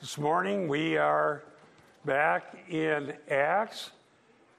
This 0.00 0.16
morning 0.16 0.68
we 0.68 0.96
are 0.96 1.42
back 2.04 2.56
in 2.68 3.14
Acts, 3.28 3.90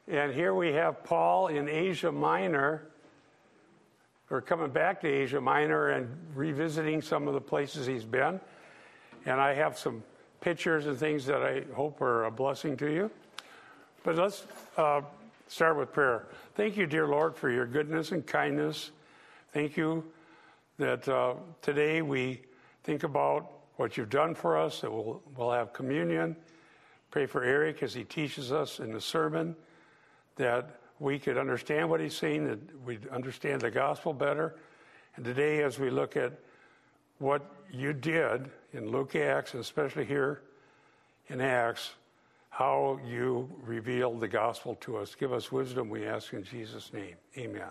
and 0.05 0.33
here 0.33 0.53
we 0.53 0.73
have 0.73 1.01
Paul 1.05 1.47
in 1.47 1.69
Asia 1.69 2.11
Minor. 2.11 2.89
We're 4.29 4.41
coming 4.41 4.69
back 4.69 4.99
to 4.99 5.07
Asia 5.07 5.39
Minor 5.39 5.91
and 5.91 6.09
revisiting 6.35 7.01
some 7.01 7.25
of 7.29 7.35
the 7.35 7.39
places 7.39 7.87
he's 7.87 8.03
been. 8.03 8.41
And 9.25 9.39
I 9.39 9.53
have 9.53 9.77
some 9.77 10.03
pictures 10.41 10.87
and 10.87 10.97
things 10.97 11.25
that 11.27 11.41
I 11.41 11.63
hope 11.73 12.01
are 12.01 12.25
a 12.25 12.31
blessing 12.31 12.75
to 12.75 12.91
you. 12.91 13.09
But 14.03 14.17
let's 14.17 14.45
uh, 14.75 15.03
start 15.47 15.77
with 15.77 15.93
prayer. 15.93 16.27
Thank 16.55 16.75
you, 16.75 16.85
dear 16.85 17.07
Lord, 17.07 17.37
for 17.37 17.49
your 17.49 17.65
goodness 17.65 18.11
and 18.11 18.27
kindness. 18.27 18.91
Thank 19.53 19.77
you 19.77 20.03
that 20.79 21.07
uh, 21.07 21.35
today 21.61 22.01
we 22.01 22.41
think 22.83 23.03
about 23.03 23.58
what 23.79 23.95
you've 23.95 24.09
done 24.09 24.35
for 24.35 24.57
us, 24.57 24.81
that 24.81 24.91
we'll, 24.91 25.21
we'll 25.37 25.53
have 25.53 25.71
communion. 25.71 26.35
Pray 27.11 27.25
for 27.25 27.45
Eric 27.45 27.81
as 27.81 27.93
he 27.93 28.03
teaches 28.03 28.51
us 28.51 28.81
in 28.81 28.91
the 28.91 28.99
sermon, 28.99 29.55
that 30.35 30.81
we 30.99 31.17
could 31.17 31.37
understand 31.37 31.89
what 31.89 32.01
he's 32.01 32.13
saying, 32.13 32.45
that 32.45 32.59
we'd 32.85 33.07
understand 33.07 33.61
the 33.61 33.71
gospel 33.71 34.11
better. 34.11 34.57
And 35.15 35.23
today, 35.23 35.63
as 35.63 35.79
we 35.79 35.89
look 35.89 36.17
at 36.17 36.33
what 37.19 37.41
you 37.71 37.93
did 37.93 38.51
in 38.73 38.91
Luke 38.91 39.15
Acts, 39.15 39.53
and 39.53 39.61
especially 39.61 40.03
here 40.03 40.41
in 41.29 41.39
Acts, 41.39 41.91
how 42.49 42.99
you 43.07 43.49
revealed 43.63 44.19
the 44.19 44.27
gospel 44.27 44.75
to 44.81 44.97
us. 44.97 45.15
Give 45.15 45.31
us 45.31 45.53
wisdom, 45.53 45.87
we 45.87 46.05
ask 46.05 46.33
in 46.33 46.43
Jesus' 46.43 46.91
name. 46.91 47.15
Amen. 47.37 47.63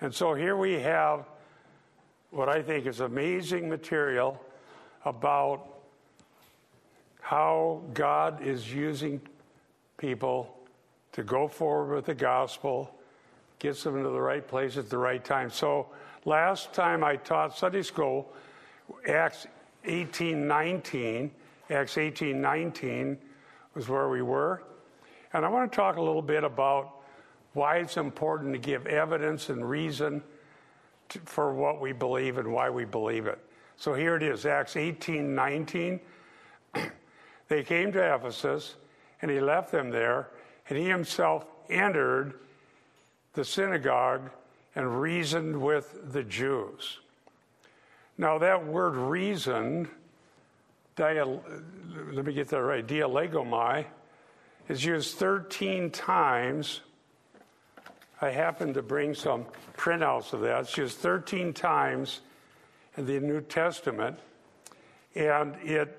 And 0.00 0.14
so 0.14 0.34
here 0.34 0.56
we 0.56 0.74
have 0.74 1.24
what 2.30 2.48
I 2.48 2.62
think 2.62 2.86
is 2.86 3.00
amazing 3.00 3.68
material 3.68 4.40
about 5.04 5.66
how 7.20 7.82
God 7.94 8.42
is 8.42 8.72
using 8.72 9.20
people 9.96 10.54
to 11.12 11.22
go 11.22 11.48
forward 11.48 11.94
with 11.94 12.06
the 12.06 12.14
gospel, 12.14 12.94
gets 13.58 13.82
them 13.82 13.96
into 13.96 14.10
the 14.10 14.20
right 14.20 14.46
place 14.46 14.76
at 14.76 14.90
the 14.90 14.98
right 14.98 15.24
time. 15.24 15.50
So 15.50 15.86
last 16.24 16.72
time 16.72 17.04
I 17.04 17.16
taught 17.16 17.56
Sunday 17.56 17.82
school, 17.82 18.32
Acts 19.08 19.46
18 19.84 20.46
19, 20.46 21.30
Acts 21.70 21.98
18 21.98 22.40
19 22.40 23.18
was 23.74 23.88
where 23.88 24.08
we 24.08 24.22
were. 24.22 24.62
And 25.32 25.46
I 25.46 25.48
want 25.48 25.70
to 25.70 25.76
talk 25.76 25.96
a 25.96 26.02
little 26.02 26.22
bit 26.22 26.44
about 26.44 26.96
why 27.54 27.78
it's 27.78 27.96
important 27.96 28.52
to 28.52 28.58
give 28.58 28.86
evidence 28.86 29.48
and 29.48 29.68
reason 29.68 30.22
to, 31.10 31.18
for 31.20 31.54
what 31.54 31.80
we 31.80 31.92
believe 31.92 32.38
and 32.38 32.52
why 32.52 32.70
we 32.70 32.84
believe 32.84 33.26
it. 33.26 33.38
So 33.82 33.94
here 33.94 34.14
it 34.14 34.22
is, 34.22 34.46
Acts 34.46 34.76
18 34.76 35.34
19. 35.34 35.98
they 37.48 37.64
came 37.64 37.90
to 37.90 38.14
Ephesus, 38.14 38.76
and 39.20 39.28
he 39.28 39.40
left 39.40 39.72
them 39.72 39.90
there, 39.90 40.28
and 40.68 40.78
he 40.78 40.84
himself 40.84 41.44
entered 41.68 42.34
the 43.32 43.44
synagogue 43.44 44.30
and 44.76 45.00
reasoned 45.00 45.60
with 45.60 46.12
the 46.12 46.22
Jews. 46.22 47.00
Now, 48.16 48.38
that 48.38 48.64
word 48.64 48.94
reasoned, 48.94 49.88
let 50.96 52.24
me 52.24 52.32
get 52.34 52.46
that 52.50 52.62
right, 52.62 52.86
dialegomai, 52.86 53.86
is 54.68 54.84
used 54.84 55.16
13 55.16 55.90
times. 55.90 56.82
I 58.20 58.30
happen 58.30 58.74
to 58.74 58.82
bring 58.82 59.12
some 59.12 59.44
printouts 59.76 60.34
of 60.34 60.42
that. 60.42 60.60
It's 60.60 60.76
used 60.76 60.98
13 60.98 61.52
times 61.52 62.20
the 62.96 63.20
New 63.20 63.40
Testament, 63.40 64.18
and 65.14 65.56
it 65.62 65.98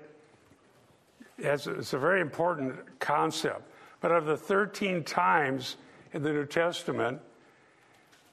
has, 1.42 1.66
it's 1.66 1.92
a 1.92 1.98
very 1.98 2.20
important 2.20 2.76
concept. 3.00 3.62
But 4.00 4.12
of 4.12 4.26
the 4.26 4.36
13 4.36 5.04
times 5.04 5.76
in 6.12 6.22
the 6.22 6.32
New 6.32 6.46
Testament, 6.46 7.20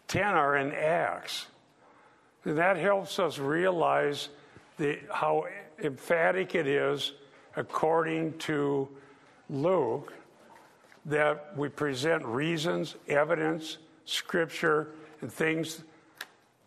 10 0.08 0.24
are 0.24 0.58
in 0.58 0.72
Acts. 0.74 1.48
And 2.44 2.58
that 2.58 2.78
helps 2.78 3.20
us 3.20 3.40
realize 3.40 4.30
the, 4.78 5.00
how 5.12 5.46
emphatic 5.84 6.56
it 6.56 6.68
is, 6.68 7.14
according 7.56 8.38
to 8.40 8.88
Luke, 9.50 10.14
that 11.06 11.58
we 11.58 11.70
present 11.70 12.24
reasons, 12.26 12.96
evidence, 13.08 13.78
scripture, 14.06 14.90
and 15.22 15.32
things 15.32 15.84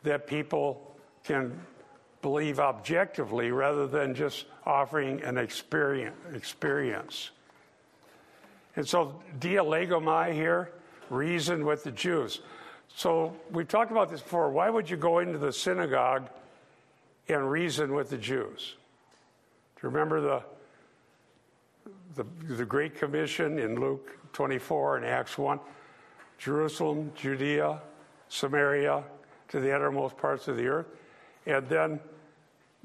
that 0.03 0.27
people 0.27 0.97
can 1.25 1.59
believe 2.24 2.58
objectively 2.58 3.50
rather 3.50 3.86
than 3.86 4.14
just 4.14 4.46
offering 4.64 5.20
an 5.24 5.36
experience. 5.36 6.16
experience. 6.32 7.30
And 8.76 8.88
so, 8.88 9.20
dialegomai 9.38 10.32
here, 10.32 10.72
reason 11.10 11.66
with 11.66 11.84
the 11.84 11.90
Jews. 11.90 12.40
So, 12.96 13.36
we've 13.50 13.68
talked 13.68 13.90
about 13.90 14.08
this 14.10 14.22
before. 14.22 14.50
Why 14.50 14.70
would 14.70 14.88
you 14.88 14.96
go 14.96 15.18
into 15.18 15.36
the 15.36 15.52
synagogue 15.52 16.30
and 17.28 17.50
reason 17.50 17.92
with 17.92 18.08
the 18.08 18.16
Jews? 18.16 18.74
Do 19.76 19.86
you 19.86 19.91
remember 19.91 20.22
the, 20.22 20.42
the, 22.14 22.54
the 22.54 22.64
Great 22.64 22.96
Commission 22.96 23.58
in 23.58 23.78
Luke 23.78 24.16
24 24.32 24.96
and 24.96 25.04
Acts 25.04 25.36
1? 25.36 25.60
Jerusalem, 26.38 27.12
Judea, 27.14 27.82
Samaria, 28.30 29.04
to 29.48 29.60
the 29.60 29.76
uttermost 29.76 30.16
parts 30.16 30.48
of 30.48 30.56
the 30.56 30.66
earth. 30.68 30.86
And 31.44 31.68
then 31.68 32.00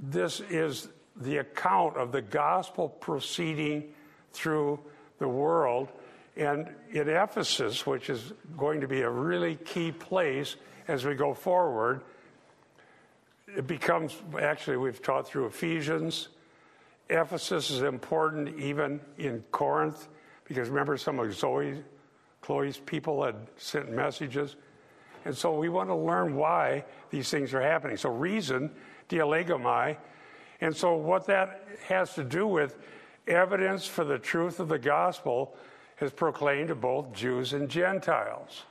this 0.02 0.40
is 0.50 0.88
the 1.16 1.38
account 1.38 1.98
of 1.98 2.12
the 2.12 2.22
gospel 2.22 2.90
proceeding 2.90 3.92
through 4.32 4.80
the 5.20 5.28
world. 5.28 5.90
And 6.38 6.70
in 6.92 7.10
Ephesus, 7.10 7.86
which 7.86 8.10
is 8.10 8.34
going 8.58 8.82
to 8.82 8.88
be 8.88 9.02
a 9.02 9.10
really 9.10 9.56
key 9.56 9.92
place 9.92 10.56
as 10.88 11.06
we 11.06 11.16
go 11.16 11.34
forward, 11.34 12.02
it 13.56 13.68
becomes 13.68 14.16
actually, 14.40 14.78
we've 14.78 15.02
taught 15.02 15.28
through 15.28 15.48
Ephesians. 15.48 16.30
Ephesus 17.10 17.70
is 17.70 17.82
important 17.82 18.58
even 18.60 19.02
in 19.18 19.44
Corinth, 19.52 20.08
because 20.46 20.70
remember, 20.70 20.98
some 20.98 21.20
of 21.20 21.34
Zoe, 21.34 21.84
Chloe's 22.42 22.78
people 22.78 23.24
had 23.24 23.36
sent 23.58 23.92
messages. 23.92 24.56
And 25.26 25.36
so 25.36 25.58
we 25.58 25.68
want 25.68 25.90
to 25.90 25.96
learn 25.96 26.36
why 26.36 26.86
these 27.10 27.30
things 27.30 27.54
are 27.54 27.62
happening. 27.62 27.98
So, 27.98 28.10
reason 28.10 28.72
dialegomai. 29.10 29.98
And 30.62 30.76
so, 30.76 30.96
what 30.96 31.26
that 31.28 31.66
has 31.88 32.14
to 32.16 32.24
do 32.24 32.48
with 32.48 32.78
evidence 33.28 33.86
for 33.86 34.04
the 34.04 34.20
truth 34.20 34.60
of 34.60 34.68
the 34.68 34.80
gospel 34.80 35.56
is 36.02 36.12
proclaimed 36.12 36.70
to 36.70 36.76
both 36.76 37.14
Jews 37.14 37.54
and 37.54 37.70
Gentiles. 37.70 38.64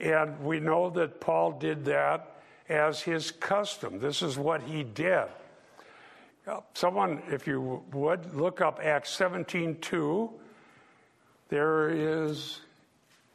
And 0.00 0.40
we 0.40 0.60
know 0.60 0.90
that 0.90 1.20
Paul 1.20 1.52
did 1.52 1.84
that 1.84 2.42
as 2.68 3.00
his 3.00 3.30
custom. 3.30 4.00
This 4.00 4.22
is 4.22 4.36
what 4.36 4.62
he 4.62 4.82
did. 4.82 5.26
Someone, 6.74 7.22
if 7.30 7.46
you 7.46 7.82
would, 7.92 8.34
look 8.34 8.60
up 8.60 8.80
Acts 8.82 9.10
17 9.10 9.78
2. 9.80 10.30
There 11.48 11.90
is 11.90 12.60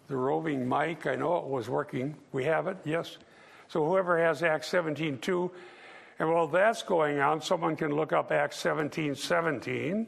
the 0.08 0.16
roving 0.16 0.68
mic. 0.68 1.08
I 1.08 1.16
know 1.16 1.38
it 1.38 1.46
was 1.46 1.70
working. 1.70 2.16
We 2.34 2.44
have 2.46 2.68
it, 2.68 2.78
yes. 2.84 3.18
So 3.70 3.86
whoever 3.86 4.18
has 4.18 4.44
Acts 4.44 4.68
17 4.68 5.20
2 5.20 5.52
and 6.20 6.32
while 6.32 6.48
that's 6.48 6.84
going 6.84 7.20
on, 7.20 7.42
someone 7.42 7.76
can 7.76 7.96
look 7.96 8.14
up 8.14 8.32
Acts 8.32 8.58
17 8.58 9.16
17. 9.16 10.08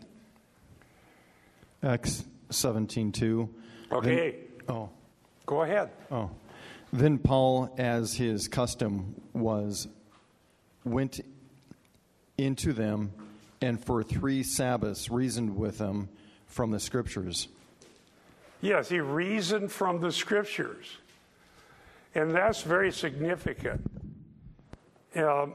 Acts 1.84 2.26
17 2.50 3.12
2. 3.12 3.50
Okay. 3.92 4.36
Then, 4.68 4.76
oh. 4.76 4.90
Go 5.46 5.62
ahead. 5.64 5.90
Oh. 6.12 6.30
Then 6.92 7.18
Paul, 7.20 7.74
as 7.78 8.14
his 8.14 8.48
custom 8.48 9.22
was, 9.34 9.88
went 10.84 11.20
into 12.38 12.74
them 12.74 13.12
and 13.62 13.84
for 13.84 14.04
three 14.04 14.44
Sabbaths 14.44 15.10
reasoned 15.10 15.56
with 15.56 15.78
them 15.78 16.10
from 16.48 16.72
the 16.72 16.80
Scriptures. 16.80 17.48
Yes, 18.62 18.90
he 18.90 19.00
reasoned 19.00 19.72
from 19.72 20.00
the 20.00 20.12
Scriptures. 20.12 20.98
And 22.16 22.32
that's 22.32 22.64
very 22.64 22.92
significant. 22.92 23.90
Um, 25.16 25.54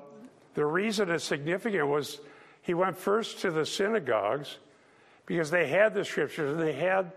the 0.54 0.64
reason 0.64 1.10
it's 1.10 1.24
significant 1.24 1.86
was 1.88 2.20
he 2.62 2.74
went 2.74 2.96
first 2.96 3.40
to 3.40 3.50
the 3.50 3.66
synagogues 3.66 4.58
because 5.26 5.50
they 5.50 5.66
had 5.66 5.94
the 5.94 6.04
scriptures 6.04 6.52
and 6.52 6.60
they 6.60 6.72
had 6.72 7.12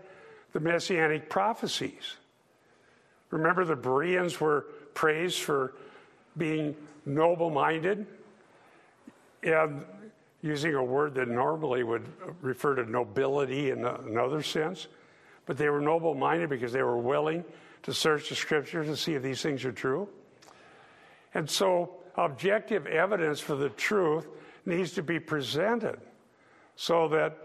the 0.52 0.60
messianic 0.60 1.30
prophecies. 1.30 2.16
Remember, 3.30 3.64
the 3.64 3.76
Bereans 3.76 4.40
were 4.40 4.66
praised 4.94 5.40
for 5.40 5.74
being 6.36 6.74
noble 7.04 7.50
minded 7.50 8.06
and 9.42 9.84
using 10.42 10.74
a 10.74 10.82
word 10.82 11.14
that 11.14 11.28
normally 11.28 11.82
would 11.82 12.06
refer 12.40 12.74
to 12.74 12.90
nobility 12.90 13.70
in 13.70 13.84
another 13.84 14.42
sense. 14.42 14.86
But 15.46 15.56
they 15.56 15.68
were 15.68 15.80
noble 15.80 16.14
minded 16.14 16.50
because 16.50 16.72
they 16.72 16.82
were 16.82 16.98
willing 16.98 17.44
to 17.84 17.94
search 17.94 18.28
the 18.28 18.34
scriptures 18.34 18.86
to 18.86 18.96
see 18.96 19.14
if 19.14 19.22
these 19.22 19.42
things 19.42 19.64
are 19.64 19.72
true. 19.72 20.08
And 21.34 21.48
so 21.48 21.97
objective 22.18 22.86
evidence 22.86 23.40
for 23.40 23.54
the 23.54 23.70
truth 23.70 24.26
needs 24.66 24.92
to 24.92 25.02
be 25.02 25.18
presented. 25.18 25.98
so 26.80 27.08
that 27.08 27.36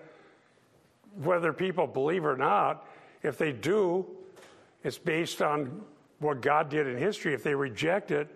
whether 1.15 1.51
people 1.51 1.87
believe 1.87 2.23
or 2.23 2.37
not, 2.37 2.85
if 3.23 3.35
they 3.35 3.51
do, 3.51 4.05
it's 4.83 4.99
based 4.99 5.41
on 5.41 5.81
what 6.19 6.39
God 6.39 6.69
did 6.69 6.85
in 6.85 6.97
history. 6.97 7.33
If 7.33 7.41
they 7.41 7.55
reject 7.55 8.11
it, 8.11 8.27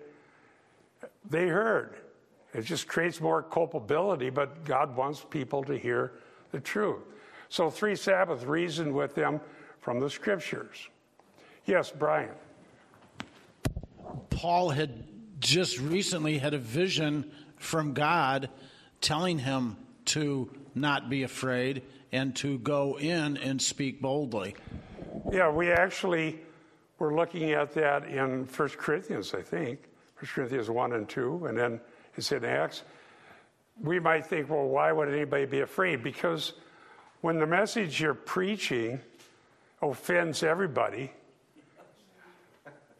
they 1.30 1.48
heard. 1.48 1.98
It 2.54 2.64
just 2.64 2.88
creates 2.88 3.22
more 3.22 3.44
culpability, 3.44 4.32
but 4.32 4.66
God 4.66 4.96
wants 4.96 5.24
people 5.30 5.64
to 5.66 5.78
hear 5.78 6.14
the 6.52 6.60
truth. 6.60 7.04
So, 7.50 7.70
three 7.70 7.96
Sabbath 7.96 8.44
reasoned 8.46 8.92
with 8.92 9.14
them 9.14 9.40
from 9.80 10.00
the 10.00 10.10
scriptures. 10.10 10.88
Yes, 11.66 11.92
Brian. 11.92 12.34
Paul 14.32 14.70
had 14.70 15.04
just 15.40 15.80
recently 15.80 16.38
had 16.38 16.54
a 16.54 16.58
vision 16.58 17.32
from 17.58 17.94
God 17.94 18.50
telling 19.02 19.40
him 19.40 19.78
to 20.06 20.50
not 20.74 21.10
be 21.10 21.24
afraid 21.24 21.84
and 22.12 22.36
to 22.38 22.58
go 22.60 22.98
in 22.98 23.38
and 23.38 23.62
speak 23.62 24.02
boldly. 24.02 24.56
Yeah, 25.32 25.50
we 25.52 25.72
actually 25.72 26.40
were 27.00 27.14
looking 27.14 27.52
at 27.52 27.74
that 27.74 28.06
in 28.06 28.46
1 28.46 28.70
Corinthians, 28.70 29.34
I 29.34 29.42
think. 29.42 29.80
1 30.20 30.30
Corinthians 30.34 30.70
1 30.70 30.94
and 30.94 31.08
2, 31.08 31.46
and 31.48 31.58
then 31.58 31.80
it's 32.16 32.32
in 32.32 32.44
Acts. 32.44 32.84
We 33.82 34.00
might 34.00 34.26
think, 34.26 34.50
well, 34.50 34.66
why 34.66 34.92
would 34.92 35.10
anybody 35.10 35.46
be 35.46 35.60
afraid? 35.60 36.02
Because 36.02 36.54
when 37.22 37.38
the 37.38 37.46
message 37.46 38.02
you're 38.02 38.16
preaching 38.16 39.00
offends 39.82 40.42
everybody, 40.42 41.12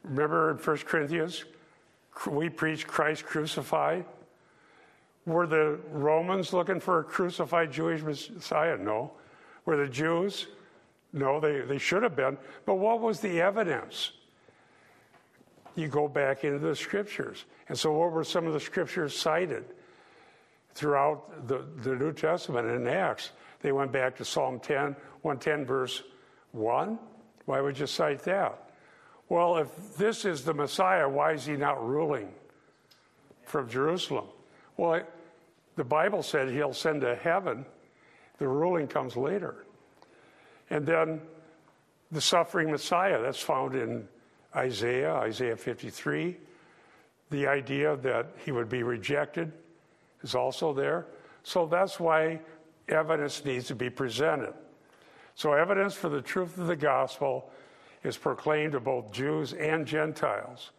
remember 0.04 0.52
in 0.52 0.58
1 0.58 0.78
Corinthians, 0.80 1.44
we 2.26 2.50
preach 2.50 2.88
Christ 2.88 3.26
crucified. 3.26 4.06
Were 5.26 5.46
the 5.46 5.80
Romans 5.92 6.54
looking 6.54 6.80
for 6.80 7.00
a 7.00 7.04
crucified 7.04 7.72
Jewish 7.72 8.02
Messiah? 8.02 8.78
No. 8.78 9.12
Were 9.66 9.76
the 9.76 9.88
Jews? 9.88 10.48
No, 11.14 11.40
they, 11.40 11.62
they 11.62 11.78
should 11.78 12.04
have 12.04 12.16
been. 12.16 12.38
But 12.66 12.76
what 12.76 13.02
was 13.02 13.20
the 13.20 13.42
evidence? 13.42 14.12
You 15.76 15.88
go 15.88 16.08
back 16.08 16.44
into 16.44 16.60
the 16.60 16.76
scriptures. 16.76 17.46
And 17.70 17.78
so, 17.78 17.92
what 17.92 18.12
were 18.12 18.24
some 18.24 18.48
of 18.48 18.54
the 18.54 18.60
scriptures 18.60 19.16
cited 19.16 19.66
throughout 20.74 21.48
the, 21.48 21.66
the 21.84 21.96
New 21.96 22.14
Testament 22.14 22.68
in 22.70 22.88
Acts? 22.88 23.32
They 23.62 23.72
went 23.72 23.92
back 23.92 24.16
to 24.18 24.26
Psalm 24.26 24.60
10, 24.60 24.96
110, 25.22 25.66
verse 25.66 26.04
1. 26.54 26.98
Why 27.46 27.62
would 27.62 27.78
you 27.78 27.88
cite 27.88 28.24
that? 28.24 28.67
Well, 29.30 29.58
if 29.58 29.98
this 29.98 30.24
is 30.26 30.44
the 30.44 30.54
Messiah, 30.54 31.08
why 31.08 31.34
is 31.34 31.46
he 31.46 31.58
not 31.58 31.86
ruling 31.86 32.30
from 33.44 33.70
Jerusalem? 33.70 34.26
Well, 34.78 35.02
the 35.76 35.84
Bible 35.84 36.24
said 36.24 36.50
he'll 36.50 36.74
send 36.74 37.02
to 37.02 37.16
heaven. 37.16 37.66
The 38.38 38.48
ruling 38.48 38.88
comes 38.88 39.18
later. 39.18 39.66
And 40.70 40.86
then 40.86 41.22
the 42.12 42.22
suffering 42.22 42.72
Messiah, 42.72 43.22
that's 43.22 43.42
found 43.42 43.76
in 43.76 44.08
Isaiah, 44.56 45.14
Isaiah 45.16 45.58
53. 45.58 46.38
The 47.30 47.48
idea 47.48 47.98
that 47.98 48.28
he 48.46 48.52
would 48.52 48.70
be 48.70 48.84
rejected 48.84 49.52
is 50.24 50.36
also 50.36 50.74
there. 50.74 51.06
So 51.44 51.66
that's 51.66 52.00
why 52.00 52.40
evidence 52.88 53.44
needs 53.44 53.68
to 53.68 53.76
be 53.76 53.90
presented. 53.90 54.54
So, 55.36 55.54
evidence 55.54 55.94
for 55.94 56.10
the 56.10 56.22
truth 56.22 56.58
of 56.58 56.66
the 56.66 56.76
gospel 56.76 57.52
is 58.04 58.18
proclaimed 58.18 58.74
to 58.74 58.80
both 58.80 59.12
Jews 59.12 59.54
and 59.54 59.86
Gentiles. 59.86 60.72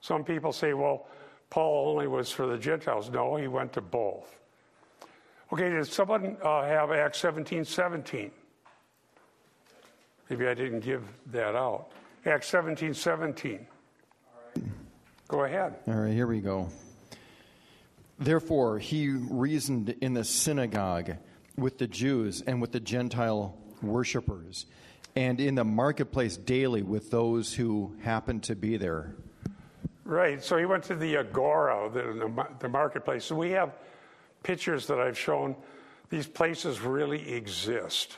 Some 0.00 0.24
people 0.24 0.52
say, 0.52 0.74
well, 0.74 1.06
Paul 1.50 1.90
only 1.90 2.08
was 2.08 2.30
for 2.30 2.46
the 2.46 2.58
Gentiles. 2.58 3.10
No, 3.10 3.36
he 3.36 3.46
went 3.46 3.72
to 3.74 3.80
both. 3.80 4.38
Okay, 5.52 5.68
did 5.68 5.86
someone 5.86 6.36
uh, 6.42 6.62
have 6.62 6.90
Acts 6.90 7.18
17 7.18 7.64
17? 7.64 8.30
Maybe 10.30 10.46
I 10.48 10.54
didn't 10.54 10.80
give 10.80 11.04
that 11.26 11.54
out. 11.54 11.88
Acts 12.24 12.48
17 12.48 12.94
17. 12.94 13.66
Go 15.28 15.44
ahead. 15.44 15.74
All 15.86 15.94
right, 15.94 16.12
here 16.12 16.26
we 16.26 16.40
go. 16.40 16.68
Therefore, 18.18 18.78
he 18.78 19.08
reasoned 19.08 19.94
in 20.00 20.14
the 20.14 20.24
synagogue 20.24 21.16
with 21.56 21.78
the 21.78 21.86
Jews 21.86 22.42
and 22.46 22.60
with 22.60 22.72
the 22.72 22.80
Gentile 22.80 23.54
worshippers, 23.82 24.66
and 25.14 25.40
in 25.40 25.54
the 25.54 25.64
marketplace 25.64 26.36
daily 26.36 26.82
with 26.82 27.10
those 27.10 27.52
who 27.52 27.94
happen 28.02 28.40
to 28.40 28.54
be 28.54 28.76
there. 28.76 29.14
Right. 30.04 30.42
So 30.42 30.56
he 30.56 30.66
went 30.66 30.84
to 30.84 30.96
the 30.96 31.18
agora, 31.18 31.88
the, 31.92 32.02
the, 32.02 32.46
the 32.60 32.68
marketplace. 32.68 33.24
So 33.24 33.36
we 33.36 33.50
have 33.50 33.72
pictures 34.42 34.86
that 34.86 34.98
I've 34.98 35.18
shown. 35.18 35.54
These 36.10 36.26
places 36.26 36.80
really 36.80 37.32
exist. 37.32 38.16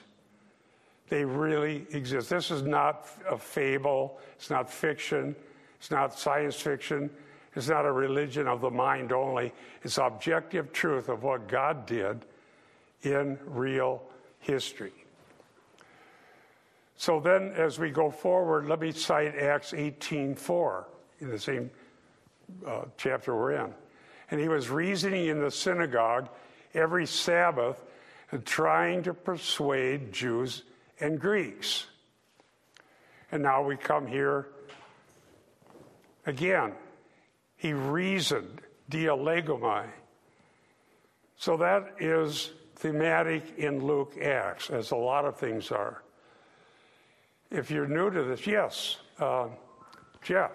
They 1.08 1.24
really 1.24 1.86
exist. 1.90 2.30
This 2.30 2.50
is 2.50 2.62
not 2.62 3.08
a 3.28 3.36
fable. 3.36 4.18
It's 4.36 4.50
not 4.50 4.70
fiction. 4.70 5.36
It's 5.78 5.90
not 5.90 6.18
science 6.18 6.56
fiction. 6.56 7.10
It's 7.54 7.68
not 7.68 7.84
a 7.84 7.92
religion 7.92 8.48
of 8.48 8.60
the 8.60 8.70
mind 8.70 9.12
only. 9.12 9.52
It's 9.82 9.98
objective 9.98 10.72
truth 10.72 11.08
of 11.08 11.22
what 11.22 11.46
God 11.46 11.86
did 11.86 12.24
in 13.02 13.38
real 13.44 14.02
history. 14.40 15.03
So 16.96 17.20
then, 17.20 17.52
as 17.56 17.78
we 17.78 17.90
go 17.90 18.10
forward, 18.10 18.66
let 18.66 18.80
me 18.80 18.92
cite 18.92 19.34
Acts 19.36 19.72
18:4 19.72 20.84
in 21.20 21.30
the 21.30 21.38
same 21.38 21.70
uh, 22.66 22.84
chapter 22.96 23.34
we're 23.34 23.52
in. 23.52 23.74
And 24.30 24.40
he 24.40 24.48
was 24.48 24.70
reasoning 24.70 25.26
in 25.26 25.40
the 25.40 25.50
synagogue 25.50 26.28
every 26.72 27.06
Sabbath 27.06 27.82
and 28.30 28.44
trying 28.44 29.02
to 29.04 29.14
persuade 29.14 30.12
Jews 30.12 30.62
and 31.00 31.20
Greeks. 31.20 31.86
And 33.30 33.42
now 33.42 33.62
we 33.62 33.76
come 33.76 34.06
here 34.06 34.48
again. 36.26 36.72
He 37.56 37.72
reasoned, 37.72 38.60
dialegomai. 38.90 39.86
So 41.36 41.56
that 41.56 41.96
is 41.98 42.50
thematic 42.76 43.58
in 43.58 43.84
Luke 43.84 44.16
Acts, 44.20 44.70
as 44.70 44.90
a 44.90 44.96
lot 44.96 45.24
of 45.24 45.36
things 45.36 45.70
are. 45.70 46.03
If 47.50 47.70
you're 47.70 47.86
new 47.86 48.10
to 48.10 48.22
this, 48.24 48.46
yes, 48.46 48.96
uh, 49.18 49.48
Jeff. 50.22 50.52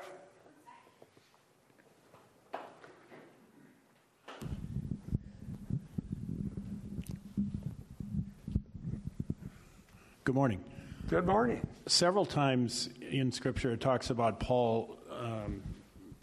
Good 10.23 10.35
morning. 10.35 10.63
Good 11.07 11.25
morning. 11.25 11.65
Several 11.87 12.25
times 12.25 12.89
in 13.01 13.31
Scripture 13.31 13.71
it 13.71 13.81
talks 13.81 14.11
about 14.11 14.39
Paul 14.39 14.97
um, 15.11 15.63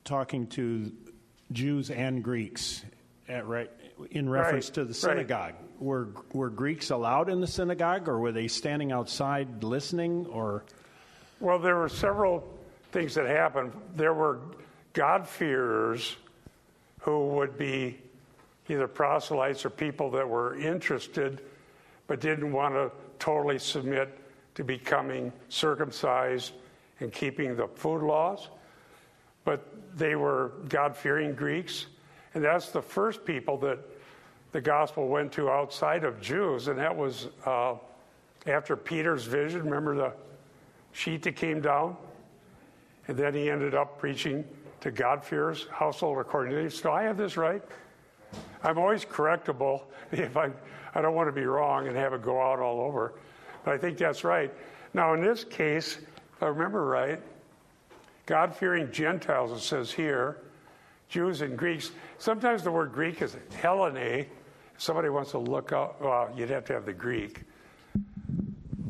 talking 0.04 0.46
to 0.48 0.92
Jews 1.50 1.90
and 1.90 2.22
Greeks 2.22 2.84
at, 3.28 3.46
right, 3.46 3.70
in 4.10 4.28
reference 4.28 4.66
Right, 4.66 4.74
to 4.74 4.84
the 4.84 4.94
synagogue. 4.94 5.54
Were, 5.78 6.08
were 6.32 6.48
Greeks 6.48 6.90
allowed 6.90 7.28
in 7.28 7.40
the 7.40 7.46
synagogue, 7.46 8.08
or 8.08 8.18
were 8.18 8.32
they 8.32 8.48
standing 8.48 8.92
outside 8.92 9.62
listening, 9.62 10.26
or 10.26 10.64
Well, 11.38 11.58
there 11.58 11.76
were 11.76 11.90
several 11.90 12.48
things 12.92 13.14
that 13.14 13.26
happened. 13.26 13.72
There 13.94 14.14
were 14.14 14.40
God-fearers 14.94 16.16
who 17.00 17.26
would 17.28 17.58
be 17.58 17.98
either 18.68 18.88
proselytes 18.88 19.66
or 19.66 19.70
people 19.70 20.10
that 20.12 20.26
were 20.26 20.56
interested 20.56 21.42
but 22.06 22.20
didn't 22.20 22.52
want 22.52 22.74
to 22.74 22.90
totally 23.18 23.58
submit 23.58 24.18
to 24.54 24.64
becoming 24.64 25.30
circumcised 25.50 26.52
and 27.00 27.12
keeping 27.12 27.54
the 27.54 27.68
food 27.68 28.02
laws. 28.02 28.48
But 29.44 29.66
they 29.96 30.16
were 30.16 30.52
God-fearing 30.68 31.34
Greeks, 31.34 31.86
and 32.34 32.42
that's 32.42 32.70
the 32.70 32.82
first 32.82 33.26
people 33.26 33.58
that 33.58 33.78
the 34.56 34.62
gospel 34.62 35.06
went 35.06 35.32
to 35.32 35.50
outside 35.50 36.02
of 36.02 36.18
Jews, 36.18 36.68
and 36.68 36.78
that 36.78 36.96
was 36.96 37.28
uh, 37.44 37.74
after 38.46 38.74
Peter's 38.74 39.24
vision. 39.24 39.64
Remember 39.64 39.94
the 39.94 40.12
sheet 40.92 41.24
that 41.24 41.36
came 41.36 41.60
down? 41.60 41.94
And 43.06 43.18
then 43.18 43.34
he 43.34 43.50
ended 43.50 43.74
up 43.74 43.98
preaching 43.98 44.46
to 44.80 44.90
God-fearers, 44.90 45.66
household 45.70 46.16
of 46.16 46.26
Cornelius. 46.28 46.80
Do 46.80 46.90
I 46.90 47.02
have 47.02 47.18
this 47.18 47.36
right? 47.36 47.62
I'm 48.64 48.78
always 48.78 49.04
correctable 49.04 49.82
if 50.12 50.38
I, 50.38 50.48
I 50.94 51.02
don't 51.02 51.14
want 51.14 51.28
to 51.28 51.38
be 51.38 51.44
wrong 51.44 51.86
and 51.86 51.94
have 51.94 52.14
it 52.14 52.22
go 52.22 52.40
out 52.40 52.58
all 52.58 52.80
over. 52.80 53.12
But 53.62 53.74
I 53.74 53.76
think 53.76 53.98
that's 53.98 54.24
right. 54.24 54.50
Now, 54.94 55.12
in 55.12 55.20
this 55.20 55.44
case, 55.44 55.98
if 56.34 56.42
I 56.42 56.46
remember 56.46 56.86
right, 56.86 57.20
God 58.24 58.56
fearing 58.56 58.90
Gentiles, 58.90 59.52
it 59.52 59.62
says 59.62 59.92
here, 59.92 60.38
Jews 61.10 61.42
and 61.42 61.58
Greeks. 61.58 61.90
Sometimes 62.16 62.62
the 62.62 62.72
word 62.72 62.94
Greek 62.94 63.20
is 63.20 63.36
Hellene. 63.60 64.26
Somebody 64.78 65.08
wants 65.08 65.30
to 65.32 65.38
look 65.38 65.72
up, 65.72 66.00
well, 66.00 66.30
you'd 66.36 66.50
have 66.50 66.64
to 66.66 66.72
have 66.74 66.84
the 66.84 66.92
Greek. 66.92 67.42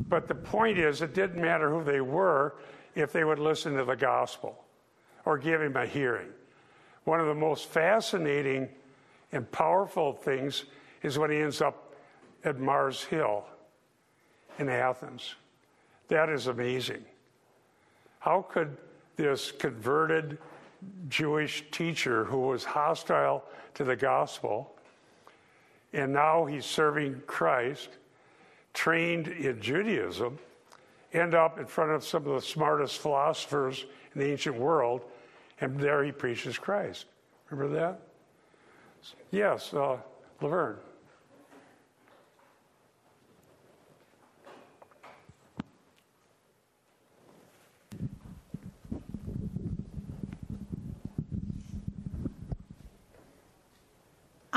But 0.09 0.27
the 0.27 0.35
point 0.35 0.77
is, 0.77 1.01
it 1.01 1.13
didn't 1.13 1.41
matter 1.41 1.69
who 1.69 1.83
they 1.83 2.01
were 2.01 2.55
if 2.95 3.11
they 3.11 3.23
would 3.23 3.39
listen 3.39 3.75
to 3.75 3.85
the 3.85 3.95
gospel 3.95 4.63
or 5.25 5.37
give 5.37 5.61
him 5.61 5.75
a 5.75 5.85
hearing. 5.85 6.29
One 7.03 7.19
of 7.19 7.27
the 7.27 7.35
most 7.35 7.67
fascinating 7.67 8.69
and 9.31 9.49
powerful 9.51 10.13
things 10.13 10.65
is 11.03 11.19
when 11.19 11.31
he 11.31 11.37
ends 11.37 11.61
up 11.61 11.95
at 12.43 12.59
Mars 12.59 13.03
Hill 13.03 13.45
in 14.59 14.69
Athens. 14.69 15.35
That 16.07 16.29
is 16.29 16.47
amazing. 16.47 17.03
How 18.19 18.41
could 18.49 18.77
this 19.17 19.51
converted 19.51 20.37
Jewish 21.09 21.63
teacher 21.71 22.23
who 22.25 22.39
was 22.39 22.63
hostile 22.63 23.43
to 23.73 23.83
the 23.83 23.95
gospel, 23.95 24.75
and 25.97 26.13
now 26.13 26.45
he's 26.45 26.65
serving 26.65 27.23
Christ, 27.25 27.89
trained 28.73 29.27
in 29.27 29.59
Judaism, 29.59 30.37
end 31.11 31.33
up 31.33 31.57
in 31.57 31.65
front 31.65 31.91
of 31.91 32.03
some 32.03 32.25
of 32.27 32.35
the 32.35 32.41
smartest 32.41 32.99
philosophers 32.99 33.85
in 34.13 34.21
the 34.21 34.27
ancient 34.27 34.55
world, 34.55 35.01
and 35.59 35.79
there 35.79 36.03
he 36.03 36.11
preaches 36.11 36.57
Christ? 36.59 37.07
Remember 37.49 37.75
that? 37.75 38.01
Yes, 39.31 39.73
uh, 39.73 39.97
Laverne. 40.39 40.77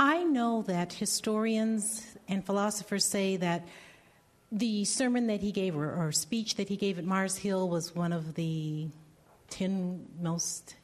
I 0.03 0.25
know 0.25 0.63
that 0.63 0.95
historians 0.95 2.17
and 2.27 2.43
philosophers 2.43 3.05
say 3.05 3.37
that 3.37 3.69
the 4.51 4.87
sermon 4.87 5.27
that 5.27 5.43
he 5.43 5.53
gave 5.53 5.77
or, 5.77 5.93
or, 5.95 6.11
speech 6.11 6.55
that 6.55 6.71
he 6.71 6.77
gave 6.77 6.99
at 6.99 7.05
Mars 7.05 7.37
Hill 7.37 7.69
was 7.69 7.95
one 7.95 8.15
of 8.15 8.35
the 8.35 8.89
10 9.51 10.07
most 10.19 10.75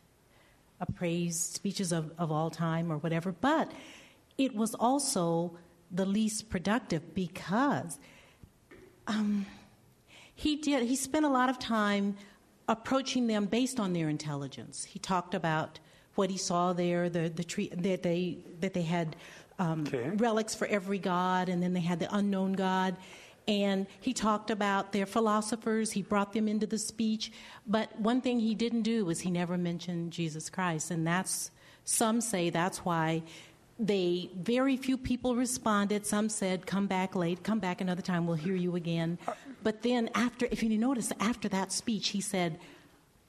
appraised 0.83 1.55
speeches 1.55 1.93
of, 1.93 2.13
of 2.19 2.31
all 2.31 2.51
time 2.51 2.93
or 2.93 2.99
whatever, 2.99 3.33
but 3.33 3.73
it 4.37 4.55
was 4.55 4.75
also 4.75 5.57
the 5.91 6.05
least 6.05 6.51
productive 6.51 7.15
because 7.15 7.99
um, 9.07 9.47
he 10.35 10.57
did 10.57 10.83
he 10.83 10.95
spent 10.95 11.25
a 11.25 11.31
lot 11.31 11.49
of 11.49 11.59
time 11.59 12.17
approaching 12.69 13.29
them 13.29 13.47
based 13.47 13.81
on 13.81 13.95
their 13.95 14.11
intelligence. 14.11 14.85
He 14.85 14.99
talked 14.99 15.35
about 15.35 15.79
what 16.17 16.31
he 16.31 16.39
saw 16.39 16.73
there, 16.73 17.09
the, 17.09 17.29
the 17.29 17.45
tree 17.45 17.71
that 17.77 18.03
they 18.03 18.39
that 18.61 18.75
they 18.75 18.83
had 18.83 19.17
um, 19.59 19.85
okay. 19.87 20.11
relics 20.17 20.55
for 20.55 20.67
every 20.67 20.99
god, 20.99 21.49
and 21.49 21.63
then 21.63 21.73
they 21.73 21.81
had 21.81 21.99
the 21.99 22.15
unknown 22.15 22.53
god. 22.53 22.97
And 23.49 23.87
he 24.01 24.13
talked 24.13 24.51
about 24.51 24.93
their 24.93 25.07
philosophers. 25.07 25.93
He 25.93 26.03
brought 26.03 26.33
them 26.33 26.49
into 26.49 26.67
the 26.67 26.79
speech. 26.79 27.31
But 27.65 27.99
one 28.01 28.21
thing 28.21 28.41
he 28.41 28.57
didn't 28.57 28.83
do 28.83 29.05
was 29.05 29.21
he 29.21 29.31
never 29.31 29.57
mentioned 29.57 30.13
Jesus 30.13 30.51
Christ, 30.51 30.91
and 30.91 31.07
that's 31.07 31.51
some 31.85 32.21
say 32.21 32.51
that's 32.51 32.79
why 32.79 33.23
they 33.79 34.31
very 34.35 34.77
few 34.77 34.97
people 34.97 35.37
responded. 35.37 36.07
Some 36.07 36.29
said, 36.29 36.67
"Come 36.67 36.87
back 36.87 37.15
late. 37.15 37.45
Come 37.45 37.61
back 37.61 37.81
another 37.81 38.03
time. 38.03 38.27
We'll 38.27 38.37
hear 38.37 38.57
you 38.57 38.75
again." 38.75 39.19
But 39.63 39.83
then 39.83 40.11
after, 40.15 40.49
if 40.51 40.63
you 40.63 40.77
notice, 40.79 41.13
after 41.21 41.49
that 41.51 41.73
speech, 41.73 42.09
he 42.09 42.21
said 42.21 42.59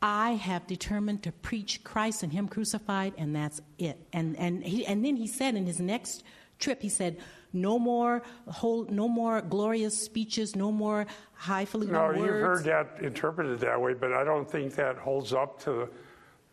I 0.01 0.31
have 0.31 0.67
determined 0.67 1.23
to 1.23 1.31
preach 1.31 1.83
Christ 1.83 2.23
and 2.23 2.31
Him 2.31 2.47
crucified, 2.47 3.13
and 3.17 3.35
that's 3.35 3.61
it. 3.77 3.97
And 4.13 4.37
and 4.37 4.63
he, 4.63 4.85
and 4.85 5.03
then 5.03 5.15
he 5.15 5.27
said 5.27 5.55
in 5.55 5.65
his 5.65 5.79
next 5.79 6.23
trip, 6.59 6.81
he 6.81 6.89
said, 6.89 7.17
"No 7.51 7.79
more 7.79 8.21
whole, 8.47 8.85
no 8.85 9.07
more 9.07 9.41
glorious 9.41 9.97
speeches, 9.97 10.55
no 10.55 10.71
more 10.71 11.07
highfalutin 11.33 11.93
no, 11.93 12.07
words." 12.07 12.19
No, 12.19 12.25
you've 12.25 12.33
heard 12.33 12.63
that 12.65 12.87
interpreted 13.01 13.59
that 13.59 13.81
way, 13.81 13.93
but 13.93 14.13
I 14.13 14.23
don't 14.23 14.49
think 14.49 14.75
that 14.75 14.97
holds 14.97 15.33
up 15.33 15.59
to 15.63 15.89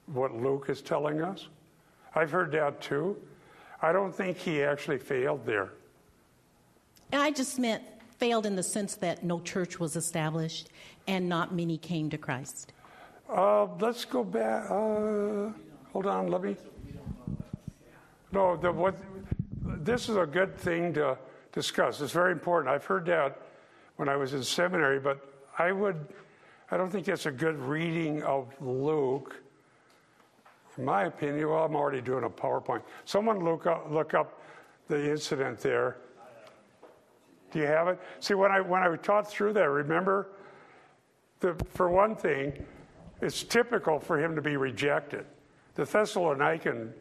what 0.07 0.35
Luke 0.35 0.67
is 0.69 0.81
telling 0.81 1.21
us. 1.21 1.49
I've 2.15 2.31
heard 2.31 2.53
that 2.53 2.81
too. 2.81 3.17
I 3.83 3.93
don't 3.93 4.15
think 4.15 4.39
he 4.39 4.63
actually 4.63 4.99
failed 4.99 5.45
there. 5.45 5.73
I 7.13 7.31
just 7.31 7.59
meant 7.59 7.83
failed 8.19 8.47
in 8.47 8.57
the 8.57 8.63
sense 8.63 8.95
that 8.97 9.25
no 9.25 9.41
church 9.41 9.79
was 9.79 9.97
established 9.97 10.71
and 11.07 11.29
not 11.29 11.55
many 11.55 11.77
came 11.77 12.09
to 12.11 12.17
Christ. 12.17 12.73
Uh, 13.29 13.67
let's 13.81 14.05
go 14.05 14.23
back. 14.23 14.71
Uh, 14.71 15.51
hold 15.93 16.07
on, 16.07 16.29
let 16.29 16.43
me. 16.43 16.57
No, 18.33 18.57
the, 18.57 18.71
what, 18.71 18.97
this 19.63 20.09
is 20.09 20.17
a 20.17 20.27
good 20.27 20.57
thing 20.57 20.93
to 20.95 21.17
discuss. 21.53 22.01
It's 22.01 22.13
very 22.13 22.33
important. 22.33 22.75
I've 22.75 22.85
heard 22.85 23.07
that 23.07 23.41
when 23.97 24.09
I 24.09 24.17
was 24.17 24.35
in 24.35 24.43
seminary, 24.43 24.99
but 24.99 25.25
I 25.59 25.73
would, 25.73 25.97
I 26.71 26.77
don't 26.77 26.91
think 26.91 27.07
that's 27.07 27.27
a 27.27 27.31
good 27.31 27.57
reading 27.59 28.23
of 28.25 28.53
Luke. 28.61 29.37
In 30.77 30.85
my 30.85 31.05
opinion, 31.05 31.49
well, 31.49 31.65
I'm 31.65 31.77
already 31.77 32.01
doing 32.01 32.25
a 32.25 32.31
PowerPoint. 32.31 32.83
Someone 33.05 33.39
look 33.45 33.67
up, 33.67 33.91
look 33.91 34.15
up 34.15 34.43
the 34.89 35.11
incident 35.11 35.61
there. 35.61 35.99
Do 37.53 37.61
you 37.61 37.67
have 37.67 37.87
it? 37.87 38.01
See, 38.19 38.35
when 38.35 38.51
I 38.51 38.61
when 38.61 38.83
I 38.83 38.95
taught 38.97 39.31
through 39.31 39.53
that, 39.53 39.71
remember, 39.71 40.31
the, 41.39 41.55
for 41.73 41.89
one 41.89 42.17
thing, 42.17 42.67
it's 43.25 43.43
typical 43.43 43.99
for 43.99 44.23
him 44.23 44.37
to 44.37 44.43
be 44.43 44.57
rejected. 44.57 45.25
The 45.77 45.85
Thessalonican 45.85 46.93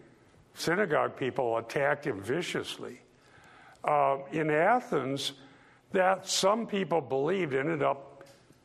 synagogue 0.55 1.17
people 1.17 1.57
attacked 1.57 2.05
him 2.05 2.21
viciously. 2.21 3.01
Uh, 3.83 4.19
in 4.31 4.49
Athens, 4.49 5.33
that 5.91 6.27
some 6.27 6.65
people 6.65 7.01
believed 7.01 7.53
ended 7.53 7.83
up 7.83 8.23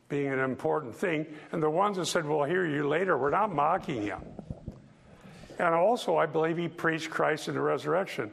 being 0.09 0.29
an 0.29 0.38
important 0.38 0.95
thing. 0.95 1.27
And 1.53 1.62
the 1.62 1.69
ones 1.69 1.97
that 1.97 2.07
said, 2.07 2.25
We'll 2.25 2.45
hear 2.45 2.65
you 2.65 2.87
later, 2.87 3.19
we're 3.19 3.31
not 3.31 3.53
mocking 3.53 4.03
him. 4.03 4.21
And 5.59 5.75
also, 5.75 6.17
I 6.17 6.27
believe 6.27 6.57
he 6.57 6.69
preached 6.69 7.11
Christ 7.11 7.49
in 7.49 7.55
the 7.55 7.61
resurrection. 7.61 8.31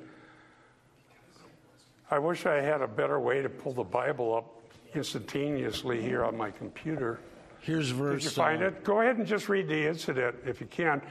I 2.12 2.20
wish 2.20 2.46
I 2.46 2.62
had 2.62 2.84
a 2.84 2.88
better 2.88 3.20
way 3.20 3.42
to 3.42 3.50
pull 3.50 3.74
the 3.74 3.84
Bible 3.84 4.36
up 4.36 4.62
instantaneously 4.94 6.02
here 6.02 6.24
on 6.24 6.38
my 6.38 6.52
computer. 6.52 7.20
Here's 7.66 7.90
verse. 7.90 8.22
Did 8.22 8.30
you 8.30 8.30
find 8.30 8.62
uh, 8.62 8.68
it? 8.68 8.84
Go 8.84 9.02
ahead 9.02 9.18
and 9.18 9.26
just 9.26 9.50
read 9.50 9.68
the 9.68 9.88
incident 9.88 10.36
if 10.46 10.62
you 10.62 10.68
can. 10.68 11.02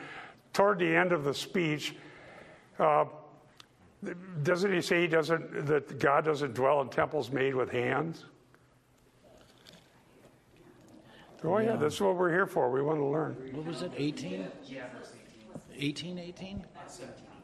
Toward 0.53 0.79
the 0.79 0.95
end 0.95 1.11
of 1.11 1.25
the 1.25 1.35
speech, 1.35 1.97
uh, 2.79 3.07
doesn't 4.45 4.73
he 4.73 4.81
say 4.81 5.01
he 5.01 5.09
doesn't 5.09 5.67
that 5.67 5.99
God 5.99 6.25
doesn't 6.25 6.55
dwell 6.55 6.81
in 6.81 6.91
temples 6.91 7.33
made 7.33 7.57
with 7.57 7.71
hands? 7.71 8.27
Go 11.43 11.59
yeah. 11.59 11.71
ahead. 11.71 11.81
That's 11.81 12.01
what 12.01 12.15
we're 12.15 12.31
here 12.31 12.47
for. 12.47 12.71
We 12.71 12.83
want 12.83 13.01
to 13.01 13.05
learn. 13.05 13.35
What 13.53 13.67
was 13.67 13.83
it? 13.83 13.91
18? 13.97 14.47
18, 15.77 16.19
18? 16.21 16.65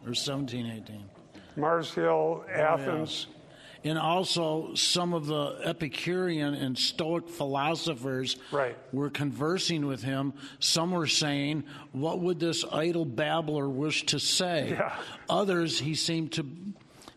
Or 0.07 0.14
17, 0.14 0.67
18? 0.67 1.05
Mars 1.57 1.93
Hill, 1.93 2.45
Athens. 2.49 3.26
Oh, 3.29 3.33
yeah 3.33 3.40
and 3.85 3.99
also 3.99 4.75
some 4.75 5.15
of 5.15 5.27
the 5.27 5.61
Epicurean 5.65 6.55
and 6.55 6.77
Stoic 6.77 7.29
philosophers 7.29 8.37
right. 8.53 8.77
were 8.93 9.11
conversing 9.11 9.87
with 9.87 10.03
him. 10.03 10.35
Some 10.59 10.91
were 10.91 11.07
saying, 11.07 11.65
"What 11.93 12.21
would 12.21 12.41
this 12.41 12.65
idle 12.71 13.05
babbler 13.05 13.69
wish 13.69 14.07
to 14.07 14.19
say?" 14.19 14.71
Yeah. 14.71 14.95
Others, 15.29 15.79
he 15.79 15.95
seemed 15.95 16.33
to 16.33 16.47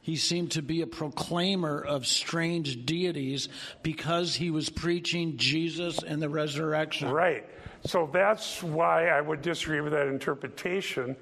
he 0.03 0.17
seemed 0.17 0.51
to 0.51 0.61
be 0.61 0.81
a 0.81 0.87
proclaimer 0.87 1.79
of 1.81 2.05
strange 2.05 2.85
deities 2.85 3.47
because 3.83 4.35
he 4.35 4.51
was 4.51 4.69
preaching 4.69 5.37
Jesus 5.37 6.03
and 6.03 6.21
the 6.21 6.27
resurrection. 6.27 7.09
Right. 7.09 7.45
So 7.85 8.09
that's 8.11 8.61
why 8.61 9.07
I 9.07 9.21
would 9.21 9.41
disagree 9.41 9.79
with 9.79 9.93
that 9.93 10.07
interpretation, 10.07 11.15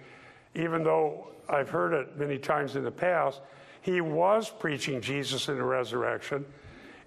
even 0.56 0.84
though 0.84 1.28
I've 1.48 1.70
heard 1.70 1.94
it 1.94 2.18
many 2.18 2.40
times 2.40 2.76
in 2.76 2.84
the 2.84 2.92
past 2.92 3.42
he 3.82 4.00
was 4.00 4.50
preaching 4.50 5.02
Jesus 5.02 5.50
in 5.50 5.58
the 5.58 5.64
resurrection. 5.64 6.46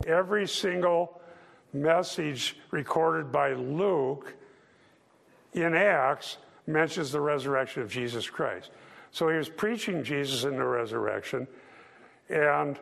Every 0.06 0.46
single 0.46 1.20
message 1.72 2.56
recorded 2.70 3.32
by 3.32 3.52
Luke 3.52 4.34
in 5.52 5.74
Acts 5.74 6.38
mentions 6.66 7.12
the 7.12 7.20
resurrection 7.20 7.82
of 7.82 7.90
Jesus 7.90 8.28
Christ. 8.28 8.70
So 9.10 9.28
he 9.28 9.36
was 9.36 9.48
preaching 9.48 10.02
Jesus 10.02 10.44
in 10.44 10.56
the 10.56 10.64
resurrection, 10.64 11.46
and 12.28 12.78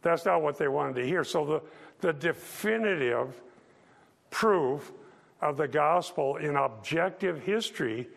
that's 0.00 0.24
not 0.24 0.40
what 0.40 0.56
they 0.56 0.68
wanted 0.68 0.96
to 0.96 1.06
hear. 1.06 1.24
So 1.24 1.44
the, 1.44 1.62
the 2.00 2.12
definitive 2.12 3.40
proof 4.30 4.92
of 5.42 5.58
the 5.58 5.68
gospel 5.68 6.36
in 6.36 6.56
objective 6.56 7.42
history 7.42 8.08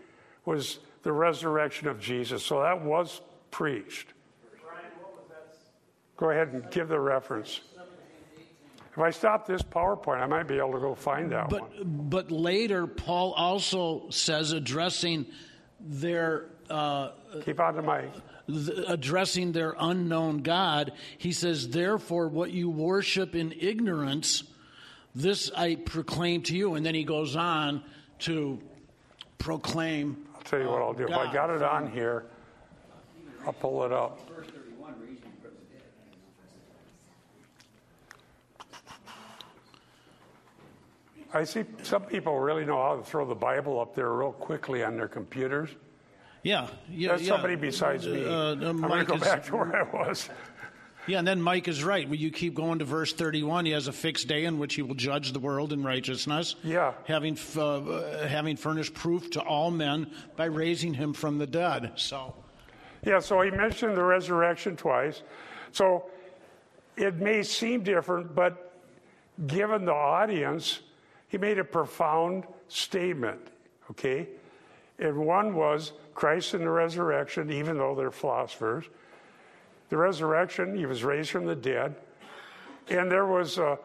was 0.46 0.80
the 1.04 1.12
resurrection 1.12 1.90
of 1.90 2.00
Jesus. 2.00 2.44
So 2.44 2.62
that 2.62 2.82
was 2.82 3.22
preached. 3.52 4.14
Go 6.18 6.32
ahead 6.32 6.50
and 6.50 6.70
give 6.72 6.90
the 6.90 7.00
reference. 7.00 7.62
If 8.92 9.04
I 9.04 9.12
stop 9.12 9.46
this 9.46 9.62
PowerPoint, 9.62 10.22
I 10.22 10.26
might 10.26 10.48
be 10.48 10.58
able 10.58 10.72
to 10.72 10.80
go 10.80 10.96
find 10.96 11.32
that 11.32 11.50
but, 11.50 11.62
one. 11.62 12.10
But 12.10 12.32
later, 12.32 12.88
Paul 12.88 13.34
also 13.34 14.10
says, 14.10 14.52
addressing 14.52 15.28
their. 15.80 16.46
Uh, 16.68 17.12
Keep 17.46 17.60
on 17.60 17.76
the 17.76 17.84
mic. 17.84 18.10
addressing 18.88 19.52
their 19.52 19.76
unknown 19.80 20.42
God, 20.42 20.94
he 21.20 21.32
says, 21.32 21.70
Therefore, 21.70 22.28
what 22.28 22.50
you 22.50 22.72
worship 22.72 23.36
in 23.36 23.54
ignorance, 23.60 24.44
this 25.14 25.52
I 25.56 25.76
proclaim 25.76 26.42
to 26.44 26.58
you. 26.58 26.74
And 26.74 26.84
then 26.84 26.96
he 26.96 27.04
goes 27.04 27.36
on 27.36 27.84
to 28.20 28.60
proclaim. 29.38 30.26
I'll 30.34 30.42
tell 30.42 30.60
you 30.60 30.70
what 30.70 30.82
I'll 30.82 30.94
do. 30.94 31.08
God. 31.08 31.22
If 31.22 31.30
I 31.30 31.34
got 31.34 31.50
it 31.52 31.62
on 31.62 31.92
here, 31.92 32.26
I'll 33.46 33.54
pull 33.54 33.86
it 33.86 33.92
up. 33.92 34.27
I 41.34 41.44
see 41.44 41.66
some 41.84 42.04
people 42.04 42.40
really 42.40 42.66
know 42.66 42.82
how 42.82 42.96
to 42.96 43.04
throw 43.04 43.26
the 43.26 43.36
Bible 43.36 43.80
up 43.80 43.96
there 43.96 44.12
real 44.14 44.32
quickly 44.32 44.84
on 44.84 44.96
their 44.96 45.08
computers. 45.08 45.70
Yeah, 46.44 46.68
yeah. 46.90 47.10
That's 47.10 47.24
yeah. 47.24 47.28
somebody 47.30 47.56
besides 47.56 48.08
me. 48.08 48.24
Uh, 48.26 48.30
uh, 48.30 48.52
I'm 48.54 48.82
going 48.82 49.00
to 49.00 49.06
go 49.06 49.16
is- 49.16 49.22
back 49.22 49.46
to 49.48 49.56
where 49.58 49.76
I 49.76 50.08
was. 50.08 50.30
Yeah, 51.08 51.20
and 51.20 51.28
then 51.28 51.42
Mike 51.42 51.70
is 51.70 51.86
right. 51.86 52.08
When 52.08 52.20
you 52.20 52.30
keep 52.32 52.54
going 52.54 52.80
to 52.80 52.86
verse 52.86 53.14
31, 53.14 53.66
he 53.66 53.72
has 53.72 53.88
a 53.88 53.94
fixed 53.94 54.28
day 54.28 54.44
in 54.44 54.60
which 54.60 54.76
he 54.76 54.82
will 54.82 54.94
judge 54.94 55.32
the 55.32 55.40
world 55.40 55.72
in 55.72 55.82
righteousness. 55.82 56.56
Yeah. 56.66 56.92
Having, 57.06 57.36
f- 57.36 57.58
uh, 57.58 58.28
having 58.28 58.58
furnished 58.58 58.94
proof 58.94 59.32
to 59.32 59.42
all 59.42 59.72
men 59.72 60.12
by 60.36 60.46
raising 60.46 60.94
him 60.94 61.14
from 61.14 61.38
the 61.38 61.48
dead. 61.48 61.94
So, 61.96 62.36
Yeah, 63.06 63.20
so 63.20 63.40
he 63.40 63.52
mentioned 63.52 63.96
the 63.96 64.04
resurrection 64.04 64.76
twice. 64.76 65.24
So 65.72 66.10
it 66.98 67.16
may 67.16 67.42
seem 67.42 67.84
different, 67.84 68.36
but 68.36 68.74
given 69.48 69.86
the 69.86 69.94
audience, 69.94 70.82
he 71.28 71.38
made 71.38 71.60
a 71.60 71.64
profound 71.64 72.46
statement, 72.68 73.40
okay? 73.92 74.28
And 75.00 75.18
one 75.18 75.56
was 75.56 75.94
Christ 76.16 76.54
and 76.54 76.64
the 76.64 76.70
resurrection, 76.70 77.52
even 77.52 77.78
though 77.78 77.96
they're 77.96 78.12
philosophers. 78.12 78.86
The 79.90 79.98
resurrection, 79.98 80.76
he 80.76 80.86
was 80.86 81.04
raised 81.04 81.30
from 81.30 81.46
the 81.46 81.56
dead. 81.56 81.96
And 82.90 83.12
there 83.12 83.26
was 83.26 83.58
a 83.58 83.78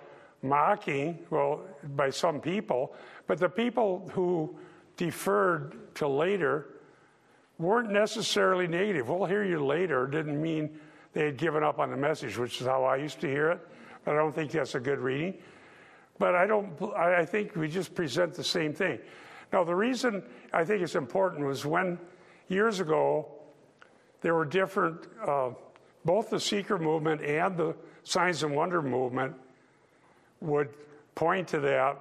mocking, 0.42 1.18
well, 1.30 1.60
by 1.96 2.10
some 2.10 2.40
people, 2.40 2.94
but 3.26 3.38
the 3.38 3.48
people 3.48 4.08
who 4.12 4.56
deferred 4.96 5.94
to 5.96 6.08
later 6.08 6.66
weren't 7.58 7.90
necessarily 7.90 8.66
negative. 8.66 9.08
We'll 9.08 9.24
hear 9.24 9.44
you 9.44 9.64
later 9.64 10.06
didn't 10.06 10.40
mean 10.40 10.70
they 11.12 11.26
had 11.26 11.36
given 11.36 11.62
up 11.62 11.78
on 11.78 11.90
the 11.90 11.96
message, 11.96 12.38
which 12.38 12.60
is 12.60 12.66
how 12.66 12.84
I 12.84 12.96
used 12.96 13.20
to 13.20 13.28
hear 13.28 13.50
it. 13.50 13.60
But 14.04 14.14
I 14.14 14.18
don't 14.18 14.34
think 14.34 14.50
that's 14.50 14.74
a 14.74 14.80
good 14.80 14.98
reading. 14.98 15.34
But 16.22 16.36
I 16.36 16.46
don't. 16.46 16.80
I 16.94 17.24
think 17.24 17.56
we 17.56 17.66
just 17.66 17.96
present 17.96 18.34
the 18.34 18.44
same 18.44 18.72
thing. 18.72 19.00
Now, 19.52 19.64
the 19.64 19.74
reason 19.74 20.22
I 20.52 20.64
think 20.64 20.80
it's 20.80 20.94
important 20.94 21.44
was 21.44 21.66
when 21.66 21.98
years 22.46 22.78
ago 22.78 23.26
there 24.20 24.32
were 24.36 24.44
different. 24.44 25.08
Uh, 25.20 25.50
both 26.04 26.30
the 26.30 26.38
seeker 26.38 26.78
movement 26.78 27.22
and 27.22 27.56
the 27.56 27.74
signs 28.04 28.44
and 28.44 28.54
wonder 28.54 28.80
movement 28.80 29.34
would 30.40 30.68
point 31.16 31.48
to 31.48 31.58
that 31.58 31.98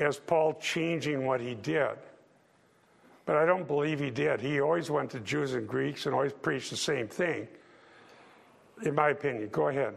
as 0.00 0.18
Paul 0.18 0.54
changing 0.54 1.24
what 1.24 1.40
he 1.40 1.54
did. 1.54 1.96
But 3.24 3.36
I 3.36 3.46
don't 3.46 3.68
believe 3.68 4.00
he 4.00 4.10
did. 4.10 4.40
He 4.40 4.60
always 4.60 4.90
went 4.90 5.12
to 5.12 5.20
Jews 5.20 5.54
and 5.54 5.68
Greeks 5.68 6.06
and 6.06 6.14
always 6.16 6.32
preached 6.32 6.70
the 6.70 6.76
same 6.76 7.06
thing, 7.06 7.46
in 8.82 8.96
my 8.96 9.10
opinion. 9.10 9.48
Go 9.52 9.68
ahead. 9.68 9.94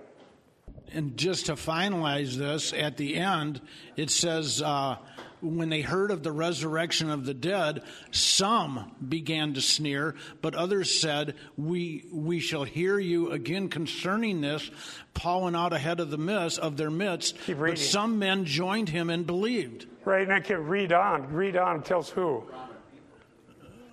And 0.91 1.17
just 1.17 1.47
to 1.47 1.53
finalize 1.53 2.35
this, 2.35 2.73
at 2.73 2.97
the 2.97 3.15
end, 3.15 3.61
it 3.95 4.09
says, 4.09 4.61
uh, 4.61 4.97
when 5.43 5.69
they 5.69 5.81
heard 5.81 6.09
of 6.11 6.23
the 6.23 6.31
resurrection 6.31 7.09
of 7.09 7.25
the 7.25 7.33
dead, 7.33 7.83
some 8.11 8.91
began 9.07 9.53
to 9.53 9.61
sneer, 9.61 10.15
but 10.41 10.55
others 10.55 10.99
said, 10.99 11.35
"We 11.57 12.05
we 12.11 12.39
shall 12.39 12.63
hear 12.63 12.97
you 12.97 13.31
again 13.31 13.67
concerning 13.67 14.41
this." 14.41 14.71
Paul 15.13 15.43
went 15.43 15.55
out 15.55 15.73
ahead 15.73 15.99
of 15.99 16.09
the 16.09 16.17
midst 16.17 16.59
of 16.59 16.77
their 16.77 16.89
midst, 16.89 17.35
but 17.47 17.77
some 17.77 18.19
men 18.19 18.45
joined 18.45 18.89
him 18.89 19.09
and 19.09 19.27
believed. 19.27 19.85
Right, 20.05 20.23
and 20.23 20.33
I 20.33 20.39
can 20.39 20.65
read 20.65 20.91
on. 20.91 21.33
Read 21.33 21.57
on 21.57 21.83
tells 21.83 22.09
who? 22.09 22.43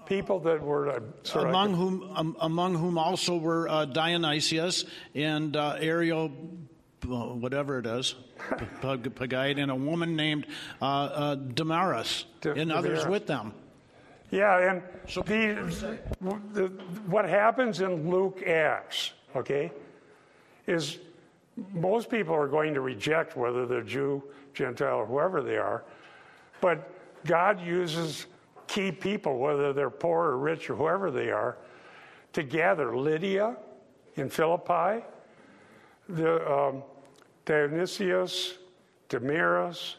People 0.06 0.40
that 0.40 0.62
were. 0.62 0.88
Uh, 0.90 1.00
sorry, 1.24 1.48
among 1.48 1.74
whom 1.74 2.10
um, 2.14 2.36
among 2.40 2.74
whom 2.74 2.96
also 2.96 3.36
were 3.36 3.68
uh, 3.68 3.84
Dionysius 3.84 4.84
and 5.14 5.56
uh, 5.56 5.76
Ariel, 5.80 6.32
whatever 7.04 7.78
it 7.78 7.86
is, 7.86 8.14
Pag- 8.80 9.14
Pagite, 9.14 9.58
and 9.58 9.70
a 9.70 9.74
woman 9.74 10.16
named 10.16 10.46
uh, 10.80 10.84
uh, 10.84 11.34
Damaris, 11.34 12.24
D- 12.40 12.50
and 12.50 12.72
others 12.72 13.06
with 13.06 13.26
them. 13.26 13.52
Yeah, 14.30 14.70
and 14.70 14.82
the, 16.20 16.40
the, 16.52 16.66
what 17.06 17.24
happens 17.28 17.80
in 17.80 18.08
Luke 18.08 18.46
Acts, 18.46 19.12
okay, 19.34 19.72
is 20.66 20.98
most 21.72 22.08
people 22.08 22.34
are 22.34 22.46
going 22.46 22.72
to 22.74 22.80
reject 22.80 23.36
whether 23.36 23.66
they're 23.66 23.82
Jew, 23.82 24.22
Gentile, 24.54 24.98
or 24.98 25.06
whoever 25.06 25.42
they 25.42 25.56
are, 25.56 25.84
but 26.60 26.92
God 27.26 27.60
uses 27.60 28.26
key 28.68 28.92
people, 28.92 29.38
whether 29.38 29.72
they're 29.72 29.90
poor 29.90 30.26
or 30.26 30.38
rich 30.38 30.70
or 30.70 30.76
whoever 30.76 31.10
they 31.10 31.30
are, 31.30 31.58
to 32.32 32.44
gather 32.44 32.96
Lydia 32.96 33.56
in 34.14 34.30
Philippi, 34.30 35.04
the 36.14 36.50
um, 36.50 36.82
Dionysius, 37.44 38.58
Damaris, 39.08 39.96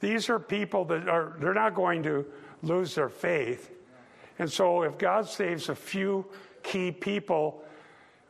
these 0.00 0.28
are 0.28 0.38
people 0.38 0.84
that 0.86 1.08
are 1.08 1.36
they're 1.38 1.54
not 1.54 1.74
going 1.74 2.02
to 2.02 2.26
lose 2.62 2.94
their 2.94 3.08
faith. 3.08 3.70
And 4.38 4.50
so 4.50 4.82
if 4.82 4.98
god 4.98 5.28
saves 5.28 5.68
a 5.68 5.74
few 5.74 6.26
key 6.62 6.90
people 6.90 7.62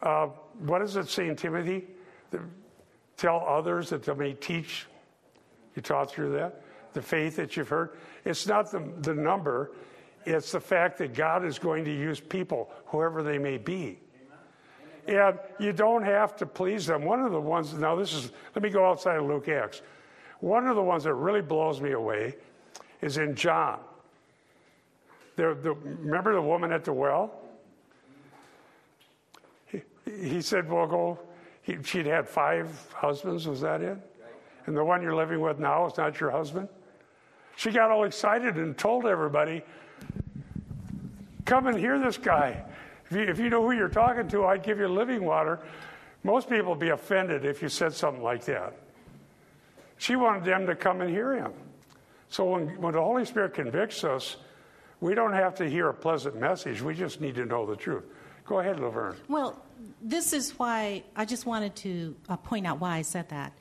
uh, 0.02 0.26
what 0.58 0.80
does 0.80 0.96
it 0.96 1.08
say 1.08 1.28
in 1.28 1.36
timothy? 1.36 1.86
The- 2.30 2.40
tell 3.16 3.44
others 3.46 3.90
that 3.90 4.02
they 4.02 4.14
may 4.14 4.32
teach. 4.32 4.86
You 5.76 5.82
taught 5.82 6.10
through 6.10 6.32
that? 6.32 6.62
The 6.92 7.00
faith 7.00 7.36
that 7.36 7.56
you've 7.56 7.68
heard? 7.68 7.90
It's 8.24 8.46
not 8.46 8.70
the, 8.72 8.82
the 9.00 9.14
number. 9.14 9.70
It's 10.26 10.52
the 10.52 10.60
fact 10.60 10.98
that 10.98 11.14
god 11.14 11.44
is 11.44 11.58
going 11.58 11.84
to 11.84 11.92
use 11.92 12.20
people 12.20 12.70
whoever 12.86 13.22
they 13.22 13.38
may 13.38 13.58
be 13.58 14.01
and 15.06 15.38
you 15.58 15.72
don't 15.72 16.04
have 16.04 16.36
to 16.36 16.46
please 16.46 16.86
them. 16.86 17.04
One 17.04 17.20
of 17.20 17.32
the 17.32 17.40
ones, 17.40 17.72
now 17.74 17.96
this 17.96 18.12
is, 18.12 18.32
let 18.54 18.62
me 18.62 18.70
go 18.70 18.88
outside 18.88 19.16
of 19.16 19.26
Luke 19.26 19.48
Acts. 19.48 19.82
One 20.40 20.66
of 20.66 20.76
the 20.76 20.82
ones 20.82 21.04
that 21.04 21.14
really 21.14 21.40
blows 21.40 21.80
me 21.80 21.92
away 21.92 22.36
is 23.00 23.16
in 23.16 23.34
John. 23.34 23.80
The, 25.36 25.54
remember 25.54 26.34
the 26.34 26.42
woman 26.42 26.72
at 26.72 26.84
the 26.84 26.92
well? 26.92 27.32
He, 29.66 29.82
he 30.04 30.42
said, 30.42 30.70
Well, 30.70 30.86
go. 30.86 31.18
He, 31.62 31.78
she'd 31.82 32.06
had 32.06 32.28
five 32.28 32.92
husbands, 32.92 33.46
was 33.46 33.60
that 33.60 33.82
it? 33.82 33.96
And 34.66 34.76
the 34.76 34.84
one 34.84 35.02
you're 35.02 35.14
living 35.14 35.40
with 35.40 35.58
now 35.58 35.86
is 35.86 35.96
not 35.96 36.20
your 36.20 36.30
husband? 36.30 36.68
She 37.56 37.70
got 37.70 37.90
all 37.90 38.04
excited 38.04 38.56
and 38.56 38.76
told 38.76 39.06
everybody, 39.06 39.62
Come 41.44 41.66
and 41.66 41.76
hear 41.76 41.98
this 41.98 42.18
guy. 42.18 42.64
If 43.12 43.18
you, 43.18 43.24
if 43.24 43.38
you 43.38 43.50
know 43.50 43.62
who 43.62 43.72
you're 43.72 43.90
talking 43.90 44.26
to, 44.28 44.46
I'd 44.46 44.62
give 44.62 44.78
you 44.78 44.88
living 44.88 45.22
water. 45.22 45.58
Most 46.24 46.48
people 46.48 46.70
would 46.70 46.78
be 46.78 46.88
offended 46.88 47.44
if 47.44 47.60
you 47.60 47.68
said 47.68 47.92
something 47.92 48.22
like 48.22 48.46
that. 48.46 48.72
She 49.98 50.16
wanted 50.16 50.44
them 50.44 50.66
to 50.66 50.74
come 50.74 51.02
and 51.02 51.10
hear 51.10 51.34
him. 51.34 51.52
So 52.30 52.46
when, 52.46 52.80
when 52.80 52.94
the 52.94 53.02
Holy 53.02 53.26
Spirit 53.26 53.52
convicts 53.52 54.02
us, 54.02 54.38
we 55.02 55.14
don't 55.14 55.34
have 55.34 55.54
to 55.56 55.68
hear 55.68 55.90
a 55.90 55.94
pleasant 55.94 56.40
message. 56.40 56.80
We 56.80 56.94
just 56.94 57.20
need 57.20 57.34
to 57.34 57.44
know 57.44 57.66
the 57.66 57.76
truth. 57.76 58.04
Go 58.46 58.60
ahead, 58.60 58.80
Laverne. 58.80 59.16
Well, 59.28 59.62
this 60.00 60.32
is 60.32 60.58
why 60.58 61.02
I 61.14 61.26
just 61.26 61.44
wanted 61.44 61.76
to 61.76 62.16
uh, 62.30 62.36
point 62.38 62.66
out 62.66 62.80
why 62.80 62.96
I 62.96 63.02
said 63.02 63.28
that. 63.28 63.52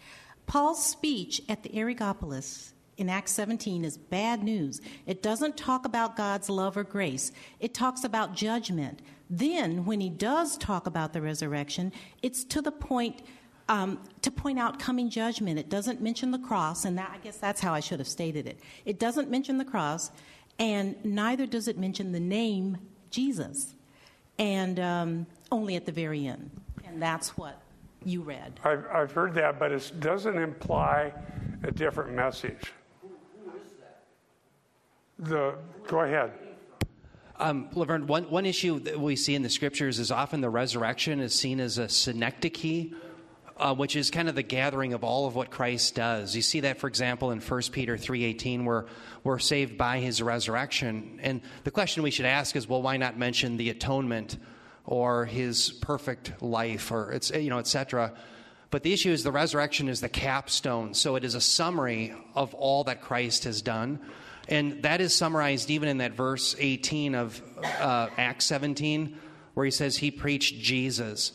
Paul's 0.48 0.86
speech 0.86 1.42
at 1.50 1.62
the 1.64 1.76
Areopagus 1.76 2.74
in 2.96 3.10
Acts 3.10 3.34
17 3.34 3.84
is 3.84 3.98
bad 3.98 4.44
news. 4.44 4.80
It 5.06 5.22
doesn't 5.22 5.58
talk 5.58 5.86
about 5.86 6.16
God's 6.16 6.50
love 6.50 6.78
or 6.78 6.86
grace, 6.86 7.34
it 7.60 7.74
talks 7.74 8.06
about 8.06 8.34
judgment. 8.34 9.02
Then, 9.32 9.86
when 9.86 10.00
he 10.02 10.10
does 10.10 10.58
talk 10.58 10.86
about 10.86 11.14
the 11.14 11.22
resurrection, 11.22 11.92
it's 12.22 12.44
to 12.46 12.62
the 12.62 12.72
point. 12.72 13.24
Um, 13.70 14.00
to 14.22 14.32
point 14.32 14.60
out 14.60 14.80
coming 14.80 15.10
judgment, 15.10 15.58
it 15.58 15.70
doesn't 15.70 16.02
mention 16.02 16.32
the 16.32 16.40
cross, 16.40 16.84
and 16.84 16.98
that, 16.98 17.12
I 17.14 17.20
guess 17.20 17.38
that's 17.38 17.62
how 17.62 17.74
I 17.74 17.80
should 17.80 18.00
have 18.00 18.08
stated 18.08 18.46
it. 18.46 18.60
It 18.84 19.00
doesn't 19.00 19.30
mention 19.30 19.58
the 19.58 19.64
cross, 19.64 20.12
and 20.60 20.96
neither 21.06 21.46
does 21.46 21.70
it 21.70 21.78
mention 21.78 22.12
the 22.12 22.20
name 22.20 22.80
Jesus 23.12 23.76
and 24.38 24.80
um, 24.80 25.28
only 25.52 25.76
at 25.76 25.86
the 25.86 25.92
very 25.92 26.26
end. 26.26 26.50
And 26.86 27.02
that's 27.02 27.38
what 27.38 27.62
you 28.04 28.24
read. 28.24 28.60
I've, 28.64 28.86
I've 28.92 29.12
heard 29.12 29.34
that, 29.36 29.60
but 29.60 29.72
it 29.72 29.92
doesn't 30.00 30.38
imply 30.38 31.14
a 31.64 31.72
different 31.72 32.14
message. 32.14 32.74
The, 35.20 35.56
go 35.88 36.02
ahead. 36.02 36.32
Um, 37.42 37.70
Laverne, 37.74 38.06
one, 38.06 38.26
one 38.26 38.46
issue 38.46 38.80
that 38.82 39.00
we 39.00 39.16
see 39.16 39.34
in 39.34 39.42
the 39.42 39.50
scriptures 39.50 39.98
is 39.98 40.12
often 40.12 40.42
the 40.42 40.50
resurrection 40.50 41.20
is 41.20 41.34
seen 41.34 41.60
as 41.60 41.80
a 41.80 41.90
synecdoche, 41.90 42.94
uh, 43.58 43.74
which 43.74 43.96
is 43.96 44.12
kind 44.12 44.30
of 44.30 44.36
the 44.36 44.44
gathering 44.44 44.94
of 44.94 45.04
all 45.04 45.26
of 45.26 45.34
what 45.34 45.50
Christ 45.50 45.96
does. 45.96 46.36
You 46.36 46.44
see 46.44 46.60
that, 46.60 46.78
for 46.78 46.86
example, 46.88 47.32
in 47.32 47.40
1 47.40 47.62
Peter 47.72 47.98
3.18, 47.98 48.64
where 48.64 48.86
we're 49.24 49.40
saved 49.40 49.76
by 49.76 49.98
his 49.98 50.22
resurrection. 50.22 51.20
And 51.24 51.42
the 51.64 51.72
question 51.72 52.04
we 52.04 52.12
should 52.12 52.28
ask 52.28 52.56
is, 52.56 52.70
well, 52.70 52.84
why 52.84 52.98
not 52.98 53.18
mention 53.18 53.58
the 53.58 53.72
atonement 53.72 54.38
or 54.86 55.26
his 55.26 55.72
perfect 55.72 56.44
life 56.44 56.92
or, 56.92 57.12
it's, 57.12 57.32
you 57.32 57.50
know, 57.50 57.58
et 57.58 57.66
cetera? 57.66 58.14
But 58.70 58.84
the 58.84 58.94
issue 58.94 59.10
is 59.10 59.24
the 59.24 59.32
resurrection 59.32 59.90
is 59.90 60.00
the 60.00 60.10
capstone. 60.10 60.94
So 60.94 61.16
it 61.16 61.24
is 61.24 61.34
a 61.34 61.42
summary 61.42 62.14
of 62.36 62.54
all 62.54 62.84
that 62.84 63.02
Christ 63.02 63.46
has 63.46 63.64
done. 63.64 64.00
And 64.50 64.84
that 64.84 65.02
is 65.02 65.14
summarized 65.16 65.70
even 65.70 65.88
in 65.88 65.98
that 66.00 66.14
verse 66.14 66.56
18 66.60 67.16
of 67.16 67.42
uh, 67.64 68.08
Acts 68.18 68.46
17, 68.46 69.18
where 69.54 69.66
he 69.66 69.72
says 69.72 69.98
he 69.98 70.12
preached 70.12 70.60
Jesus. 70.60 71.32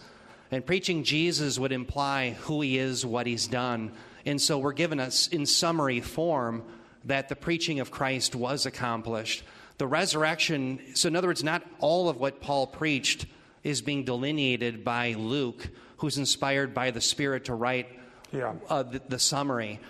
And 0.51 0.65
preaching 0.65 1.03
Jesus 1.05 1.59
would 1.59 1.73
imply 1.73 2.31
who 2.43 2.61
he 2.61 2.79
is, 2.79 3.05
what 3.07 3.27
he's 3.27 3.47
done. 3.47 3.93
And 4.25 4.41
so 4.41 4.59
we're 4.59 4.73
given 4.73 5.01
us 5.01 5.29
in 5.29 5.47
summary 5.47 6.01
form 6.01 6.63
that 7.05 7.29
the 7.29 7.37
preaching 7.37 7.81
of 7.81 7.91
Christ 7.91 8.35
was 8.35 8.67
accomplished. 8.67 9.45
The 9.79 9.87
resurrection, 9.87 10.81
so 10.95 11.09
in 11.09 11.17
other 11.17 11.29
words, 11.29 11.45
not 11.45 11.63
all 11.79 12.09
of 12.09 12.17
what 12.17 12.41
Paul 12.41 12.67
preached 12.67 13.27
is 13.63 13.83
being 13.83 14.05
delineated 14.05 14.85
by 14.85 15.15
Luke, 15.15 15.69
who's 15.99 16.19
inspired 16.19 16.75
by 16.75 16.91
the 16.91 17.01
Spirit 17.01 17.47
to 17.47 17.55
write 17.55 17.89
Yeah. 18.33 18.55
uh, 18.69 18.85
the, 18.85 19.01
the 19.09 19.19
summary. 19.19 19.81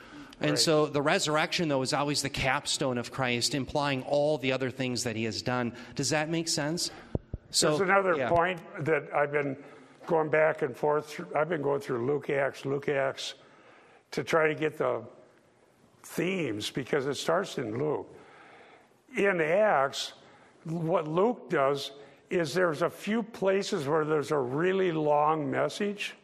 And 0.41 0.51
Right. 0.51 0.59
so 0.59 0.87
the 0.87 1.01
resurrection, 1.01 1.69
though, 1.69 1.83
is 1.83 1.93
always 1.95 2.21
the 2.23 2.29
capstone 2.29 2.99
of 2.99 3.11
Christ, 3.11 3.55
implying 3.55 4.03
all 4.03 4.37
the 4.37 4.53
other 4.53 4.71
things 4.71 5.05
that 5.05 5.17
he 5.17 5.25
has 5.25 5.41
done. 5.41 5.73
Does 5.95 6.11
that 6.11 6.29
make 6.29 6.49
sense? 6.49 6.91
So, 7.51 7.71
There's 7.71 7.89
another 7.89 8.17
yeah. 8.17 8.29
point 8.29 8.61
that 8.85 9.05
I've 9.15 9.33
been 9.33 9.57
going 10.07 10.29
back 10.29 10.61
and 10.63 10.77
forth. 10.77 11.09
Through, 11.09 11.29
I've 11.35 11.49
been 11.49 11.63
going 11.63 11.81
through 11.81 12.07
Luke 12.07 12.29
Acts, 12.29 12.67
Luke 12.67 12.89
Acts, 12.89 13.35
to 14.11 14.23
try 14.23 14.47
to 14.49 14.55
get 14.55 14.77
the 14.77 15.03
themes 16.03 16.71
because 16.71 17.07
it 17.07 17.15
starts 17.15 17.57
in 17.57 17.79
Luke. 17.79 18.07
In 19.17 19.41
Acts, 19.41 20.13
what 20.65 21.09
Luke 21.09 21.49
does 21.49 21.93
is 22.29 22.53
there's 22.53 22.83
a 22.83 22.91
few 22.91 23.23
places 23.23 23.89
where 23.89 24.05
there's 24.05 24.33
a 24.33 24.39
really 24.39 24.93
long 24.93 25.51
message. 25.51 26.15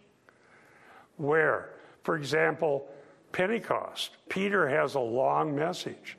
Where, 1.16 1.70
for 2.03 2.16
example, 2.16 2.88
Pentecost, 3.33 4.11
Peter 4.29 4.68
has 4.68 4.95
a 4.95 5.01
long 5.01 5.55
message. 5.55 6.16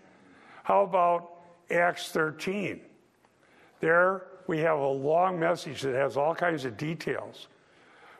How 0.63 0.83
about 0.83 1.29
Acts 1.71 2.09
13? 2.11 2.81
There 3.79 4.27
we 4.47 4.59
have 4.59 4.79
a 4.79 4.87
long 4.87 5.39
message 5.39 5.81
that 5.81 5.95
has 5.95 6.17
all 6.17 6.35
kinds 6.35 6.65
of 6.65 6.77
details. 6.77 7.47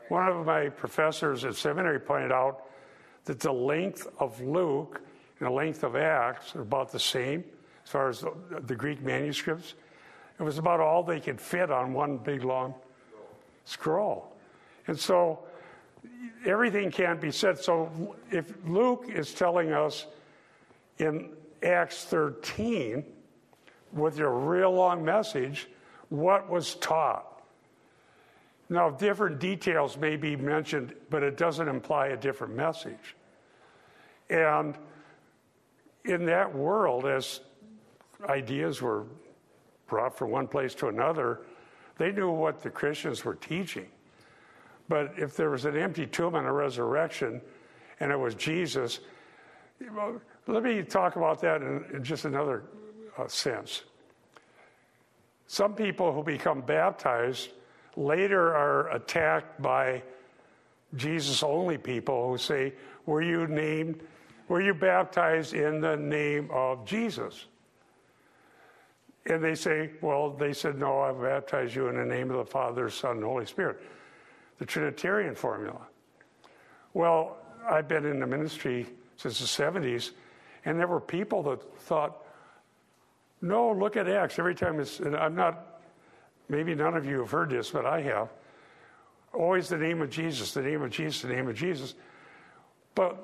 One 0.08 0.28
of 0.28 0.46
my 0.46 0.68
professors 0.68 1.44
at 1.44 1.56
seminary 1.56 1.98
pointed 1.98 2.32
out 2.32 2.66
that 3.24 3.40
the 3.40 3.52
length 3.52 4.06
of 4.18 4.40
Luke 4.40 5.00
and 5.38 5.48
the 5.48 5.52
length 5.52 5.82
of 5.82 5.96
Acts 5.96 6.54
are 6.54 6.62
about 6.62 6.92
the 6.92 7.00
same 7.00 7.44
as 7.84 7.90
far 7.90 8.08
as 8.08 8.24
the, 8.66 8.74
Greek 8.74 9.02
manuscripts. 9.02 9.74
It 10.38 10.42
was 10.42 10.58
about 10.58 10.80
all 10.80 11.02
they 11.02 11.20
could 11.20 11.40
fit 11.40 11.70
on 11.70 11.92
one 11.92 12.18
big 12.18 12.44
long 12.44 12.74
scroll. 13.64 14.32
And 14.86 14.98
so 14.98 15.40
everything 16.44 16.90
can't 16.90 17.20
be 17.20 17.30
said. 17.30 17.58
So 17.58 18.16
if 18.30 18.52
Luke 18.66 19.06
is 19.08 19.34
telling 19.34 19.72
us 19.72 20.06
in 20.98 21.30
Acts 21.62 22.04
13, 22.04 23.04
with 23.94 24.18
your 24.18 24.30
real 24.30 24.72
long 24.72 25.04
message, 25.04 25.68
what 26.08 26.50
was 26.50 26.74
taught. 26.76 27.42
Now, 28.68 28.90
different 28.90 29.38
details 29.38 29.96
may 29.96 30.16
be 30.16 30.36
mentioned, 30.36 30.94
but 31.10 31.22
it 31.22 31.36
doesn't 31.36 31.68
imply 31.68 32.08
a 32.08 32.16
different 32.16 32.54
message. 32.54 33.16
And 34.30 34.76
in 36.04 36.24
that 36.26 36.52
world, 36.52 37.06
as 37.06 37.40
ideas 38.28 38.80
were 38.80 39.04
brought 39.86 40.16
from 40.16 40.30
one 40.30 40.48
place 40.48 40.74
to 40.76 40.88
another, 40.88 41.42
they 41.98 42.10
knew 42.10 42.30
what 42.30 42.62
the 42.62 42.70
Christians 42.70 43.24
were 43.24 43.34
teaching. 43.34 43.86
But 44.88 45.14
if 45.16 45.36
there 45.36 45.50
was 45.50 45.64
an 45.64 45.76
empty 45.76 46.06
tomb 46.06 46.34
and 46.34 46.46
a 46.46 46.52
resurrection, 46.52 47.40
and 48.00 48.12
it 48.12 48.18
was 48.18 48.34
Jesus, 48.34 49.00
let 50.46 50.62
me 50.62 50.82
talk 50.82 51.16
about 51.16 51.40
that 51.40 51.62
in, 51.62 51.84
in 51.92 52.04
just 52.04 52.24
another 52.24 52.64
uh, 53.16 53.26
sense. 53.28 53.82
Some 55.46 55.74
people 55.74 56.12
who 56.12 56.22
become 56.22 56.60
baptized 56.60 57.50
later 57.96 58.54
are 58.54 58.90
attacked 58.90 59.60
by 59.60 60.02
Jesus 60.96 61.42
only 61.42 61.78
people 61.78 62.28
who 62.28 62.38
say, 62.38 62.72
Were 63.06 63.22
you 63.22 63.46
named, 63.46 64.00
were 64.48 64.60
you 64.60 64.74
baptized 64.74 65.54
in 65.54 65.80
the 65.80 65.96
name 65.96 66.48
of 66.52 66.84
Jesus? 66.84 67.46
And 69.26 69.42
they 69.42 69.54
say, 69.54 69.90
Well, 70.00 70.30
they 70.30 70.52
said, 70.52 70.78
No, 70.78 71.00
I 71.00 71.12
baptized 71.12 71.74
you 71.74 71.88
in 71.88 71.96
the 71.96 72.04
name 72.04 72.30
of 72.30 72.36
the 72.38 72.44
Father, 72.44 72.88
Son, 72.90 73.16
and 73.16 73.24
Holy 73.24 73.46
Spirit. 73.46 73.80
The 74.58 74.66
Trinitarian 74.66 75.34
formula. 75.34 75.80
Well, 76.92 77.36
I've 77.68 77.88
been 77.88 78.04
in 78.04 78.20
the 78.20 78.26
ministry 78.26 78.86
since 79.16 79.38
the 79.38 79.46
70s, 79.46 80.10
and 80.64 80.78
there 80.78 80.86
were 80.86 81.00
people 81.00 81.42
that 81.44 81.62
thought, 81.80 82.18
no, 83.40 83.72
look 83.72 83.96
at 83.96 84.08
Acts. 84.08 84.38
Every 84.38 84.54
time 84.54 84.80
it's, 84.80 85.00
and 85.00 85.16
I'm 85.16 85.34
not, 85.34 85.80
maybe 86.48 86.74
none 86.74 86.96
of 86.96 87.04
you 87.04 87.18
have 87.20 87.30
heard 87.30 87.50
this, 87.50 87.70
but 87.70 87.84
I 87.84 88.00
have. 88.02 88.28
Always 89.32 89.68
the 89.68 89.76
name 89.76 90.00
of 90.00 90.10
Jesus, 90.10 90.54
the 90.54 90.62
name 90.62 90.82
of 90.82 90.90
Jesus, 90.90 91.22
the 91.22 91.28
name 91.28 91.48
of 91.48 91.56
Jesus. 91.56 91.94
But 92.94 93.16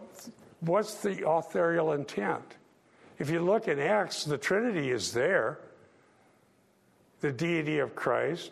what's 0.61 0.97
the 0.97 1.27
authorial 1.27 1.93
intent? 1.93 2.57
If 3.19 3.31
you 3.31 3.41
look 3.41 3.69
in 3.69 3.79
Acts, 3.79 4.25
the 4.25 4.39
Trinity 4.39 4.91
is 4.91 5.13
there 5.13 5.61
the 7.21 7.33
deity 7.33 7.79
of 7.79 7.95
Christ, 7.95 8.51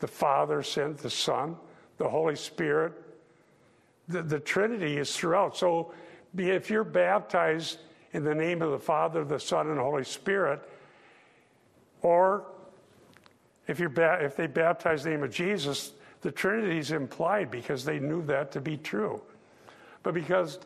the 0.00 0.08
Father 0.08 0.62
sent 0.62 0.98
the 0.98 1.10
Son, 1.10 1.56
the 1.98 2.08
Holy 2.08 2.36
Spirit. 2.36 2.92
The, 4.08 4.22
the 4.22 4.40
Trinity 4.40 4.96
is 4.96 5.14
throughout. 5.14 5.56
So 5.56 5.92
if 6.36 6.70
you're 6.70 6.84
baptized 6.84 7.78
in 8.12 8.24
the 8.24 8.34
name 8.34 8.62
of 8.62 8.70
the 8.70 8.78
Father, 8.78 9.24
the 9.24 9.38
Son, 9.38 9.68
and 9.68 9.78
the 9.78 9.82
Holy 9.82 10.04
Spirit, 10.04 10.62
or 12.00 12.46
if, 13.66 13.78
you're 13.78 13.90
ba- 13.90 14.18
if 14.22 14.36
they 14.36 14.46
baptize 14.46 15.04
the 15.04 15.10
name 15.10 15.22
of 15.22 15.30
Jesus, 15.30 15.92
the 16.22 16.32
Trinity 16.32 16.78
is 16.78 16.90
implied 16.90 17.50
because 17.50 17.84
they 17.84 17.98
knew 17.98 18.22
that 18.26 18.50
to 18.52 18.60
be 18.60 18.76
true. 18.76 19.20
But 20.02 20.14
because, 20.14 20.58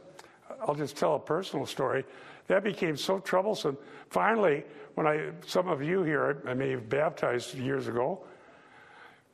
I'll 0.60 0.74
just 0.74 0.96
tell 0.96 1.16
a 1.16 1.18
personal 1.18 1.66
story, 1.66 2.04
that 2.46 2.62
became 2.62 2.96
so 2.96 3.18
troublesome. 3.18 3.76
Finally, 4.10 4.64
when 4.94 5.06
I, 5.06 5.30
some 5.46 5.68
of 5.68 5.82
you 5.82 6.02
here, 6.02 6.42
I 6.46 6.54
may 6.54 6.70
have 6.70 6.88
baptized 6.88 7.54
years 7.54 7.88
ago, 7.88 8.20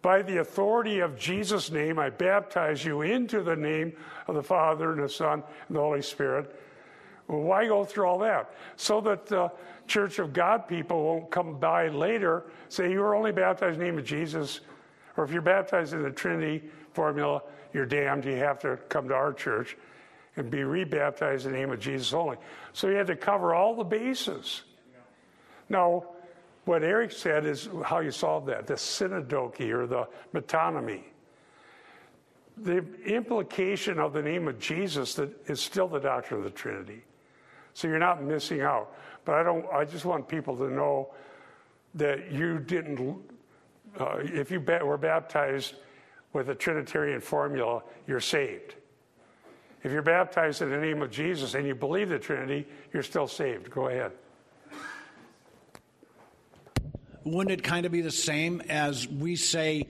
by 0.00 0.22
the 0.22 0.38
authority 0.38 1.00
of 1.00 1.18
Jesus' 1.18 1.70
name, 1.70 1.98
I 1.98 2.10
baptize 2.10 2.84
you 2.84 3.02
into 3.02 3.42
the 3.42 3.56
name 3.56 3.92
of 4.26 4.34
the 4.34 4.42
Father 4.42 4.92
and 4.92 5.02
the 5.02 5.08
Son 5.08 5.42
and 5.66 5.76
the 5.76 5.80
Holy 5.80 6.02
Spirit. 6.02 6.54
Well, 7.26 7.40
why 7.40 7.66
go 7.66 7.84
through 7.84 8.06
all 8.06 8.18
that? 8.20 8.54
So 8.76 9.00
that 9.02 9.26
the 9.26 9.50
Church 9.86 10.18
of 10.18 10.32
God 10.32 10.68
people 10.68 11.04
won't 11.04 11.30
come 11.30 11.58
by 11.58 11.88
later, 11.88 12.44
say, 12.68 12.90
you 12.92 13.00
were 13.00 13.14
only 13.14 13.32
baptized 13.32 13.74
in 13.74 13.80
the 13.80 13.84
name 13.86 13.98
of 13.98 14.04
Jesus, 14.04 14.60
or 15.16 15.24
if 15.24 15.32
you're 15.32 15.42
baptized 15.42 15.92
in 15.94 16.02
the 16.02 16.10
Trinity 16.10 16.62
formula, 16.92 17.42
you're 17.72 17.86
damned. 17.86 18.24
You 18.24 18.36
have 18.36 18.60
to 18.60 18.76
come 18.88 19.08
to 19.08 19.14
our 19.14 19.32
church 19.32 19.76
and 20.36 20.50
be 20.50 20.62
rebaptized 20.62 21.46
in 21.46 21.52
the 21.52 21.58
name 21.58 21.70
of 21.70 21.80
Jesus 21.80 22.12
only. 22.12 22.36
So 22.72 22.88
you 22.88 22.96
had 22.96 23.08
to 23.08 23.16
cover 23.16 23.54
all 23.54 23.74
the 23.74 23.84
bases. 23.84 24.62
Now, 25.68 26.04
what 26.68 26.84
Eric 26.84 27.12
said 27.12 27.46
is 27.46 27.66
how 27.82 28.00
you 28.00 28.10
solve 28.10 28.44
that 28.44 28.66
the 28.66 28.76
synecdoche 28.76 29.72
or 29.72 29.86
the 29.86 30.06
metonymy. 30.34 31.02
The 32.58 32.84
implication 33.06 33.98
of 33.98 34.12
the 34.12 34.20
name 34.20 34.48
of 34.48 34.58
Jesus 34.58 35.14
that 35.14 35.30
is 35.48 35.60
still 35.60 35.88
the 35.88 35.98
doctrine 35.98 36.40
of 36.40 36.44
the 36.44 36.50
Trinity. 36.50 37.02
So 37.72 37.88
you're 37.88 37.98
not 37.98 38.22
missing 38.22 38.60
out. 38.60 38.94
But 39.24 39.36
I 39.36 39.42
don't. 39.42 39.64
I 39.72 39.86
just 39.86 40.04
want 40.04 40.28
people 40.28 40.58
to 40.58 40.68
know 40.68 41.08
that 41.94 42.30
you 42.30 42.58
didn't. 42.58 43.16
Uh, 43.98 44.18
if 44.18 44.50
you 44.50 44.60
were 44.60 44.98
baptized 44.98 45.76
with 46.34 46.50
a 46.50 46.54
Trinitarian 46.54 47.22
formula, 47.22 47.82
you're 48.06 48.20
saved. 48.20 48.74
If 49.84 49.90
you're 49.92 50.02
baptized 50.02 50.60
in 50.60 50.68
the 50.68 50.76
name 50.76 51.00
of 51.00 51.10
Jesus 51.10 51.54
and 51.54 51.66
you 51.66 51.74
believe 51.74 52.10
the 52.10 52.18
Trinity, 52.18 52.66
you're 52.92 53.02
still 53.02 53.26
saved. 53.26 53.70
Go 53.70 53.88
ahead. 53.88 54.12
Wouldn't 57.30 57.50
it 57.50 57.62
kind 57.62 57.86
of 57.86 57.92
be 57.92 58.00
the 58.00 58.10
same 58.10 58.60
as 58.68 59.06
we 59.06 59.36
say, 59.36 59.86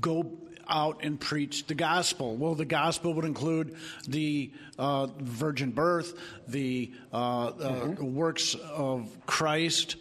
go 0.00 0.38
out 0.68 1.00
and 1.02 1.20
preach 1.20 1.66
the 1.66 1.74
gospel? 1.74 2.36
Well, 2.36 2.54
the 2.54 2.64
gospel 2.64 3.12
would 3.14 3.24
include 3.24 3.76
the 4.08 4.52
uh, 4.78 5.08
virgin 5.18 5.70
birth, 5.70 6.14
the 6.48 6.92
uh, 7.12 7.16
uh, 7.16 7.94
works 8.00 8.54
of 8.54 9.08
Christ, 9.26 9.96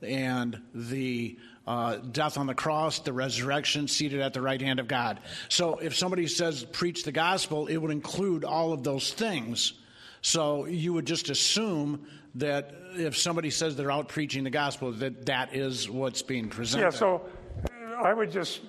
and 0.00 0.60
the 0.74 1.36
uh, 1.66 1.96
death 1.96 2.38
on 2.38 2.46
the 2.46 2.54
cross, 2.54 3.00
the 3.00 3.12
resurrection, 3.12 3.88
seated 3.88 4.20
at 4.20 4.32
the 4.32 4.40
right 4.40 4.60
hand 4.60 4.80
of 4.80 4.88
God. 4.88 5.20
So 5.48 5.78
if 5.78 5.94
somebody 5.94 6.26
says 6.26 6.64
preach 6.64 7.04
the 7.04 7.12
gospel, 7.12 7.66
it 7.66 7.76
would 7.76 7.90
include 7.90 8.44
all 8.44 8.72
of 8.72 8.84
those 8.84 9.12
things. 9.12 9.74
So 10.22 10.64
you 10.64 10.94
would 10.94 11.06
just 11.06 11.28
assume 11.28 12.06
that 12.38 12.72
if 12.94 13.16
somebody 13.16 13.50
says 13.50 13.76
they're 13.76 13.90
out 13.90 14.08
preaching 14.08 14.44
the 14.44 14.50
gospel, 14.50 14.92
that 14.92 15.26
that 15.26 15.54
is 15.54 15.88
what's 15.88 16.22
being 16.22 16.48
presented. 16.48 16.84
Yeah, 16.84 16.90
so 16.90 17.22
uh, 17.64 18.02
I 18.02 18.14
would 18.14 18.30
just, 18.30 18.60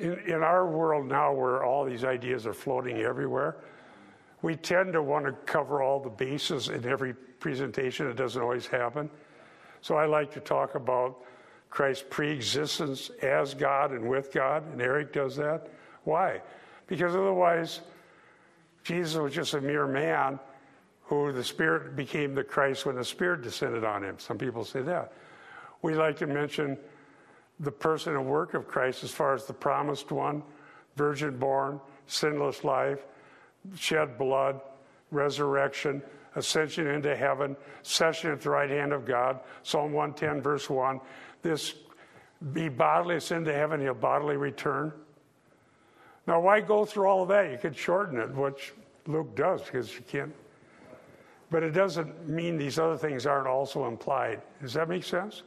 in, 0.00 0.18
in 0.26 0.42
our 0.42 0.66
world 0.66 1.06
now 1.06 1.32
where 1.32 1.64
all 1.64 1.84
these 1.84 2.04
ideas 2.04 2.46
are 2.46 2.54
floating 2.54 2.98
everywhere, 2.98 3.56
we 4.42 4.56
tend 4.56 4.92
to 4.92 5.02
want 5.02 5.24
to 5.24 5.32
cover 5.50 5.82
all 5.82 6.00
the 6.00 6.10
bases 6.10 6.68
in 6.68 6.86
every 6.86 7.14
presentation. 7.14 8.06
It 8.08 8.16
doesn't 8.16 8.40
always 8.40 8.66
happen. 8.66 9.10
So 9.80 9.96
I 9.96 10.06
like 10.06 10.32
to 10.34 10.40
talk 10.40 10.74
about 10.74 11.24
Christ's 11.70 12.04
preexistence 12.08 13.10
as 13.22 13.54
God 13.54 13.92
and 13.92 14.08
with 14.08 14.32
God, 14.32 14.70
and 14.70 14.80
Eric 14.80 15.12
does 15.12 15.36
that. 15.36 15.68
Why? 16.04 16.40
Because 16.86 17.14
otherwise, 17.14 17.80
Jesus 18.82 19.16
was 19.16 19.32
just 19.32 19.54
a 19.54 19.60
mere 19.60 19.86
man, 19.86 20.38
who 21.04 21.32
the 21.32 21.44
Spirit 21.44 21.96
became 21.96 22.34
the 22.34 22.44
Christ 22.44 22.86
when 22.86 22.96
the 22.96 23.04
Spirit 23.04 23.42
descended 23.42 23.84
on 23.84 24.02
him. 24.02 24.18
Some 24.18 24.38
people 24.38 24.64
say 24.64 24.82
that. 24.82 25.12
We 25.82 25.94
like 25.94 26.16
to 26.18 26.26
mention 26.26 26.78
the 27.60 27.70
person 27.70 28.14
and 28.14 28.26
work 28.26 28.54
of 28.54 28.66
Christ 28.66 29.04
as 29.04 29.10
far 29.10 29.34
as 29.34 29.44
the 29.44 29.52
promised 29.52 30.10
one, 30.10 30.42
virgin 30.96 31.36
born, 31.36 31.80
sinless 32.06 32.64
life, 32.64 33.00
shed 33.76 34.18
blood, 34.18 34.60
resurrection, 35.10 36.02
ascension 36.36 36.86
into 36.86 37.14
heaven, 37.14 37.56
session 37.82 38.30
at 38.30 38.40
the 38.40 38.50
right 38.50 38.70
hand 38.70 38.92
of 38.92 39.04
God. 39.04 39.40
Psalm 39.62 39.92
110, 39.92 40.42
verse 40.42 40.68
1. 40.68 41.00
This 41.42 41.74
be 42.52 42.68
bodily 42.68 43.16
ascend 43.16 43.46
to 43.46 43.52
heaven, 43.52 43.80
he'll 43.80 43.94
bodily 43.94 44.36
return. 44.36 44.92
Now, 46.26 46.40
why 46.40 46.60
go 46.60 46.84
through 46.84 47.06
all 47.06 47.22
of 47.22 47.28
that? 47.28 47.50
You 47.50 47.58
could 47.58 47.76
shorten 47.76 48.18
it, 48.18 48.30
which 48.34 48.72
Luke 49.06 49.36
does, 49.36 49.62
because 49.62 49.94
you 49.94 50.00
can't. 50.08 50.34
But 51.54 51.62
it 51.62 51.70
doesn't 51.70 52.28
mean 52.28 52.56
these 52.56 52.80
other 52.80 52.96
things 52.96 53.26
aren't 53.26 53.46
also 53.46 53.86
implied. 53.86 54.42
Does 54.60 54.72
that 54.72 54.88
make 54.88 55.04
sense? 55.04 55.44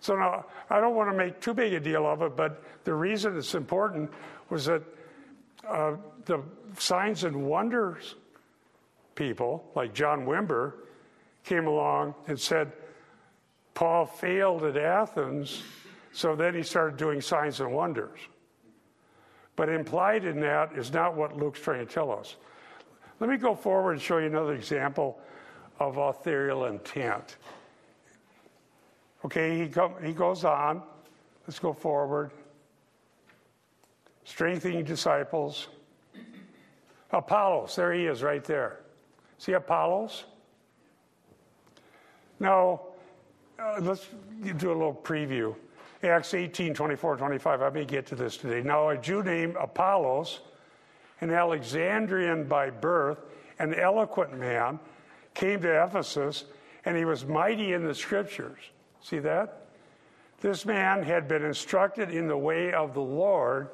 So 0.00 0.16
now, 0.16 0.46
I 0.70 0.80
don't 0.80 0.94
want 0.94 1.10
to 1.10 1.14
make 1.14 1.42
too 1.42 1.52
big 1.52 1.74
a 1.74 1.78
deal 1.78 2.06
of 2.06 2.22
it, 2.22 2.38
but 2.38 2.62
the 2.84 2.94
reason 2.94 3.36
it's 3.36 3.54
important 3.54 4.10
was 4.48 4.64
that 4.64 4.82
uh, 5.68 5.96
the 6.24 6.42
signs 6.78 7.24
and 7.24 7.44
wonders 7.44 8.14
people, 9.14 9.70
like 9.74 9.92
John 9.92 10.24
Wimber, 10.24 10.72
came 11.44 11.66
along 11.66 12.14
and 12.26 12.40
said, 12.40 12.72
Paul 13.74 14.06
failed 14.06 14.64
at 14.64 14.78
Athens, 14.78 15.62
so 16.12 16.34
then 16.34 16.54
he 16.54 16.62
started 16.62 16.96
doing 16.96 17.20
signs 17.20 17.60
and 17.60 17.74
wonders. 17.74 18.20
But 19.54 19.68
implied 19.68 20.24
in 20.24 20.40
that 20.40 20.78
is 20.78 20.94
not 20.94 21.14
what 21.14 21.36
Luke's 21.36 21.60
trying 21.60 21.86
to 21.86 21.92
tell 21.92 22.10
us. 22.10 22.36
Let 23.20 23.28
me 23.28 23.36
go 23.36 23.54
forward 23.54 23.92
and 23.92 24.00
show 24.00 24.18
you 24.18 24.26
another 24.26 24.54
example 24.54 25.20
of 25.78 25.98
authorial 25.98 26.64
intent. 26.64 27.36
Okay, 29.24 29.58
he, 29.58 29.66
go, 29.66 29.94
he 30.02 30.12
goes 30.12 30.44
on. 30.44 30.82
Let's 31.46 31.58
go 31.58 31.74
forward. 31.74 32.30
Strengthening 34.24 34.84
disciples. 34.84 35.68
Apollos, 37.12 37.76
there 37.76 37.92
he 37.92 38.06
is 38.06 38.22
right 38.22 38.44
there. 38.44 38.80
See 39.36 39.52
Apollos? 39.52 40.24
Now, 42.38 42.82
uh, 43.58 43.76
let's 43.80 44.06
do 44.56 44.70
a 44.70 44.72
little 44.72 44.94
preview. 44.94 45.54
Acts 46.02 46.32
18, 46.32 46.72
24, 46.72 47.16
25. 47.16 47.62
I 47.62 47.68
may 47.68 47.84
get 47.84 48.06
to 48.06 48.14
this 48.14 48.38
today. 48.38 48.62
Now, 48.62 48.88
a 48.88 48.96
Jew 48.96 49.22
named 49.22 49.56
Apollos, 49.60 50.40
an 51.20 51.30
Alexandrian 51.30 52.44
by 52.44 52.70
birth, 52.70 53.18
an 53.58 53.74
eloquent 53.74 54.38
man, 54.38 54.78
came 55.34 55.60
to 55.60 55.84
Ephesus, 55.84 56.44
and 56.84 56.96
he 56.96 57.04
was 57.04 57.24
mighty 57.24 57.72
in 57.72 57.84
the 57.84 57.94
scriptures. 57.94 58.58
See 59.02 59.18
that? 59.20 59.66
This 60.40 60.64
man 60.64 61.02
had 61.02 61.28
been 61.28 61.44
instructed 61.44 62.10
in 62.10 62.26
the 62.26 62.36
way 62.36 62.72
of 62.72 62.94
the 62.94 63.02
Lord, 63.02 63.68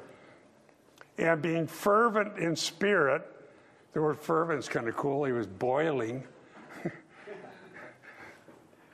and 1.17 1.41
being 1.41 1.65
fervent 1.65 2.37
in 2.37 2.55
spirit, 2.55 3.25
the 3.93 4.01
word 4.01 4.19
fervent 4.19 4.59
is 4.59 4.69
kind 4.69 4.87
of 4.87 4.95
cool. 4.95 5.23
He 5.23 5.31
was 5.31 5.47
boiling. 5.47 6.23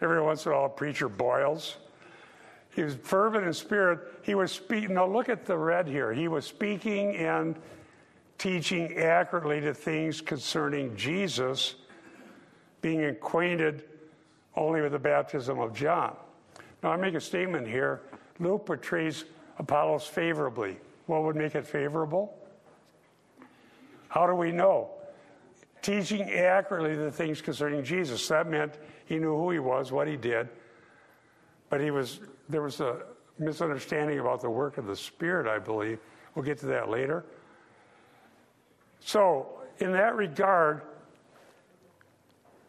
Every 0.02 0.22
once 0.22 0.46
in 0.46 0.52
a 0.52 0.56
while, 0.56 0.66
a 0.66 0.70
preacher 0.70 1.10
boils. 1.10 1.78
He 2.76 2.84
was 2.84 2.96
fervent 2.96 3.46
in 3.46 3.54
spirit. 3.54 4.00
He 4.22 4.36
was 4.36 4.52
speaking. 4.52 4.94
Now, 4.94 5.06
look 5.06 5.28
at 5.30 5.46
the 5.46 5.58
red 5.58 5.88
here. 5.88 6.14
He 6.14 6.28
was 6.28 6.46
speaking 6.46 7.16
and 7.18 7.56
teaching 8.38 8.98
accurately 8.98 9.62
to 9.62 9.74
things 9.74 10.22
concerning 10.22 10.96
Jesus, 10.96 11.76
being 12.82 13.06
acquainted 13.06 13.84
only 14.56 14.82
with 14.82 14.92
the 14.92 15.00
baptism 15.00 15.60
of 15.60 15.74
John. 15.74 16.16
Now, 16.82 16.92
I 16.92 16.98
make 16.98 17.16
a 17.16 17.22
statement 17.22 17.68
here. 17.68 18.02
Luke 18.40 18.66
portrays 18.66 19.26
Apollos 19.58 20.06
favorably. 20.06 20.78
What 21.06 21.24
would 21.24 21.36
make 21.36 21.56
it 21.56 21.66
favorable? 21.66 22.38
How 24.10 24.28
do 24.28 24.36
we 24.36 24.52
know? 24.52 24.92
Teaching 25.82 26.32
accurately 26.32 26.96
the 26.96 27.12
things 27.12 27.42
concerning 27.42 27.84
Jesus. 27.84 28.28
That 28.28 28.50
meant 28.50 28.78
he 29.06 29.18
knew 29.18 29.36
who 29.36 29.52
he 29.52 29.60
was, 29.60 29.92
what 29.92 30.08
he 30.08 30.16
did, 30.16 30.50
but 31.70 31.82
he 31.82 31.92
was 31.92 32.22
there 32.50 32.62
was 32.62 32.80
a 32.80 33.04
misunderstanding 33.40 34.20
about 34.20 34.42
the 34.42 34.50
work 34.50 34.78
of 34.78 34.86
the 34.86 34.96
Spirit, 34.96 35.48
I 35.48 35.60
believe. 35.60 36.00
We'll 36.36 36.46
get 36.46 36.60
to 36.60 36.66
that 36.68 36.90
later. 36.90 37.26
So, 39.06 39.60
in 39.80 39.92
that 39.92 40.16
regard, 40.16 40.82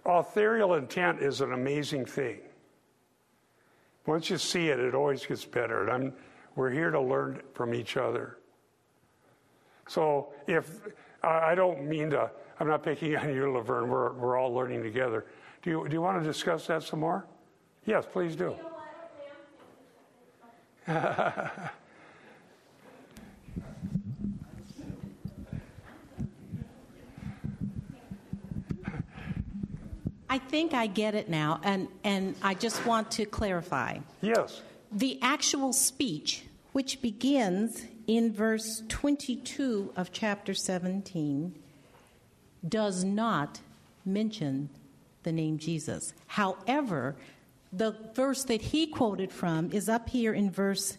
authorial 0.04 0.74
intent 0.74 1.20
is 1.20 1.40
an 1.40 1.52
amazing 1.52 2.06
thing. 2.06 2.40
Once 4.06 4.28
you 4.28 4.36
see 4.36 4.68
it, 4.68 4.80
it 4.80 4.94
always 4.94 5.24
gets 5.24 5.44
better. 5.44 5.82
And 5.82 5.90
I'm, 5.92 6.12
we're 6.56 6.70
here 6.70 6.90
to 6.90 7.00
learn 7.00 7.40
from 7.54 7.72
each 7.72 7.96
other. 7.96 8.38
So, 9.88 10.32
if 10.48 10.80
I 11.22 11.54
don't 11.54 11.84
mean 11.84 12.10
to, 12.10 12.30
I'm 12.58 12.68
not 12.68 12.82
picking 12.82 13.16
on 13.20 13.32
you, 13.32 13.52
Laverne. 13.52 13.88
We're, 13.88 14.12
we're 14.14 14.36
all 14.36 14.52
learning 14.52 14.82
together. 14.82 15.26
Do 15.62 15.70
you, 15.70 15.88
do 15.88 15.94
you 15.94 16.02
want 16.02 16.20
to 16.20 16.26
discuss 16.26 16.66
that 16.66 16.82
some 16.82 17.00
more? 17.00 17.26
Yes, 17.86 18.04
please 18.10 18.34
do. 18.34 18.56
I 30.34 30.38
think 30.38 30.74
I 30.74 30.88
get 30.88 31.14
it 31.14 31.28
now, 31.28 31.60
and, 31.62 31.86
and 32.02 32.34
I 32.42 32.54
just 32.54 32.84
want 32.84 33.12
to 33.12 33.24
clarify. 33.24 33.98
Yes. 34.20 34.62
The 34.90 35.16
actual 35.22 35.72
speech, 35.72 36.42
which 36.72 37.00
begins 37.00 37.84
in 38.08 38.32
verse 38.32 38.82
22 38.88 39.92
of 39.94 40.10
chapter 40.10 40.52
17, 40.52 41.54
does 42.68 43.04
not 43.04 43.60
mention 44.04 44.70
the 45.22 45.30
name 45.30 45.56
Jesus. 45.56 46.12
However, 46.26 47.14
the 47.72 47.96
verse 48.16 48.42
that 48.42 48.60
he 48.60 48.88
quoted 48.88 49.30
from 49.30 49.70
is 49.70 49.88
up 49.88 50.08
here 50.08 50.34
in 50.34 50.50
verse 50.50 50.98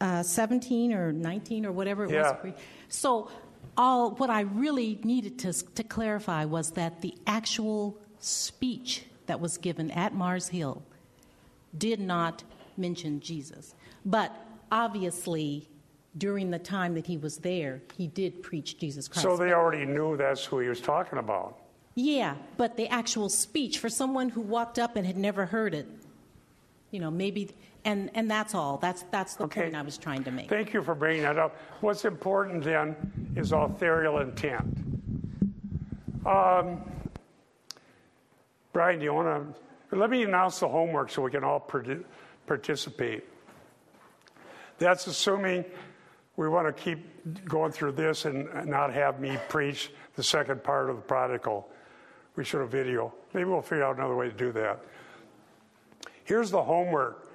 uh, 0.00 0.22
17 0.22 0.94
or 0.94 1.12
19 1.12 1.66
or 1.66 1.72
whatever 1.72 2.06
it 2.06 2.12
Yeah. 2.12 2.38
was. 2.42 2.54
So, 2.88 3.30
all 3.76 4.12
what 4.12 4.30
I 4.30 4.40
really 4.40 4.98
needed 5.04 5.40
to, 5.40 5.52
to 5.74 5.84
clarify 5.84 6.46
was 6.46 6.70
that 6.70 7.02
the 7.02 7.14
actual 7.26 7.98
speech 8.22 9.04
that 9.26 9.40
was 9.40 9.58
given 9.58 9.90
at 9.90 10.14
Mars 10.14 10.48
Hill 10.48 10.82
did 11.76 12.00
not 12.00 12.44
mention 12.76 13.20
Jesus. 13.20 13.74
But 14.04 14.34
obviously, 14.70 15.68
during 16.16 16.50
the 16.50 16.58
time 16.58 16.94
that 16.94 17.06
he 17.06 17.16
was 17.16 17.38
there, 17.38 17.82
he 17.96 18.06
did 18.06 18.42
preach 18.42 18.78
Jesus 18.78 19.08
Christ. 19.08 19.22
So 19.22 19.36
they 19.36 19.52
already 19.52 19.84
knew 19.84 20.16
that's 20.16 20.44
who 20.44 20.60
he 20.60 20.68
was 20.68 20.80
talking 20.80 21.18
about. 21.18 21.58
Yeah, 21.94 22.36
but 22.56 22.76
the 22.76 22.88
actual 22.88 23.28
speech 23.28 23.78
for 23.78 23.88
someone 23.88 24.30
who 24.30 24.40
walked 24.40 24.78
up 24.78 24.96
and 24.96 25.06
had 25.06 25.16
never 25.16 25.44
heard 25.44 25.74
it, 25.74 25.86
you 26.90 27.00
know, 27.00 27.10
maybe, 27.10 27.50
and 27.84 28.10
and 28.14 28.30
that's 28.30 28.54
all. 28.54 28.78
That's 28.78 29.02
that's 29.10 29.34
the 29.34 29.44
Okay. 29.44 29.62
point 29.62 29.74
I 29.74 29.82
was 29.82 29.98
trying 29.98 30.24
to 30.24 30.30
make. 30.30 30.48
Thank 30.48 30.72
you 30.72 30.82
for 30.82 30.94
bringing 30.94 31.22
that 31.22 31.38
up. 31.38 31.56
What's 31.80 32.04
important 32.06 32.64
then 32.64 32.96
is 33.36 33.52
authorial 33.52 34.18
intent. 34.20 34.78
Um, 36.24 36.80
Brian, 38.72 38.98
do 38.98 39.04
you 39.04 39.12
want 39.12 39.54
to? 39.90 39.96
Let 39.96 40.08
me 40.08 40.22
announce 40.22 40.60
the 40.60 40.68
homework 40.68 41.10
so 41.10 41.20
we 41.20 41.30
can 41.30 41.44
all 41.44 41.60
participate. 42.46 43.24
That's 44.78 45.06
assuming 45.06 45.64
we 46.36 46.48
want 46.48 46.74
to 46.74 46.82
keep 46.82 47.44
going 47.44 47.72
through 47.72 47.92
this 47.92 48.24
and 48.24 48.48
not 48.66 48.94
have 48.94 49.20
me 49.20 49.38
preach 49.50 49.92
the 50.16 50.22
second 50.22 50.64
part 50.64 50.88
of 50.88 50.96
the 50.96 51.02
prodigal. 51.02 51.68
We 52.36 52.44
should 52.44 52.60
have 52.60 52.70
video. 52.70 53.12
Maybe 53.34 53.44
we'll 53.44 53.60
figure 53.60 53.84
out 53.84 53.96
another 53.96 54.16
way 54.16 54.28
to 54.28 54.34
do 54.34 54.50
that. 54.52 54.80
Here's 56.24 56.50
the 56.50 56.62
homework. 56.62 57.28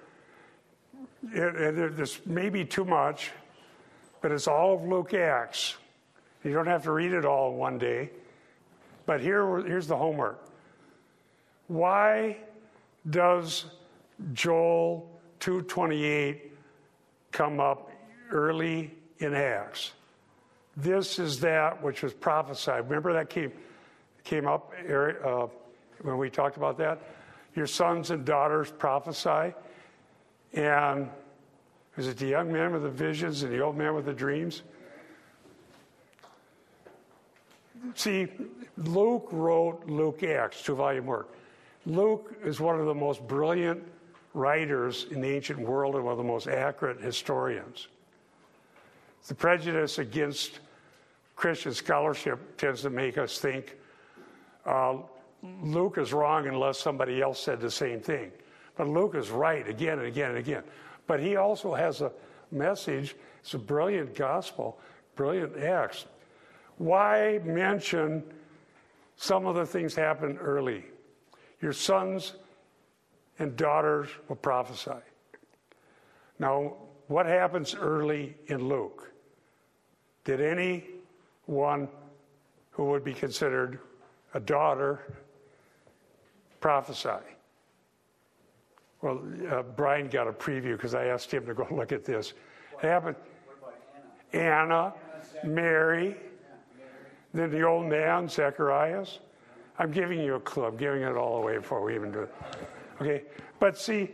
This 1.21 2.26
may 2.26 2.50
be 2.50 2.65
too 2.65 2.86
much, 2.86 3.30
but 4.21 4.32
it's 4.32 4.47
all 4.47 4.73
of 4.73 4.84
Luke 4.84 5.13
Acts. 5.13 5.76
You 6.43 6.54
don't 6.54 6.65
have 6.65 6.84
to 6.84 6.91
read 6.91 7.13
it 7.13 7.26
all 7.26 7.52
in 7.52 7.58
one 7.58 7.78
day. 7.78 8.10
But 9.06 9.21
here, 9.21 9.60
here's 9.60 9.86
the 9.86 9.97
homework. 9.97 10.43
Why 11.67 12.38
does 13.10 13.65
Joel 14.34 15.10
228 15.39 16.53
come 17.32 17.60
up 17.60 17.91
early 18.32 18.93
in 19.19 19.34
Acts? 19.34 19.91
This 20.75 21.19
is 21.19 21.39
that 21.41 21.82
which 21.82 22.03
was 22.03 22.13
prophesied. 22.13 22.86
Remember 22.86 23.13
that 23.13 23.30
came 23.30 23.51
came 24.23 24.45
up 24.45 24.73
uh, 24.89 25.47
when 26.01 26.17
we 26.17 26.30
talked 26.30 26.58
about 26.58 26.77
that. 26.77 26.99
Your 27.56 27.65
sons 27.65 28.12
and 28.12 28.25
daughters 28.25 28.69
prophesy, 28.69 29.53
and 30.53 31.10
is 31.95 32.08
it 32.08 32.17
the 32.17 32.27
young 32.27 32.51
man 32.51 32.73
with 32.73 32.84
the 32.84 32.89
visions 32.89 33.43
and 33.43 33.51
the 33.51 33.62
old 33.62 33.77
man 33.77 33.95
with 33.95 34.06
the 34.06 34.13
dreams? 34.13 34.63
See, 37.95 38.27
Luke 38.77 39.30
wrote 39.32 39.86
Luke 39.88 40.23
Acts, 40.23 40.62
two 40.62 40.75
volume 40.75 41.06
work. 41.06 41.30
Luke 41.88 42.36
is 42.43 42.60
one 42.60 42.78
of 42.78 42.86
the 42.86 42.93
most 42.93 43.26
brilliant 43.30 43.82
writers 44.34 45.06
in 45.10 45.21
the 45.21 45.30
ancient 45.30 45.58
world 45.58 45.95
and 45.95 46.04
one 46.04 46.12
of 46.12 46.17
the 46.17 46.23
most 46.23 46.47
accurate 46.47 47.00
historians. 47.00 47.88
The 49.26 49.34
prejudice 49.34 49.97
against 49.97 50.60
Christian 51.38 51.73
scholarship 51.73 52.58
tends 52.58 52.82
to 52.82 52.89
make 52.89 53.17
us 53.17 53.39
think 53.39 53.78
uh, 54.65 54.97
Luke 55.62 55.97
is 55.97 56.12
wrong 56.12 56.45
unless 56.47 56.78
somebody 56.78 57.21
else 57.21 57.41
said 57.41 57.62
the 57.62 57.71
same 57.71 58.02
thing. 58.02 58.34
But 58.76 58.89
Luke 58.89 59.15
is 59.15 59.30
right 59.30 59.65
again 59.65 60.00
and 60.00 60.08
again 60.08 60.32
and 60.32 60.39
again. 60.39 60.63
But 61.08 61.21
he 61.21 61.38
also 61.38 61.73
has 61.73 62.02
a 62.02 62.12
message. 62.52 63.15
It's 63.39 63.54
a 63.54 63.60
brilliant 63.60 64.13
gospel, 64.13 64.78
brilliant 65.15 65.56
acts. 65.56 66.06
Why 66.80 67.39
mention 67.45 68.23
some 69.15 69.45
of 69.45 69.56
the 69.56 69.65
things 69.65 69.95
happened 69.95 70.38
early? 70.41 70.84
Your 71.62 71.74
sons 71.74 72.34
and 73.39 73.56
daughters 73.56 74.10
will 74.28 74.36
prophesy. 74.36 75.04
Now, 76.39 76.74
what 77.08 77.26
happens 77.26 77.74
early 77.74 78.36
in 78.48 78.67
Luke? 78.67 79.12
Did 80.24 80.41
anyone 80.41 81.88
who 82.72 82.86
would 82.86 83.04
be 83.04 83.13
considered 83.13 83.80
a 84.34 84.39
daughter 84.39 85.02
prophesy? 86.60 87.24
Well, 89.02 89.22
uh, 89.50 89.63
Brian 89.63 90.10
got 90.10 90.28
a 90.28 90.34
preview 90.34 90.74
because 90.74 90.96
I 90.96 91.06
asked 91.06 91.32
him 91.32 91.46
to 91.46 91.54
go 91.54 91.67
look 91.72 91.91
at 91.91 92.04
this. 92.04 92.34
It 92.84 92.88
happened. 92.88 93.15
Anna, 94.34 94.93
Mary, 95.43 96.17
then 97.34 97.50
the 97.50 97.63
old 97.63 97.86
man, 97.86 98.28
Zacharias. 98.28 99.20
I'm 99.80 99.92
giving 99.92 100.20
you 100.20 100.36
a 100.36 100.40
clue. 100.40 100.66
I'm 100.66 100.78
giving 100.78 101.04
it 101.04 101.16
all 101.16 101.38
away 101.38 101.58
before 101.58 101.84
we 101.84 101.96
even 101.96 102.12
do 102.12 102.22
it. 102.22 102.36
Okay? 103.02 103.24
But 103.60 103.78
see, 103.78 104.10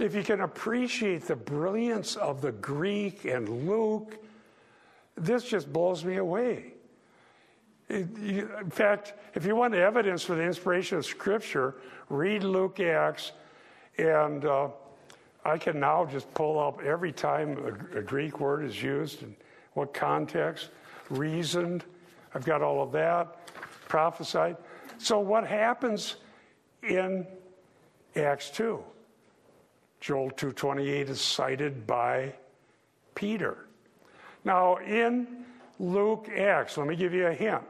if 0.00 0.14
you 0.14 0.22
can 0.22 0.40
appreciate 0.40 1.26
the 1.26 1.36
brilliance 1.36 2.16
of 2.16 2.40
the 2.40 2.52
Greek 2.52 3.24
and 3.24 3.68
Luke, 3.68 4.16
this 5.16 5.44
just 5.44 5.72
blows 5.72 6.04
me 6.04 6.16
away. 6.16 6.72
In 7.90 8.70
fact, 8.70 9.12
if 9.34 9.44
you 9.44 9.54
want 9.54 9.74
evidence 9.74 10.22
for 10.22 10.34
the 10.34 10.42
inspiration 10.42 10.98
of 10.98 11.04
Scripture, 11.04 11.74
read 12.08 12.42
Luke 12.42 12.80
Acts, 12.80 13.32
and 13.98 14.44
uh, 14.44 14.68
I 15.44 15.58
can 15.58 15.78
now 15.78 16.06
just 16.06 16.32
pull 16.34 16.58
up 16.58 16.82
every 16.82 17.12
time 17.12 17.58
a, 17.94 17.98
a 17.98 18.02
Greek 18.02 18.40
word 18.40 18.64
is 18.64 18.82
used 18.82 19.22
and 19.22 19.36
what 19.74 19.92
context, 19.92 20.70
reasoned. 21.10 21.84
I've 22.34 22.44
got 22.44 22.62
all 22.62 22.82
of 22.82 22.90
that, 22.92 23.46
prophesied. 23.86 24.56
So, 24.98 25.18
what 25.18 25.46
happens 25.46 26.16
in 26.82 27.26
Acts 28.16 28.50
2? 28.50 28.82
Joel 30.00 30.30
2:28 30.32 31.08
is 31.08 31.20
cited 31.20 31.86
by 31.86 32.34
Peter. 33.14 33.66
Now, 34.44 34.76
in 34.76 35.46
Luke 35.78 36.28
Acts, 36.28 36.76
let 36.76 36.86
me 36.86 36.96
give 36.96 37.14
you 37.14 37.26
a 37.26 37.32
hint. 37.32 37.64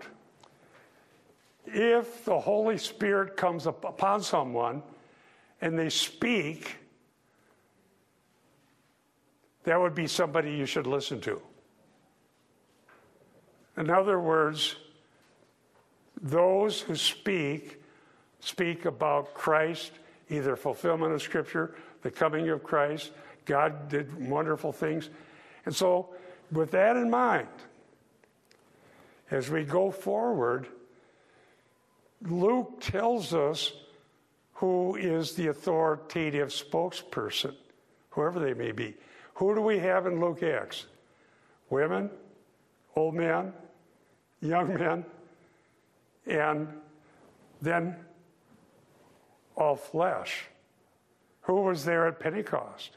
If 1.66 2.24
the 2.24 2.38
Holy 2.38 2.76
Spirit 2.76 3.36
comes 3.36 3.66
upon 3.66 4.22
someone 4.22 4.82
and 5.60 5.78
they 5.78 5.88
speak, 5.88 6.76
that 9.62 9.80
would 9.80 9.94
be 9.94 10.06
somebody 10.06 10.52
you 10.52 10.66
should 10.66 10.86
listen 10.86 11.20
to. 11.22 11.40
In 13.76 13.90
other 13.90 14.20
words, 14.20 14.76
those 16.24 16.80
who 16.80 16.96
speak 16.96 17.80
speak 18.44 18.84
about 18.84 19.32
Christ, 19.34 19.92
either 20.28 20.54
fulfillment 20.56 21.12
of 21.12 21.22
Scripture, 21.22 21.74
the 22.02 22.10
coming 22.10 22.48
of 22.50 22.62
Christ. 22.62 23.12
God 23.46 23.88
did 23.88 24.28
wonderful 24.28 24.72
things. 24.72 25.08
And 25.64 25.74
so, 25.74 26.10
with 26.52 26.70
that 26.72 26.96
in 26.96 27.10
mind, 27.10 27.48
as 29.30 29.50
we 29.50 29.64
go 29.64 29.90
forward, 29.90 30.66
Luke 32.22 32.80
tells 32.80 33.32
us 33.34 33.72
who 34.54 34.96
is 34.96 35.34
the 35.34 35.48
authoritative 35.48 36.48
spokesperson, 36.48 37.54
whoever 38.10 38.38
they 38.38 38.54
may 38.54 38.72
be. 38.72 38.94
Who 39.34 39.54
do 39.54 39.62
we 39.62 39.78
have 39.78 40.06
in 40.06 40.20
Luke 40.20 40.42
Acts? 40.42 40.86
Women, 41.70 42.10
old 42.94 43.14
men, 43.14 43.52
young 44.40 44.74
men, 44.74 45.04
and 46.26 46.68
then 47.60 47.96
all 49.56 49.76
flesh. 49.76 50.44
Who 51.42 51.62
was 51.62 51.84
there 51.84 52.06
at 52.06 52.18
Pentecost? 52.18 52.96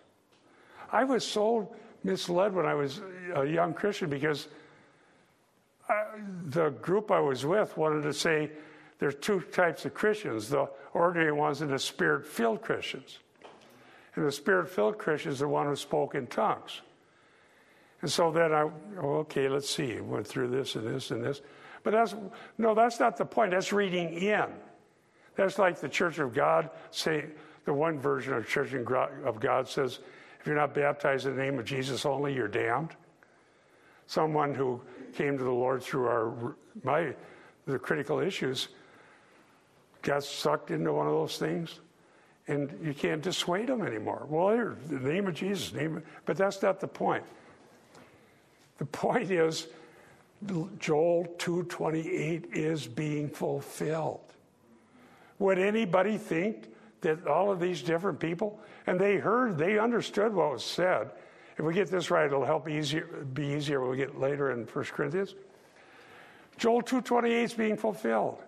I 0.91 1.03
was 1.03 1.25
so 1.25 1.73
misled 2.03 2.53
when 2.53 2.65
I 2.65 2.73
was 2.73 3.01
a 3.35 3.45
young 3.45 3.73
Christian 3.73 4.09
because 4.09 4.47
I, 5.89 6.05
the 6.45 6.69
group 6.69 7.11
I 7.11 7.19
was 7.19 7.45
with 7.45 7.75
wanted 7.77 8.03
to 8.03 8.13
say 8.13 8.51
there's 8.99 9.15
two 9.15 9.41
types 9.41 9.85
of 9.85 9.93
Christians 9.93 10.49
the 10.49 10.69
ordinary 10.93 11.31
ones 11.31 11.61
and 11.61 11.71
the 11.71 11.79
spirit 11.79 12.25
filled 12.25 12.61
Christians. 12.61 13.19
And 14.15 14.25
the 14.25 14.31
spirit 14.31 14.69
filled 14.69 14.97
Christian 14.97 15.31
is 15.31 15.39
the 15.39 15.47
one 15.47 15.67
who 15.67 15.75
spoke 15.75 16.15
in 16.15 16.25
tongues. 16.27 16.81
And 18.01 18.11
so 18.11 18.31
then 18.31 18.53
I, 18.53 18.69
okay, 18.97 19.49
let's 19.49 19.69
see. 19.69 19.99
Went 19.99 20.27
through 20.27 20.49
this 20.49 20.75
and 20.75 20.87
this 20.87 21.11
and 21.11 21.23
this. 21.23 21.41
But 21.87 21.93
that's, 21.93 22.15
no, 22.57 22.75
that's 22.75 22.99
not 22.99 23.15
the 23.15 23.23
point. 23.23 23.51
That's 23.51 23.71
reading 23.71 24.11
in. 24.15 24.47
That's 25.37 25.57
like 25.57 25.79
the 25.79 25.87
Church 25.87 26.19
of 26.19 26.33
God 26.33 26.69
say, 26.91 27.27
the 27.63 27.73
one 27.73 27.97
version 27.97 28.33
of 28.33 28.45
Church 28.45 28.73
of 28.73 29.39
God 29.39 29.69
says, 29.69 29.99
if 30.41 30.45
you're 30.45 30.57
not 30.57 30.73
baptized 30.73 31.27
in 31.27 31.37
the 31.37 31.41
name 31.41 31.57
of 31.57 31.63
Jesus 31.63 32.05
only, 32.05 32.33
you're 32.33 32.49
damned. 32.49 32.89
Someone 34.05 34.53
who 34.53 34.81
came 35.15 35.37
to 35.37 35.43
the 35.45 35.49
Lord 35.49 35.81
through 35.81 36.07
our 36.07 36.57
my 36.83 37.15
the 37.65 37.79
critical 37.79 38.19
issues 38.19 38.67
got 40.01 40.25
sucked 40.25 40.71
into 40.71 40.91
one 40.91 41.07
of 41.07 41.13
those 41.13 41.37
things, 41.37 41.79
and 42.49 42.77
you 42.83 42.93
can't 42.93 43.21
dissuade 43.21 43.67
them 43.67 43.81
anymore. 43.81 44.25
Well, 44.27 44.53
here, 44.53 44.75
the 44.89 44.99
name 44.99 45.25
of 45.27 45.35
Jesus, 45.35 45.71
name, 45.71 46.03
but 46.25 46.35
that's 46.35 46.61
not 46.61 46.81
the 46.81 46.87
point. 46.89 47.23
The 48.77 48.85
point 48.85 49.31
is, 49.31 49.67
Joel 50.79 51.25
2:28 51.37 52.53
is 52.53 52.87
being 52.87 53.29
fulfilled. 53.29 54.21
Would 55.39 55.59
anybody 55.59 56.17
think 56.17 56.69
that 57.01 57.27
all 57.27 57.51
of 57.51 57.59
these 57.59 57.81
different 57.81 58.19
people, 58.19 58.59
and 58.85 58.99
they 58.99 59.17
heard, 59.17 59.57
they 59.57 59.77
understood 59.77 60.33
what 60.33 60.51
was 60.51 60.63
said. 60.63 61.11
If 61.57 61.65
we 61.65 61.73
get 61.73 61.89
this 61.89 62.11
right, 62.11 62.25
it'll 62.25 62.45
help 62.45 62.69
easier, 62.69 63.05
be 63.33 63.47
easier 63.47 63.81
when 63.81 63.89
we 63.91 63.97
get 63.97 64.19
later 64.19 64.51
in 64.51 64.65
1 64.65 64.85
Corinthians. 64.85 65.35
Joel 66.57 66.81
2.28 66.81 67.43
is 67.43 67.53
being 67.53 67.77
fulfilled. 67.77 68.43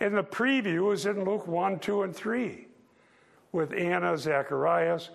And 0.00 0.16
the 0.16 0.24
preview 0.24 0.92
is 0.92 1.06
in 1.06 1.24
Luke 1.24 1.46
1, 1.46 1.78
2, 1.78 2.02
and 2.02 2.14
3 2.14 2.66
with 3.52 3.72
Anna, 3.72 4.16
Zacharias. 4.18 5.10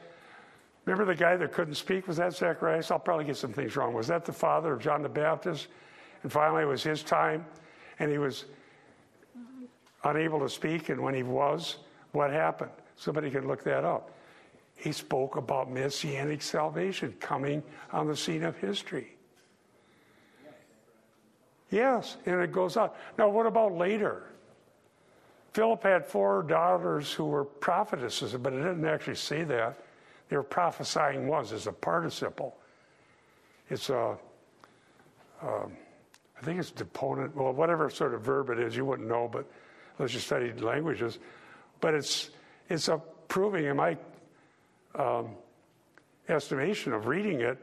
Remember 0.88 1.04
the 1.04 1.20
guy 1.20 1.36
that 1.36 1.52
couldn't 1.52 1.74
speak? 1.74 2.08
Was 2.08 2.16
that 2.16 2.34
Zacharias? 2.34 2.92
I'll 2.92 2.98
probably 2.98 3.26
get 3.26 3.36
some 3.36 3.52
things 3.52 3.76
wrong. 3.76 3.94
Was 3.94 4.08
that 4.08 4.24
the 4.24 4.32
father 4.32 4.72
of 4.72 4.80
John 4.80 5.02
the 5.02 5.10
Baptist? 5.10 5.68
And 6.24 6.32
finally, 6.32 6.64
it 6.64 6.66
was 6.66 6.82
his 6.82 7.04
time, 7.04 7.46
and 8.00 8.10
he 8.10 8.18
was 8.18 8.46
unable 10.06 10.40
to 10.40 10.48
speak. 10.48 10.88
And 10.88 11.02
when 11.02 11.14
he 11.14 11.24
was, 11.24 11.76
what 12.14 12.32
happened? 12.32 12.72
Somebody 12.96 13.30
can 13.30 13.50
look 13.50 13.66
that 13.66 13.84
up. 13.84 14.12
He 14.78 14.94
spoke 14.94 15.36
about 15.36 15.70
messianic 15.70 16.42
salvation 16.42 17.14
coming 17.20 17.64
on 17.92 18.08
the 18.08 18.16
scene 18.16 18.44
of 18.44 18.56
history. 18.56 19.18
Yes, 21.70 22.16
and 22.26 22.40
it 22.40 22.54
goes 22.54 22.78
on. 22.78 22.92
Now, 23.18 23.28
what 23.28 23.46
about 23.46 23.74
later? 23.74 24.24
Philip 25.52 25.84
had 25.84 26.06
four 26.06 26.44
daughters 26.44 27.12
who 27.12 27.26
were 27.26 27.44
prophetesses, 27.44 28.32
but 28.36 28.54
it 28.54 28.64
didn't 28.64 28.86
actually 28.86 29.16
say 29.16 29.44
that. 29.44 29.84
They 30.30 30.38
were 30.38 30.44
prophesying 30.44 31.28
was 31.28 31.54
as 31.54 31.68
a 31.68 31.72
participle. 31.72 32.58
It's 33.70 33.90
a, 33.90 34.18
um, 35.42 35.78
I 36.40 36.46
think 36.46 36.60
it's 36.60 36.72
deponent, 36.72 37.36
well, 37.36 37.54
whatever 37.54 37.90
sort 37.90 38.14
of 38.14 38.22
verb 38.22 38.50
it 38.50 38.60
is, 38.60 38.76
you 38.76 38.86
wouldn't 38.86 39.08
know, 39.08 39.30
but 39.32 39.46
unless 39.98 40.14
you 40.14 40.20
studied 40.20 40.62
languages. 40.62 41.20
But 41.80 41.94
it's, 41.94 42.30
it's 42.70 42.88
a 42.88 43.02
proving 43.28 43.66
in 43.66 43.78
my 43.78 43.98
um, 44.96 45.30
estimation 46.30 46.94
of 46.94 47.08
reading 47.08 47.42
it 47.42 47.58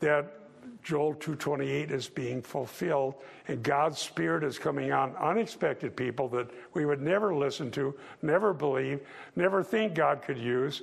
that 0.00 0.38
Joel 0.82 1.14
2:28 1.14 1.90
is 1.90 2.08
being 2.08 2.42
fulfilled 2.42 3.14
and 3.48 3.62
God's 3.62 3.98
spirit 3.98 4.44
is 4.44 4.58
coming 4.58 4.92
on 4.92 5.14
unexpected 5.16 5.96
people 5.96 6.28
that 6.28 6.50
we 6.74 6.84
would 6.84 7.00
never 7.00 7.34
listen 7.34 7.70
to, 7.72 7.94
never 8.20 8.52
believe, 8.52 9.00
never 9.36 9.62
think 9.62 9.94
God 9.94 10.22
could 10.22 10.38
use, 10.38 10.82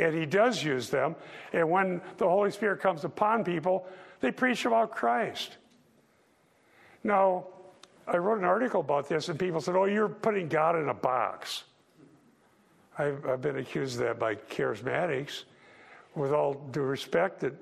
and 0.00 0.14
he 0.14 0.26
does 0.26 0.64
use 0.64 0.88
them. 0.88 1.14
And 1.52 1.70
when 1.70 2.00
the 2.16 2.28
Holy 2.28 2.50
Spirit 2.50 2.80
comes 2.80 3.04
upon 3.04 3.44
people, 3.44 3.86
they 4.20 4.32
preach 4.32 4.64
about 4.64 4.92
Christ. 4.92 5.58
Now, 7.04 7.46
I 8.06 8.16
wrote 8.16 8.38
an 8.38 8.44
article 8.44 8.80
about 8.80 9.08
this, 9.08 9.28
and 9.28 9.38
people 9.38 9.60
said, 9.60 9.76
"Oh, 9.76 9.84
you're 9.84 10.08
putting 10.08 10.48
God 10.48 10.76
in 10.76 10.88
a 10.88 10.94
box." 10.94 11.64
I've, 12.98 13.24
I've 13.26 13.40
been 13.40 13.58
accused 13.58 14.00
of 14.00 14.06
that 14.06 14.18
by 14.18 14.34
charismatics, 14.34 15.44
with 16.14 16.32
all 16.32 16.54
due 16.54 16.82
respect, 16.82 17.40
that 17.40 17.54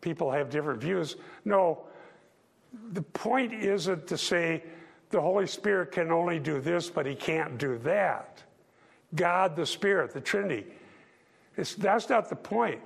people 0.00 0.30
have 0.30 0.50
different 0.50 0.80
views. 0.80 1.16
No, 1.44 1.84
the 2.92 3.02
point 3.02 3.52
isn't 3.52 4.06
to 4.08 4.18
say 4.18 4.64
the 5.10 5.20
Holy 5.20 5.46
Spirit 5.46 5.92
can 5.92 6.10
only 6.10 6.38
do 6.38 6.60
this, 6.60 6.90
but 6.90 7.06
He 7.06 7.14
can't 7.14 7.56
do 7.56 7.78
that. 7.78 8.42
God, 9.14 9.54
the 9.56 9.66
Spirit, 9.66 10.12
the 10.12 10.20
Trinity. 10.20 10.66
It's, 11.56 11.74
that's 11.74 12.08
not 12.08 12.28
the 12.28 12.36
point. 12.36 12.80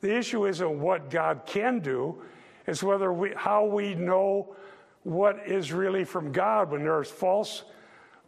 The 0.00 0.16
issue 0.16 0.46
isn't 0.46 0.80
what 0.80 1.10
God 1.10 1.42
can 1.46 1.80
do, 1.80 2.22
it's 2.66 2.82
whether 2.82 3.12
we, 3.12 3.32
how 3.34 3.64
we 3.64 3.94
know 3.94 4.54
what 5.02 5.40
is 5.46 5.72
really 5.72 6.04
from 6.04 6.32
God 6.32 6.70
when 6.70 6.84
there's 6.84 7.10
false 7.10 7.64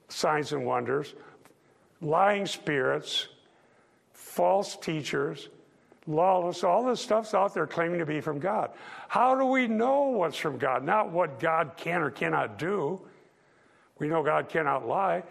signs 0.09 0.53
and 0.53 0.65
wonders, 0.65 1.15
lying 2.01 2.47
spirits, 2.47 3.29
false 4.13 4.77
teachers, 4.77 5.49
lawless, 6.07 6.65
all 6.65 6.85
this 6.85 7.01
stuff's 7.01 7.35
out 7.35 7.55
there 7.55 7.67
claiming 7.67 7.99
to 7.99 8.07
be 8.07 8.21
from 8.21 8.39
God. 8.39 8.71
How 9.09 9.39
do 9.39 9.45
we 9.45 9.67
know 9.67 10.05
what's 10.05 10.37
from 10.37 10.59
God? 10.59 10.85
Not 10.85 11.11
what 11.11 11.39
God 11.39 11.73
can 11.77 12.03
or 12.03 12.11
cannot 12.11 12.59
do. 12.59 13.01
We 13.99 14.09
know 14.09 14.23
God 14.23 14.49
cannot 14.49 14.89
lie. 14.89 15.23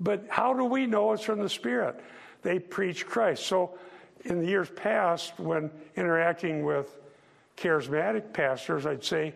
But 0.00 0.26
how 0.28 0.54
do 0.54 0.64
we 0.64 0.86
know 0.86 1.12
it's 1.12 1.22
from 1.22 1.40
the 1.40 1.48
Spirit? 1.48 2.00
They 2.42 2.58
preach 2.58 3.06
Christ. 3.06 3.46
So, 3.46 3.78
in 4.24 4.40
the 4.40 4.46
years 4.46 4.70
past, 4.70 5.38
when 5.38 5.70
interacting 5.96 6.64
with 6.64 6.96
charismatic 7.56 8.32
pastors, 8.32 8.86
I'd 8.86 9.04
say, 9.04 9.34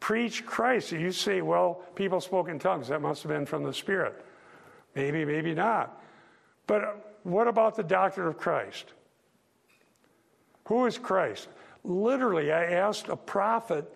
preach 0.00 0.44
Christ. 0.46 0.92
You 0.92 1.12
say, 1.12 1.42
well, 1.42 1.82
people 1.94 2.20
spoke 2.20 2.48
in 2.48 2.58
tongues. 2.58 2.88
That 2.88 3.00
must 3.00 3.22
have 3.22 3.30
been 3.30 3.46
from 3.46 3.62
the 3.62 3.72
Spirit. 3.72 4.24
Maybe, 4.94 5.24
maybe 5.24 5.54
not. 5.54 6.02
But 6.66 7.18
what 7.22 7.48
about 7.48 7.76
the 7.76 7.82
doctrine 7.82 8.26
of 8.26 8.36
Christ? 8.36 8.92
Who 10.64 10.86
is 10.86 10.98
Christ? 10.98 11.48
Literally, 11.84 12.52
I 12.52 12.64
asked 12.64 13.08
a 13.08 13.16
prophet, 13.16 13.90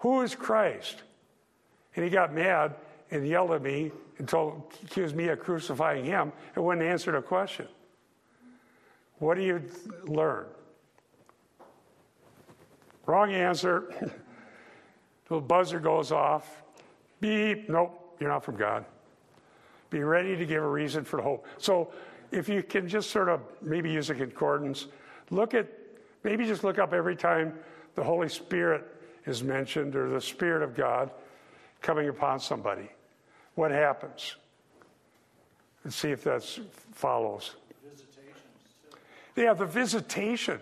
Who 0.00 0.22
is 0.22 0.34
Christ? 0.34 1.02
And 1.96 2.04
he 2.04 2.10
got 2.10 2.32
mad 2.32 2.74
and 3.10 3.26
yelled 3.26 3.52
at 3.52 3.62
me 3.62 3.90
and 4.18 4.28
told, 4.28 4.72
accused 4.84 5.16
me 5.16 5.28
of 5.28 5.40
crucifying 5.40 6.04
him 6.04 6.32
and 6.54 6.64
wouldn't 6.64 6.86
answer 6.86 7.12
the 7.12 7.22
question. 7.22 7.66
What 9.18 9.36
do 9.36 9.42
you 9.42 9.62
learn? 10.04 10.46
Wrong 13.06 13.32
answer. 13.32 14.12
the 15.28 15.40
buzzer 15.40 15.80
goes 15.80 16.12
off. 16.12 16.62
Beep. 17.20 17.68
Nope, 17.68 18.16
you're 18.20 18.30
not 18.30 18.44
from 18.44 18.56
God. 18.56 18.84
Be 19.90 20.00
ready 20.00 20.36
to 20.36 20.46
give 20.46 20.62
a 20.62 20.68
reason 20.68 21.04
for 21.04 21.16
the 21.16 21.22
hope. 21.22 21.46
So 21.58 21.92
if 22.30 22.48
you 22.48 22.62
can 22.62 22.88
just 22.88 23.10
sort 23.10 23.28
of 23.28 23.40
maybe 23.60 23.90
use 23.90 24.08
a 24.10 24.14
concordance, 24.14 24.86
look 25.30 25.52
at, 25.54 25.66
maybe 26.22 26.46
just 26.46 26.62
look 26.62 26.78
up 26.78 26.92
every 26.92 27.16
time 27.16 27.54
the 27.96 28.04
Holy 28.04 28.28
Spirit 28.28 28.86
is 29.26 29.42
mentioned 29.42 29.96
or 29.96 30.08
the 30.08 30.20
Spirit 30.20 30.62
of 30.62 30.74
God 30.74 31.10
coming 31.82 32.08
upon 32.08 32.38
somebody. 32.38 32.88
What 33.54 33.70
happens? 33.70 34.36
And 35.84 35.92
see 35.92 36.10
if 36.10 36.24
that 36.24 36.42
follows. 36.92 37.56
Yeah, 39.36 39.54
the 39.54 39.66
visitation. 39.66 40.60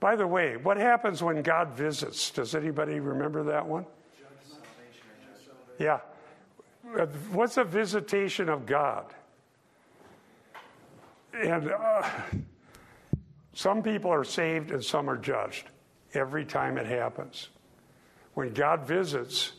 By 0.00 0.16
the 0.16 0.26
way, 0.26 0.56
what 0.56 0.76
happens 0.76 1.22
when 1.22 1.42
God 1.42 1.70
visits? 1.70 2.30
Does 2.30 2.54
anybody 2.54 3.00
remember 3.00 3.42
that 3.44 3.66
one? 3.66 3.86
Yeah. 5.78 6.00
What's 7.32 7.56
a 7.56 7.64
visitation 7.64 8.48
of 8.48 8.66
God? 8.66 9.06
And 11.34 11.70
uh, 11.70 12.08
some 13.52 13.82
people 13.82 14.10
are 14.10 14.24
saved 14.24 14.70
and 14.70 14.82
some 14.82 15.10
are 15.10 15.18
judged 15.18 15.68
every 16.14 16.44
time 16.44 16.78
it 16.78 16.86
happens. 16.86 17.48
When 18.34 18.52
God 18.54 18.86
visits, 18.86 19.52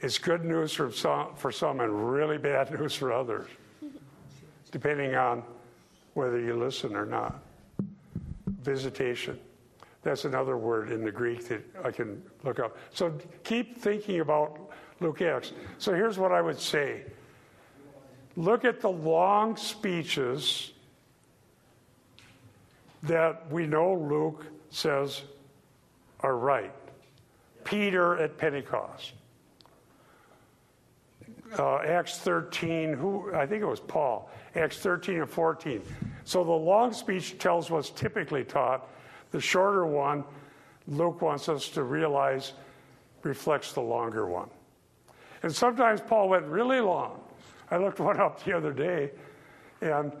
it's 0.00 0.18
good 0.18 0.44
news 0.44 0.72
for 0.72 0.90
some, 0.90 1.34
for 1.36 1.52
some 1.52 1.80
and 1.80 2.10
really 2.10 2.38
bad 2.38 2.70
news 2.78 2.94
for 2.94 3.12
others, 3.12 3.48
depending 4.70 5.14
on 5.14 5.42
whether 6.14 6.40
you 6.40 6.56
listen 6.56 6.96
or 6.96 7.06
not. 7.06 7.40
Visitation. 8.62 9.38
That's 10.02 10.24
another 10.24 10.56
word 10.56 10.90
in 10.90 11.04
the 11.04 11.10
Greek 11.10 11.46
that 11.48 11.62
I 11.84 11.90
can 11.90 12.22
look 12.42 12.58
up. 12.58 12.76
So 12.92 13.12
keep 13.44 13.78
thinking 13.78 14.20
about 14.20 14.70
Luke 15.00 15.20
Acts. 15.22 15.52
So 15.78 15.94
here's 15.94 16.18
what 16.18 16.32
I 16.32 16.40
would 16.40 16.58
say 16.58 17.04
look 18.36 18.64
at 18.64 18.80
the 18.80 18.90
long 18.90 19.56
speeches 19.56 20.72
that 23.02 23.50
we 23.50 23.66
know 23.66 23.94
Luke 23.94 24.46
says 24.70 25.22
are 26.20 26.36
right. 26.36 26.72
Peter 27.64 28.18
at 28.18 28.38
Pentecost. 28.38 29.12
Uh, 31.58 31.78
Acts 31.78 32.18
13, 32.18 32.92
who 32.92 33.34
I 33.34 33.46
think 33.46 33.62
it 33.62 33.66
was 33.66 33.80
Paul, 33.80 34.30
Acts 34.54 34.78
13 34.78 35.20
and 35.20 35.28
14. 35.28 35.82
So 36.24 36.44
the 36.44 36.50
long 36.50 36.92
speech 36.92 37.38
tells 37.38 37.70
what's 37.70 37.90
typically 37.90 38.44
taught. 38.44 38.88
The 39.32 39.40
shorter 39.40 39.86
one, 39.86 40.24
Luke 40.86 41.22
wants 41.22 41.48
us 41.48 41.68
to 41.70 41.82
realize, 41.82 42.52
reflects 43.22 43.72
the 43.72 43.80
longer 43.80 44.26
one. 44.26 44.48
And 45.42 45.54
sometimes 45.54 46.00
Paul 46.00 46.28
went 46.28 46.46
really 46.46 46.80
long. 46.80 47.20
I 47.70 47.76
looked 47.78 48.00
one 48.00 48.20
up 48.20 48.44
the 48.44 48.56
other 48.56 48.72
day, 48.72 49.10
and 49.80 50.12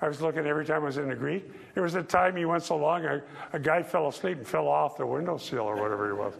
I 0.00 0.08
was 0.08 0.20
looking 0.20 0.46
every 0.46 0.64
time 0.64 0.82
I 0.82 0.86
was 0.86 0.98
in 0.98 1.08
the 1.08 1.14
Greek. 1.14 1.50
It 1.74 1.80
was 1.80 1.94
the 1.94 2.02
time 2.02 2.36
he 2.36 2.44
went 2.44 2.62
so 2.62 2.76
long, 2.76 3.04
a, 3.04 3.22
a 3.52 3.58
guy 3.58 3.82
fell 3.82 4.08
asleep 4.08 4.38
and 4.38 4.46
fell 4.46 4.68
off 4.68 4.96
the 4.96 5.06
windowsill 5.06 5.60
or 5.60 5.76
whatever 5.76 6.06
he 6.08 6.12
was. 6.12 6.34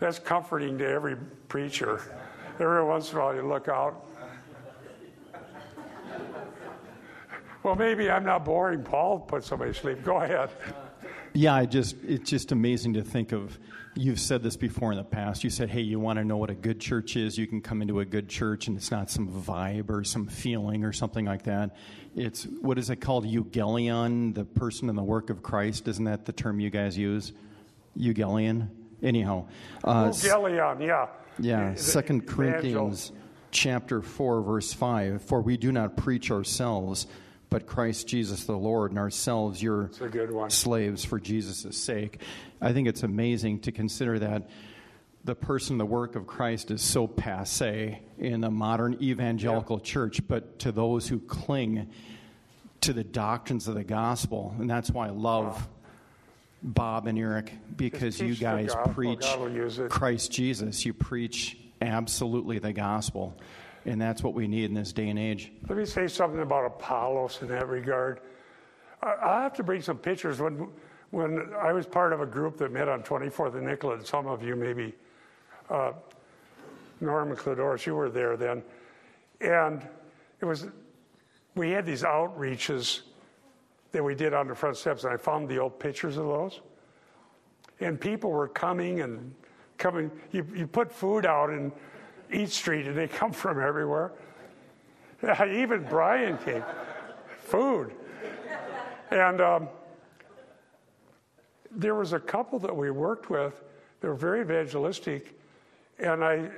That's 0.00 0.18
comforting 0.18 0.76
to 0.78 0.88
every 0.88 1.16
preacher. 1.48 2.02
Every 2.60 2.84
once 2.84 3.10
in 3.10 3.18
a 3.18 3.20
while, 3.20 3.34
you 3.34 3.42
look 3.42 3.68
out. 3.68 4.06
Well, 7.64 7.74
maybe 7.74 8.10
I'm 8.10 8.24
not 8.24 8.44
boring. 8.44 8.82
Paul 8.82 9.20
put 9.20 9.42
somebody 9.42 9.72
to 9.72 9.78
sleep. 9.78 10.04
Go 10.04 10.20
ahead. 10.20 10.50
Yeah, 11.32 11.54
I 11.54 11.66
just 11.66 11.96
it's 12.06 12.30
just 12.30 12.52
amazing 12.52 12.94
to 12.94 13.02
think 13.02 13.32
of. 13.32 13.58
You've 13.96 14.20
said 14.20 14.42
this 14.42 14.56
before 14.56 14.92
in 14.92 14.98
the 14.98 15.04
past. 15.04 15.42
You 15.42 15.50
said, 15.50 15.68
"Hey, 15.70 15.80
you 15.80 15.98
want 15.98 16.18
to 16.18 16.24
know 16.24 16.36
what 16.36 16.50
a 16.50 16.54
good 16.54 16.78
church 16.78 17.16
is? 17.16 17.36
You 17.38 17.46
can 17.46 17.60
come 17.60 17.82
into 17.82 18.00
a 18.00 18.04
good 18.04 18.28
church, 18.28 18.68
and 18.68 18.76
it's 18.76 18.90
not 18.90 19.10
some 19.10 19.28
vibe 19.28 19.90
or 19.90 20.04
some 20.04 20.26
feeling 20.26 20.84
or 20.84 20.92
something 20.92 21.24
like 21.24 21.44
that. 21.44 21.74
It's 22.14 22.44
what 22.44 22.78
is 22.78 22.90
it 22.90 22.96
called? 22.96 23.24
Eugelion, 23.24 24.34
the 24.34 24.44
person 24.44 24.88
in 24.88 24.94
the 24.94 25.02
work 25.02 25.30
of 25.30 25.42
Christ. 25.42 25.88
Isn't 25.88 26.04
that 26.04 26.24
the 26.24 26.32
term 26.32 26.60
you 26.60 26.70
guys 26.70 26.96
use? 26.96 27.32
Eugelion. 27.98 28.68
Anyhow, 29.02 29.46
uh, 29.82 30.06
Euangelion, 30.06 30.86
yeah. 30.86 31.06
Yeah, 31.38 31.74
Second 31.74 32.26
Corinthians 32.26 33.12
chapter 33.50 34.02
four, 34.02 34.42
verse 34.42 34.72
five. 34.72 35.22
For 35.22 35.40
we 35.40 35.56
do 35.56 35.72
not 35.72 35.96
preach 35.96 36.30
ourselves 36.30 37.06
but 37.54 37.68
Christ 37.68 38.08
Jesus 38.08 38.46
the 38.46 38.56
Lord, 38.56 38.90
and 38.90 38.98
ourselves 38.98 39.62
your 39.62 39.88
slaves 40.48 41.04
for 41.04 41.20
Jesus' 41.20 41.76
sake. 41.78 42.20
I 42.60 42.72
think 42.72 42.88
it's 42.88 43.04
amazing 43.04 43.60
to 43.60 43.70
consider 43.70 44.18
that 44.18 44.50
the 45.22 45.36
person, 45.36 45.78
the 45.78 45.86
work 45.86 46.16
of 46.16 46.26
Christ 46.26 46.72
is 46.72 46.82
so 46.82 47.06
passe 47.06 48.02
in 48.18 48.40
the 48.40 48.50
modern 48.50 48.98
evangelical 49.00 49.78
yeah. 49.78 49.84
church, 49.84 50.26
but 50.26 50.58
to 50.60 50.72
those 50.72 51.06
who 51.06 51.20
cling 51.20 51.90
to 52.80 52.92
the 52.92 53.04
doctrines 53.04 53.68
of 53.68 53.76
the 53.76 53.84
gospel, 53.84 54.52
and 54.58 54.68
that's 54.68 54.90
why 54.90 55.06
I 55.06 55.10
love. 55.10 55.68
Bob 56.64 57.06
and 57.06 57.18
Eric, 57.18 57.52
because 57.76 58.18
you 58.18 58.34
guys 58.34 58.74
preach 58.94 59.24
Christ 59.90 60.32
Jesus. 60.32 60.86
You 60.86 60.94
preach 60.94 61.58
absolutely 61.82 62.58
the 62.58 62.72
gospel. 62.72 63.36
And 63.84 64.00
that's 64.00 64.22
what 64.22 64.32
we 64.32 64.48
need 64.48 64.64
in 64.64 64.74
this 64.74 64.94
day 64.94 65.10
and 65.10 65.18
age. 65.18 65.52
Let 65.68 65.76
me 65.76 65.84
say 65.84 66.08
something 66.08 66.40
about 66.40 66.64
Apollos 66.64 67.40
in 67.42 67.48
that 67.48 67.68
regard. 67.68 68.20
I 69.02 69.42
have 69.42 69.52
to 69.54 69.62
bring 69.62 69.82
some 69.82 69.98
pictures. 69.98 70.40
When, 70.40 70.68
when 71.10 71.52
I 71.60 71.72
was 71.72 71.86
part 71.86 72.14
of 72.14 72.22
a 72.22 72.26
group 72.26 72.56
that 72.56 72.72
met 72.72 72.88
on 72.88 73.02
24th 73.02 73.56
and 73.56 73.66
Nicollet, 73.66 74.06
some 74.06 74.26
of 74.26 74.42
you 74.42 74.56
maybe, 74.56 74.94
uh, 75.68 75.92
Norman 77.02 77.36
Cladoris, 77.36 77.84
you 77.84 77.94
were 77.94 78.08
there 78.08 78.38
then. 78.38 78.62
And 79.42 79.86
it 80.40 80.46
was, 80.46 80.66
we 81.54 81.72
had 81.72 81.84
these 81.84 82.02
outreaches 82.02 83.02
that 83.94 84.02
we 84.02 84.16
did 84.16 84.34
on 84.34 84.48
the 84.48 84.54
front 84.56 84.76
steps, 84.76 85.04
and 85.04 85.12
I 85.12 85.16
found 85.16 85.48
the 85.48 85.58
old 85.58 85.78
pictures 85.78 86.16
of 86.16 86.26
those. 86.26 86.60
And 87.78 87.98
people 87.98 88.32
were 88.32 88.48
coming 88.48 89.02
and 89.02 89.32
coming. 89.78 90.10
You, 90.32 90.44
you 90.52 90.66
put 90.66 90.92
food 90.92 91.24
out, 91.24 91.50
in 91.50 91.70
Eat 92.32 92.50
Street, 92.50 92.86
and 92.88 92.98
they 92.98 93.06
come 93.20 93.30
from 93.30 93.60
everywhere. 93.60 94.10
Even 95.48 95.84
Brian 95.84 96.36
came. 96.38 96.64
Food. 97.38 97.92
And 99.12 99.40
um, 99.40 99.68
there 101.70 101.94
was 101.94 102.14
a 102.14 102.20
couple 102.20 102.58
that 102.58 102.74
we 102.74 102.90
worked 102.90 103.30
with. 103.30 103.62
They 104.00 104.08
were 104.08 104.14
very 104.14 104.40
evangelistic, 104.40 105.38
And 106.00 106.24
I, 106.24 106.50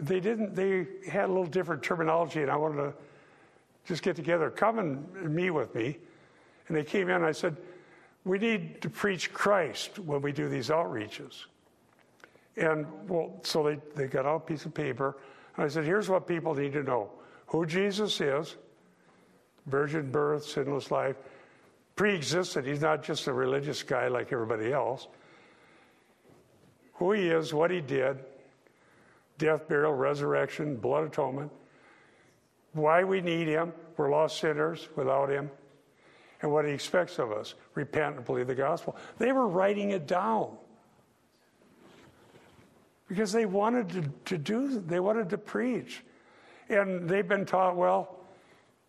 they 0.00 0.20
didn't, 0.20 0.54
they 0.54 0.86
had 1.10 1.24
a 1.24 1.32
little 1.32 1.46
different 1.46 1.82
terminology, 1.82 2.42
and 2.42 2.50
I 2.50 2.56
wanted 2.56 2.76
to 2.76 2.94
just 3.86 4.04
get 4.04 4.14
together, 4.14 4.50
come 4.50 4.78
and 4.78 5.34
meet 5.34 5.50
with 5.50 5.74
me. 5.74 5.98
And 6.70 6.78
they 6.78 6.84
came 6.84 7.08
in, 7.08 7.16
and 7.16 7.24
I 7.26 7.32
said, 7.32 7.56
We 8.24 8.38
need 8.38 8.80
to 8.82 8.88
preach 8.88 9.32
Christ 9.32 9.98
when 9.98 10.22
we 10.22 10.30
do 10.30 10.48
these 10.48 10.68
outreaches. 10.68 11.46
And 12.56 12.86
well, 13.08 13.40
so 13.42 13.64
they, 13.64 13.80
they 13.96 14.06
got 14.06 14.24
out 14.24 14.36
a 14.36 14.40
piece 14.40 14.66
of 14.66 14.72
paper, 14.72 15.16
and 15.56 15.64
I 15.64 15.68
said, 15.68 15.84
Here's 15.84 16.08
what 16.08 16.28
people 16.28 16.54
need 16.54 16.72
to 16.74 16.84
know 16.84 17.10
who 17.48 17.66
Jesus 17.66 18.20
is, 18.20 18.54
virgin 19.66 20.12
birth, 20.12 20.44
sinless 20.44 20.92
life, 20.92 21.16
pre 21.96 22.14
existed. 22.14 22.64
He's 22.64 22.82
not 22.82 23.02
just 23.02 23.26
a 23.26 23.32
religious 23.32 23.82
guy 23.82 24.06
like 24.06 24.32
everybody 24.32 24.72
else. 24.72 25.08
Who 26.94 27.10
he 27.10 27.30
is, 27.30 27.52
what 27.52 27.72
he 27.72 27.80
did, 27.80 28.16
death, 29.38 29.66
burial, 29.66 29.94
resurrection, 29.94 30.76
blood 30.76 31.02
atonement, 31.02 31.50
why 32.74 33.02
we 33.02 33.20
need 33.20 33.48
him. 33.48 33.72
We're 33.96 34.12
lost 34.12 34.38
sinners 34.38 34.88
without 34.94 35.30
him. 35.30 35.50
And 36.42 36.50
what 36.50 36.64
he 36.64 36.72
expects 36.72 37.18
of 37.18 37.32
us 37.32 37.54
repent 37.74 38.16
and 38.16 38.24
believe 38.24 38.46
the 38.46 38.54
gospel. 38.54 38.96
They 39.18 39.32
were 39.32 39.46
writing 39.46 39.90
it 39.90 40.06
down 40.06 40.56
because 43.08 43.32
they 43.32 43.44
wanted 43.44 43.88
to, 43.90 44.02
to 44.26 44.38
do, 44.38 44.80
they 44.80 45.00
wanted 45.00 45.28
to 45.30 45.38
preach. 45.38 46.02
And 46.68 47.08
they've 47.08 47.26
been 47.26 47.44
taught, 47.44 47.76
well, 47.76 48.20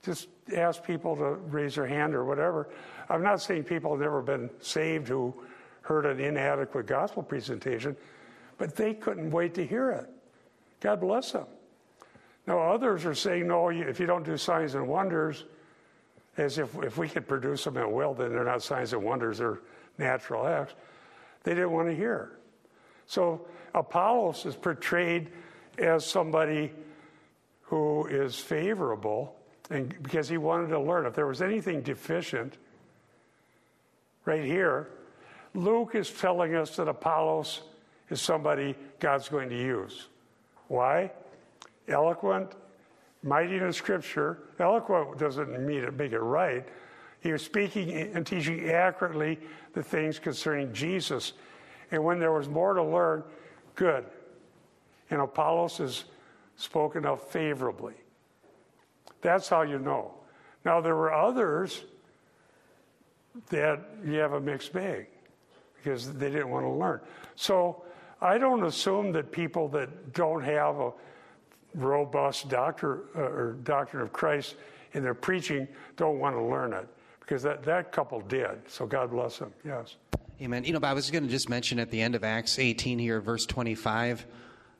just 0.04 0.30
ask 0.56 0.84
people 0.84 1.16
to 1.16 1.34
raise 1.34 1.76
their 1.76 1.88
hand 1.88 2.16
or 2.16 2.24
whatever. 2.24 2.70
I'm 3.10 3.24
not 3.24 3.42
saying 3.42 3.64
people 3.64 3.92
have 3.92 4.00
never 4.00 4.22
been 4.22 4.50
saved 4.60 5.08
who 5.08 5.34
heard 5.82 6.06
an 6.06 6.20
inadequate 6.20 6.86
gospel 6.86 7.24
presentation, 7.24 7.96
but 8.58 8.76
they 8.76 8.94
couldn't 8.94 9.32
wait 9.32 9.56
to 9.56 9.66
hear 9.66 9.92
it. 9.92 10.10
God 10.80 11.02
bless 11.02 11.32
them. 11.32 11.48
Now, 12.48 12.60
others 12.60 13.06
are 13.06 13.16
saying, 13.16 13.48
no, 13.48 13.70
if 13.70 14.00
you 14.00 14.06
don't 14.06 14.24
do 14.24 14.38
signs 14.38 14.76
and 14.76 14.88
wonders, 14.88 15.46
as 16.38 16.58
if, 16.58 16.76
if 16.84 16.98
we 16.98 17.10
could 17.10 17.28
produce 17.28 17.64
them 17.64 17.78
at 17.78 17.92
will, 17.92 18.14
then 18.14 18.32
they're 18.32 18.46
not 18.46 18.64
signs 18.64 18.94
and 18.94 19.04
wonders, 19.04 19.40
they're 19.40 19.60
natural 19.98 20.48
acts. 20.48 20.74
They 21.44 21.54
didn't 21.54 21.72
want 21.72 21.90
to 21.90 21.96
hear. 21.96 22.38
So 23.06 23.46
Apollos 23.74 24.46
is 24.46 24.56
portrayed 24.56 25.30
as 25.78 26.06
somebody 26.06 26.72
who 27.62 28.06
is 28.08 28.36
favorable, 28.36 29.36
and 29.70 30.02
because 30.04 30.28
he 30.28 30.38
wanted 30.38 30.68
to 30.68 30.80
learn. 30.80 31.06
If 31.06 31.14
there 31.14 31.28
was 31.28 31.42
anything 31.42 31.82
deficient, 31.82 32.58
right 34.26 34.44
here, 34.44 34.90
Luke 35.54 35.96
is 35.96 36.12
telling 36.12 36.56
us 36.56 36.76
that 36.76 36.88
Apollos 36.88 37.62
is 38.10 38.22
somebody 38.22 38.76
God's 39.00 39.30
going 39.30 39.50
to 39.50 39.58
use. 39.58 40.08
Why? 40.68 41.12
Eloquent, 41.88 42.52
mighty 43.24 43.58
in 43.58 43.74
scripture. 43.74 44.40
Eloquent 44.60 45.18
doesn't 45.18 45.66
mean 45.66 45.84
it, 45.84 45.94
make 45.96 46.12
it 46.12 46.20
right. 46.20 46.68
He 47.20 47.32
was 47.32 47.44
speaking 47.44 47.92
and 47.92 48.26
teaching 48.26 48.70
accurately 48.70 49.40
the 49.74 49.84
things 49.84 50.18
concerning 50.20 50.74
Jesus. 50.74 51.34
And 51.92 52.04
when 52.04 52.20
there 52.20 52.32
was 52.32 52.50
more 52.50 52.74
to 52.74 52.84
learn, 52.84 53.24
good. 53.76 54.06
And 55.10 55.22
Apollos 55.22 55.80
is 55.80 56.06
spoken 56.56 57.06
of 57.06 57.22
favorably. 57.22 57.94
That's 59.22 59.48
how 59.50 59.62
you 59.62 59.78
know. 59.78 60.16
Now, 60.66 60.82
there 60.82 60.96
were 60.96 61.14
others 61.14 61.84
that 63.50 63.80
you 64.04 64.16
have 64.16 64.34
a 64.34 64.40
mixed 64.40 64.74
bag 64.74 65.08
because 65.78 66.12
they 66.14 66.30
didn't 66.30 66.50
want 66.50 66.66
to 66.66 66.72
learn. 66.72 67.02
So 67.36 67.84
I 68.22 68.38
don't 68.38 68.64
assume 68.64 69.12
that 69.14 69.32
people 69.32 69.68
that 69.70 70.14
don't 70.14 70.44
have 70.44 70.80
a 70.80 70.92
robust 71.76 72.50
doctor 72.50 73.04
uh, 73.16 73.22
or 73.22 73.54
doctrine 73.64 74.02
of 74.02 74.12
Christ 74.14 74.56
in 74.94 75.04
their 75.04 75.14
preaching 75.14 75.68
don't 75.96 76.20
want 76.20 76.36
to 76.36 76.42
learn 76.42 76.74
it 76.74 76.88
because 77.20 77.44
that, 77.44 77.64
that 77.64 77.92
couple 77.92 78.22
did. 78.22 78.62
So 78.68 78.86
God 78.86 79.12
bless 79.12 79.38
them. 79.38 79.54
Yes. 79.66 79.96
Amen. 80.42 80.64
You 80.64 80.74
know, 80.74 80.80
I 80.84 80.94
was 80.94 81.12
going 81.12 81.24
to 81.24 81.30
just 81.30 81.50
mention 81.50 81.80
at 81.80 81.92
the 81.92 82.02
end 82.02 82.16
of 82.16 82.24
Acts 82.24 82.58
18 82.58 83.00
here, 83.00 83.22
verse 83.22 83.46
25. 83.46 84.26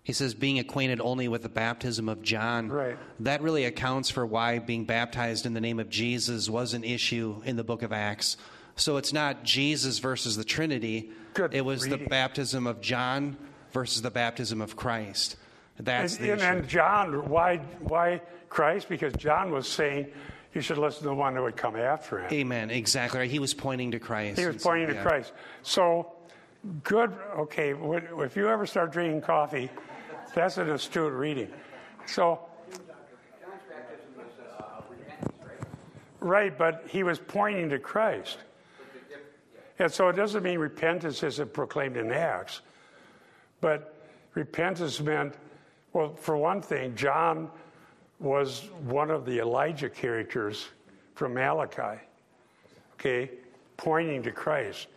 He 0.04 0.14
says, 0.14 0.34
being 0.34 0.58
acquainted 0.58 1.00
only 1.00 1.28
with 1.28 1.44
the 1.44 1.50
baptism 1.50 2.10
of 2.10 2.24
John. 2.24 2.70
Right. 2.70 2.98
That 3.20 3.44
really 3.44 3.66
accounts 3.66 4.10
for 4.10 4.26
why 4.26 4.58
being 4.58 4.86
baptized 4.86 5.46
in 5.46 5.54
the 5.54 5.62
name 5.62 5.80
of 5.80 5.90
Jesus 5.90 6.50
was 6.50 6.74
an 6.74 6.84
issue 6.84 7.42
in 7.46 7.56
the 7.56 7.64
book 7.64 7.84
of 7.84 7.94
Acts. 7.94 8.38
So 8.76 8.98
it's 8.98 9.14
not 9.14 9.44
Jesus 9.44 10.00
versus 10.00 10.36
the 10.36 10.44
Trinity. 10.44 11.12
Good 11.36 11.54
it 11.54 11.64
was 11.64 11.84
reading. 11.84 12.00
the 12.00 12.10
baptism 12.10 12.66
of 12.66 12.82
John 12.82 13.38
versus 13.72 14.02
the 14.02 14.10
baptism 14.10 14.60
of 14.60 14.76
Christ. 14.76 15.36
That's 15.84 16.18
and, 16.18 16.26
the 16.26 16.32
and, 16.32 16.42
issue. 16.42 16.52
and 16.52 16.68
John, 16.68 17.30
why, 17.30 17.58
why 17.80 18.22
Christ? 18.50 18.90
Because 18.90 19.14
John 19.14 19.52
was 19.52 19.68
saying 19.68 20.08
you 20.54 20.62
should 20.62 20.78
listen 20.78 21.04
to 21.04 21.10
the 21.10 21.16
one 21.16 21.34
that 21.36 21.42
would 21.42 21.56
come 21.56 21.76
after 21.76 22.20
him. 22.20 22.32
Amen. 22.32 22.70
Exactly 22.70 23.20
right. 23.20 23.32
He 23.32 23.40
was 23.40 23.54
pointing 23.54 23.92
to 23.92 24.00
Christ. 24.00 24.40
He 24.40 24.46
was 24.46 24.62
pointing 24.62 24.88
to 24.88 24.94
Yeah. 24.96 25.04
Christ. 25.04 25.32
So, 25.64 26.12
good. 26.84 27.14
Okay, 27.38 27.74
if 27.74 28.36
you 28.36 28.50
ever 28.50 28.66
start 28.66 28.92
drinking 28.92 29.22
coffee, 29.22 29.70
that's 30.36 30.58
an 30.58 30.70
astute 30.70 31.14
reading. 31.14 31.50
So, 32.06 32.40
right, 36.20 36.58
but 36.58 36.86
he 36.88 37.04
was 37.04 37.20
pointing 37.20 37.70
to 37.70 37.80
Christ. 37.80 38.38
And 39.80 39.92
so 39.92 40.10
it 40.10 40.16
doesn't 40.16 40.44
mean 40.44 40.60
repentance 40.60 41.24
isn't 41.24 41.54
proclaimed 41.54 41.98
in 41.98 42.12
Acts, 42.12 42.62
but 43.62 43.96
repentance 44.36 45.00
meant, 45.02 45.34
well, 45.94 46.14
for 46.16 46.38
one 46.38 46.62
thing, 46.62 46.96
John 46.96 47.50
was 48.20 48.70
one 48.84 49.12
of 49.12 49.26
the 49.26 49.40
Elijah 49.40 49.90
characters 49.90 50.70
from 51.16 51.34
Malachi 51.34 52.00
okay, 53.02 53.32
pointing 53.78 54.22
to 54.22 54.32
Christ. 54.32 54.88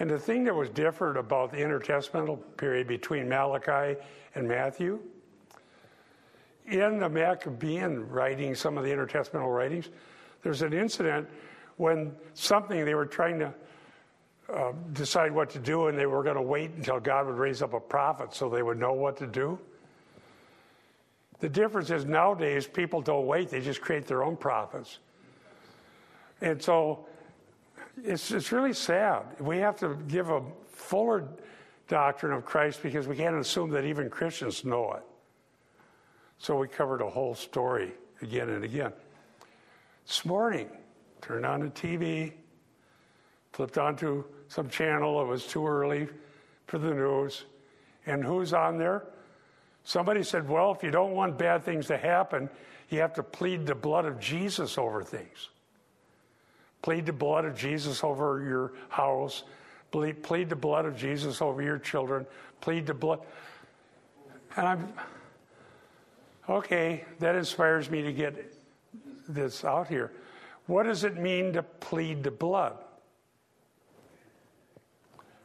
And 0.00 0.10
the 0.10 0.18
thing 0.18 0.42
that 0.44 0.54
was 0.54 0.68
different 0.70 1.16
about 1.16 1.52
the 1.52 1.58
intertestamental 1.58 2.38
period 2.56 2.88
between 2.88 3.28
Malachi 3.28 4.00
and 4.34 4.48
Matthew, 4.48 4.98
in 6.66 6.98
the 6.98 7.08
Maccabean 7.08 8.08
writings, 8.08 8.58
some 8.58 8.76
of 8.76 8.82
the 8.82 8.90
intertestamental 8.90 9.54
writings, 9.54 9.90
there's 10.42 10.62
an 10.62 10.72
incident 10.72 11.28
when 11.76 12.12
something 12.34 12.84
they 12.84 12.94
were 12.94 13.06
trying 13.06 13.38
to 13.38 13.54
uh, 14.52 14.72
decide 14.92 15.30
what 15.30 15.48
to 15.50 15.60
do, 15.60 15.86
and 15.86 15.96
they 15.96 16.06
were 16.06 16.24
going 16.24 16.36
to 16.36 16.42
wait 16.42 16.72
until 16.72 16.98
God 16.98 17.26
would 17.26 17.36
raise 17.36 17.62
up 17.62 17.72
a 17.72 17.80
prophet 17.80 18.34
so 18.34 18.48
they 18.48 18.62
would 18.62 18.78
know 18.78 18.92
what 18.92 19.16
to 19.18 19.26
do. 19.26 19.58
The 21.44 21.50
difference 21.50 21.90
is 21.90 22.06
nowadays 22.06 22.66
people 22.66 23.02
don't 23.02 23.26
wait, 23.26 23.50
they 23.50 23.60
just 23.60 23.82
create 23.82 24.06
their 24.06 24.24
own 24.24 24.34
prophets. 24.34 24.98
And 26.40 26.62
so 26.62 27.04
it's, 28.02 28.30
it's 28.30 28.50
really 28.50 28.72
sad. 28.72 29.24
We 29.38 29.58
have 29.58 29.76
to 29.80 29.94
give 30.08 30.30
a 30.30 30.40
fuller 30.68 31.28
doctrine 31.86 32.32
of 32.32 32.46
Christ 32.46 32.82
because 32.82 33.06
we 33.06 33.14
can't 33.14 33.36
assume 33.36 33.68
that 33.72 33.84
even 33.84 34.08
Christians 34.08 34.64
know 34.64 34.94
it. 34.94 35.02
So 36.38 36.56
we 36.56 36.66
covered 36.66 37.02
a 37.02 37.10
whole 37.10 37.34
story 37.34 37.92
again 38.22 38.48
and 38.48 38.64
again. 38.64 38.94
This 40.06 40.24
morning, 40.24 40.70
turned 41.20 41.44
on 41.44 41.60
the 41.60 41.68
TV, 41.68 42.32
flipped 43.52 43.76
onto 43.76 44.24
some 44.48 44.70
channel. 44.70 45.20
It 45.20 45.26
was 45.26 45.46
too 45.46 45.66
early 45.66 46.08
for 46.68 46.78
the 46.78 46.94
news. 46.94 47.44
And 48.06 48.24
who's 48.24 48.54
on 48.54 48.78
there? 48.78 49.04
Somebody 49.84 50.22
said, 50.22 50.48
well, 50.48 50.72
if 50.72 50.82
you 50.82 50.90
don't 50.90 51.12
want 51.12 51.38
bad 51.38 51.62
things 51.62 51.86
to 51.86 51.98
happen, 51.98 52.48
you 52.88 53.00
have 53.00 53.12
to 53.14 53.22
plead 53.22 53.66
the 53.66 53.74
blood 53.74 54.06
of 54.06 54.18
Jesus 54.18 54.78
over 54.78 55.02
things. 55.02 55.50
Plead 56.82 57.06
the 57.06 57.12
blood 57.12 57.44
of 57.44 57.56
Jesus 57.56 58.02
over 58.02 58.42
your 58.42 58.72
house. 58.88 59.44
Plead, 59.90 60.22
plead 60.22 60.48
the 60.48 60.56
blood 60.56 60.86
of 60.86 60.96
Jesus 60.96 61.40
over 61.40 61.62
your 61.62 61.78
children. 61.78 62.26
Plead 62.60 62.86
the 62.86 62.94
blood. 62.94 63.20
And 64.56 64.66
I'm, 64.66 64.92
okay, 66.48 67.04
that 67.20 67.34
inspires 67.34 67.90
me 67.90 68.02
to 68.02 68.12
get 68.12 68.54
this 69.28 69.64
out 69.64 69.88
here. 69.88 70.12
What 70.66 70.84
does 70.84 71.04
it 71.04 71.16
mean 71.16 71.52
to 71.52 71.62
plead 71.62 72.22
the 72.22 72.30
blood? 72.30 72.76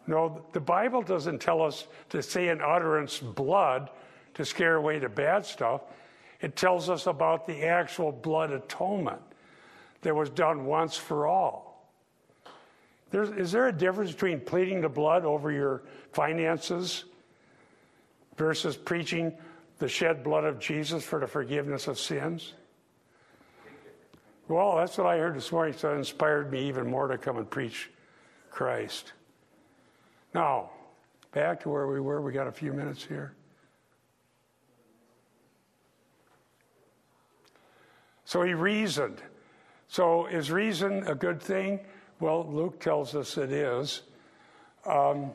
No, 0.08 0.46
the 0.54 0.60
Bible 0.60 1.02
doesn't 1.02 1.40
tell 1.40 1.62
us 1.62 1.88
to 2.10 2.24
say 2.24 2.48
in 2.48 2.62
utterance 2.62 3.20
blood 3.20 3.90
to 4.40 4.46
scare 4.46 4.76
away 4.76 4.98
the 5.00 5.10
bad 5.10 5.46
stuff. 5.46 5.82
It 6.40 6.56
tells 6.56 6.90
us 6.90 7.08
about 7.08 7.46
the 7.46 7.66
actual 7.66 8.10
blood 8.10 8.52
atonement 8.52 9.20
that 10.00 10.16
was 10.16 10.30
done 10.30 10.66
once 10.66 10.96
for 10.96 11.28
all. 11.28 11.92
There's, 13.12 13.32
is 13.32 13.52
there 13.52 13.68
a 13.68 13.74
difference 13.74 14.14
between 14.14 14.40
pleading 14.40 14.80
the 14.80 14.88
blood 14.88 15.26
over 15.26 15.52
your 15.52 15.84
finances 16.14 17.04
versus 18.38 18.78
preaching 18.78 19.34
the 19.80 19.90
shed 19.90 20.24
blood 20.24 20.46
of 20.46 20.58
Jesus 20.58 21.04
for 21.04 21.20
the 21.20 21.28
forgiveness 21.28 21.90
of 21.90 22.00
sins? 22.00 22.54
Well, 24.48 24.78
that's 24.78 24.98
what 24.98 25.06
I 25.06 25.18
heard 25.18 25.36
this 25.36 25.52
morning, 25.52 25.74
so 25.74 25.92
it 25.92 25.98
inspired 25.98 26.50
me 26.50 26.66
even 26.70 26.90
more 26.90 27.10
to 27.10 27.18
come 27.18 27.36
and 27.36 27.50
preach 27.50 27.90
Christ. 28.52 29.12
Now, 30.34 30.70
back 31.34 31.60
to 31.64 31.70
where 31.70 31.88
we 31.88 32.00
were. 32.00 32.22
We 32.22 32.32
got 32.32 32.48
a 32.48 32.54
few 32.54 32.72
minutes 32.72 33.04
here. 33.04 33.34
So 38.30 38.44
he 38.44 38.54
reasoned. 38.54 39.24
So 39.88 40.28
is 40.28 40.52
reason 40.52 41.02
a 41.08 41.16
good 41.16 41.42
thing? 41.42 41.80
Well, 42.20 42.46
Luke 42.48 42.80
tells 42.80 43.16
us 43.16 43.40
it 43.40 43.52
is. 43.52 44.04
Um, 44.86 45.32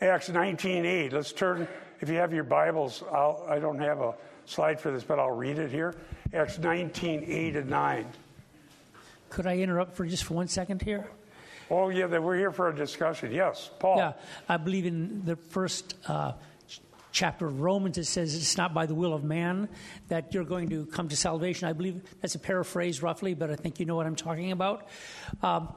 Acts 0.00 0.28
19.8. 0.28 1.12
Let's 1.12 1.30
turn, 1.30 1.68
if 2.00 2.08
you 2.08 2.16
have 2.16 2.32
your 2.32 2.42
Bibles, 2.42 3.04
I'll, 3.12 3.46
I 3.48 3.60
don't 3.60 3.78
have 3.78 4.00
a 4.00 4.16
slide 4.44 4.80
for 4.80 4.90
this, 4.90 5.04
but 5.04 5.20
I'll 5.20 5.30
read 5.30 5.60
it 5.60 5.70
here. 5.70 5.94
Acts 6.34 6.58
19.8 6.58 7.56
and 7.58 7.70
9. 7.70 8.06
Could 9.30 9.46
I 9.46 9.58
interrupt 9.58 9.94
for 9.94 10.04
just 10.04 10.24
for 10.24 10.34
one 10.34 10.48
second 10.48 10.82
here? 10.82 11.08
Oh, 11.70 11.90
yeah, 11.90 12.06
we're 12.06 12.38
here 12.38 12.50
for 12.50 12.70
a 12.70 12.74
discussion. 12.74 13.30
Yes, 13.30 13.70
Paul. 13.78 13.98
Yeah, 13.98 14.14
I 14.48 14.56
believe 14.56 14.86
in 14.86 15.24
the 15.24 15.36
first 15.36 15.94
uh, 16.08 16.32
chapter 17.16 17.46
of 17.46 17.62
Romans, 17.62 17.96
it 17.96 18.04
says 18.04 18.34
it's 18.34 18.58
not 18.58 18.74
by 18.74 18.84
the 18.84 18.94
will 18.94 19.14
of 19.14 19.24
man 19.24 19.70
that 20.08 20.34
you're 20.34 20.44
going 20.44 20.68
to 20.68 20.84
come 20.84 21.08
to 21.08 21.16
salvation. 21.16 21.66
I 21.66 21.72
believe 21.72 22.02
that's 22.20 22.34
a 22.34 22.38
paraphrase 22.38 23.02
roughly, 23.02 23.32
but 23.32 23.50
I 23.50 23.56
think 23.56 23.80
you 23.80 23.86
know 23.86 23.96
what 23.96 24.06
I'm 24.06 24.16
talking 24.16 24.52
about. 24.52 24.88
Um, 25.42 25.74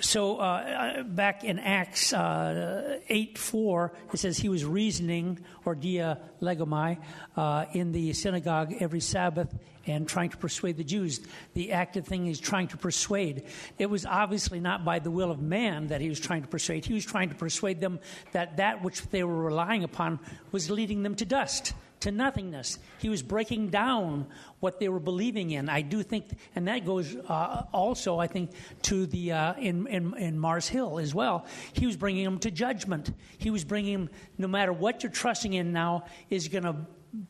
so 0.00 0.38
uh, 0.38 1.02
back 1.02 1.44
in 1.44 1.58
Acts 1.58 2.12
uh, 2.12 3.00
8 3.08 3.38
4, 3.38 3.92
it 4.12 4.18
says 4.18 4.38
he 4.38 4.48
was 4.48 4.64
reasoning, 4.64 5.38
or 5.64 5.74
dia 5.74 6.18
legomai, 6.40 6.98
uh, 7.36 7.66
in 7.72 7.92
the 7.92 8.12
synagogue 8.12 8.74
every 8.80 9.00
Sabbath 9.00 9.54
and 9.86 10.08
trying 10.08 10.28
to 10.30 10.36
persuade 10.36 10.76
the 10.76 10.84
Jews. 10.84 11.20
The 11.54 11.72
active 11.72 12.06
thing 12.06 12.26
is 12.26 12.38
trying 12.38 12.68
to 12.68 12.76
persuade. 12.76 13.44
It 13.78 13.86
was 13.86 14.04
obviously 14.04 14.60
not 14.60 14.84
by 14.84 14.98
the 14.98 15.10
will 15.10 15.30
of 15.30 15.40
man 15.40 15.88
that 15.88 16.00
he 16.00 16.08
was 16.08 16.20
trying 16.20 16.42
to 16.42 16.48
persuade. 16.48 16.84
He 16.84 16.94
was 16.94 17.06
trying 17.06 17.30
to 17.30 17.34
persuade 17.34 17.80
them 17.80 17.98
that 18.32 18.58
that 18.58 18.82
which 18.82 19.02
they 19.08 19.24
were 19.24 19.42
relying 19.42 19.84
upon 19.84 20.20
was 20.52 20.70
leading 20.70 21.02
them 21.02 21.14
to 21.16 21.24
dust 21.24 21.72
to 22.00 22.10
nothingness. 22.10 22.78
He 22.98 23.08
was 23.08 23.22
breaking 23.22 23.68
down 23.68 24.26
what 24.60 24.78
they 24.78 24.88
were 24.88 25.00
believing 25.00 25.50
in. 25.50 25.68
I 25.68 25.82
do 25.82 26.02
think, 26.02 26.26
and 26.54 26.68
that 26.68 26.84
goes 26.84 27.16
uh, 27.28 27.64
also, 27.72 28.18
I 28.18 28.26
think, 28.26 28.52
to 28.82 29.06
the 29.06 29.32
uh, 29.32 29.54
in, 29.54 29.86
in, 29.86 30.16
in 30.16 30.38
Mars 30.38 30.68
Hill 30.68 30.98
as 30.98 31.14
well. 31.14 31.46
He 31.72 31.86
was 31.86 31.96
bringing 31.96 32.24
them 32.24 32.38
to 32.40 32.50
judgment. 32.50 33.12
He 33.38 33.50
was 33.50 33.64
bringing 33.64 33.92
them, 33.92 34.10
no 34.36 34.48
matter 34.48 34.72
what 34.72 35.02
you're 35.02 35.12
trusting 35.12 35.52
in 35.52 35.72
now, 35.72 36.04
is 36.30 36.48
going 36.48 36.64
to 36.64 36.76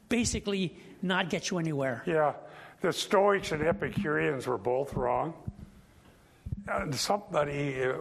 basically 0.09 0.77
not 1.03 1.31
get 1.31 1.51
you 1.51 1.59
anywhere. 1.59 2.03
Yeah, 2.07 2.35
the 2.81 2.93
Stoics 2.93 3.53
and 3.53 3.63
Epicureans 3.63 4.47
were 4.47 4.59
both 4.59 4.95
wrong. 4.95 5.35
Somebody 6.91 7.83
uh, 7.83 7.95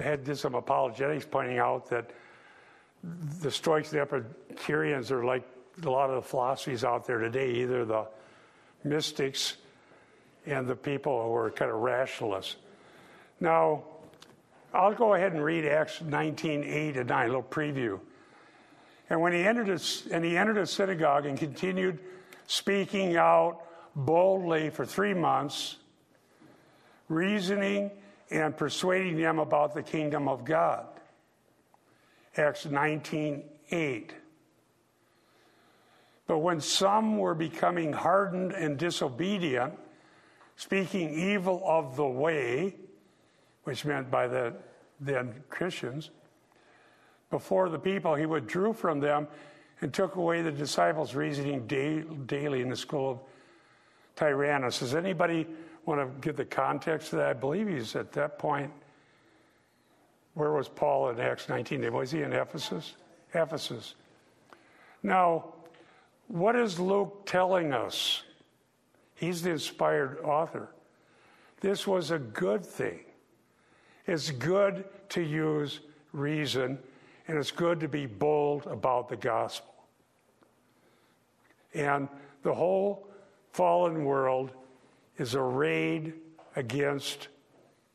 had 0.00 0.24
did 0.24 0.38
some 0.38 0.54
apologetics 0.54 1.26
pointing 1.30 1.58
out 1.58 1.90
that 1.90 2.10
the 3.40 3.50
Stoics 3.50 3.92
and 3.92 4.00
Epicureans 4.00 5.10
are 5.10 5.24
like 5.24 5.44
a 5.84 5.90
lot 5.90 6.10
of 6.10 6.16
the 6.16 6.28
philosophies 6.28 6.84
out 6.84 7.06
there 7.06 7.18
today, 7.18 7.50
either 7.50 7.84
the 7.84 8.06
mystics 8.84 9.56
and 10.46 10.66
the 10.66 10.76
people 10.76 11.22
who 11.24 11.34
are 11.34 11.50
kind 11.50 11.70
of 11.70 11.78
rationalists. 11.78 12.56
Now, 13.40 13.84
I'll 14.72 14.94
go 14.94 15.14
ahead 15.14 15.32
and 15.32 15.44
read 15.44 15.64
Acts 15.66 16.00
19, 16.00 16.64
8 16.64 16.96
and 16.96 17.08
9, 17.08 17.24
a 17.24 17.26
little 17.26 17.42
preview. 17.42 17.98
And 19.08 19.20
when 19.20 19.32
he 19.32 19.40
entered 19.40 19.68
a, 19.68 19.78
and 20.12 20.24
he 20.24 20.36
entered 20.36 20.58
a 20.58 20.66
synagogue 20.66 21.26
and 21.26 21.38
continued 21.38 21.98
speaking 22.46 23.16
out 23.16 23.62
boldly 23.94 24.70
for 24.70 24.84
three 24.84 25.14
months, 25.14 25.76
reasoning 27.08 27.90
and 28.30 28.56
persuading 28.56 29.16
them 29.16 29.38
about 29.38 29.74
the 29.74 29.82
kingdom 29.82 30.28
of 30.28 30.44
God. 30.44 30.86
Acts 32.36 32.66
19, 32.66 33.44
8. 33.70 34.12
But 36.26 36.38
when 36.38 36.60
some 36.60 37.18
were 37.18 37.34
becoming 37.34 37.92
hardened 37.92 38.52
and 38.52 38.76
disobedient, 38.76 39.74
speaking 40.56 41.10
evil 41.10 41.62
of 41.64 41.96
the 41.96 42.06
way, 42.06 42.74
which 43.64 43.84
meant 43.84 44.10
by 44.10 44.26
the 44.26 44.54
then 45.00 45.34
Christians, 45.48 46.10
before 47.30 47.68
the 47.68 47.78
people, 47.78 48.14
he 48.14 48.26
withdrew 48.26 48.72
from 48.72 49.00
them 49.00 49.28
and 49.80 49.92
took 49.92 50.16
away 50.16 50.42
the 50.42 50.52
disciples' 50.52 51.14
reasoning 51.14 51.66
daily 51.66 52.62
in 52.62 52.70
the 52.70 52.76
school 52.76 53.10
of 53.10 53.18
Tyrannus. 54.14 54.78
Does 54.78 54.94
anybody 54.94 55.46
want 55.84 56.00
to 56.00 56.20
give 56.20 56.36
the 56.36 56.44
context 56.44 57.10
to 57.10 57.16
that? 57.16 57.28
I 57.28 57.32
believe 57.34 57.68
he's 57.68 57.94
at 57.94 58.12
that 58.12 58.38
point. 58.38 58.72
Where 60.34 60.52
was 60.52 60.68
Paul 60.68 61.10
in 61.10 61.20
Acts 61.20 61.48
19? 61.48 61.92
Was 61.92 62.10
he 62.10 62.22
in 62.22 62.32
Ephesus? 62.32 62.94
Ephesus. 63.34 63.94
Now, 65.02 65.52
what 66.28 66.56
is 66.56 66.78
Luke 66.78 67.22
telling 67.26 67.72
us? 67.72 68.22
He's 69.14 69.42
the 69.42 69.50
inspired 69.50 70.20
author. 70.20 70.68
This 71.60 71.86
was 71.86 72.10
a 72.10 72.18
good 72.18 72.64
thing. 72.64 73.00
It's 74.06 74.30
good 74.30 74.84
to 75.10 75.22
use 75.22 75.80
reason, 76.12 76.78
and 77.26 77.38
it's 77.38 77.50
good 77.50 77.80
to 77.80 77.88
be 77.88 78.06
bold 78.06 78.66
about 78.66 79.08
the 79.08 79.16
gospel. 79.16 79.74
And 81.74 82.08
the 82.42 82.54
whole 82.54 83.08
fallen 83.52 84.04
world 84.04 84.52
is 85.18 85.34
arrayed 85.34 86.14
against 86.56 87.28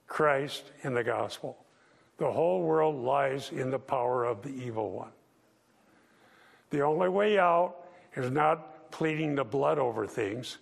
Christ 0.08 0.72
and 0.84 0.96
the 0.96 1.04
gospel. 1.04 1.58
The 2.18 2.32
whole 2.32 2.64
world 2.64 2.96
lies 2.96 3.52
in 3.52 3.72
the 3.72 3.80
power 3.80 4.26
of 4.26 4.42
the 4.42 4.50
evil 4.50 4.92
one. 4.92 5.12
The 6.70 6.82
only 6.82 7.10
way 7.10 7.40
out 7.40 7.81
is 8.16 8.32
not 8.32 8.92
pleading 8.92 9.36
the 9.36 9.44
blood 9.44 9.80
over 9.80 10.06
things. 10.06 10.58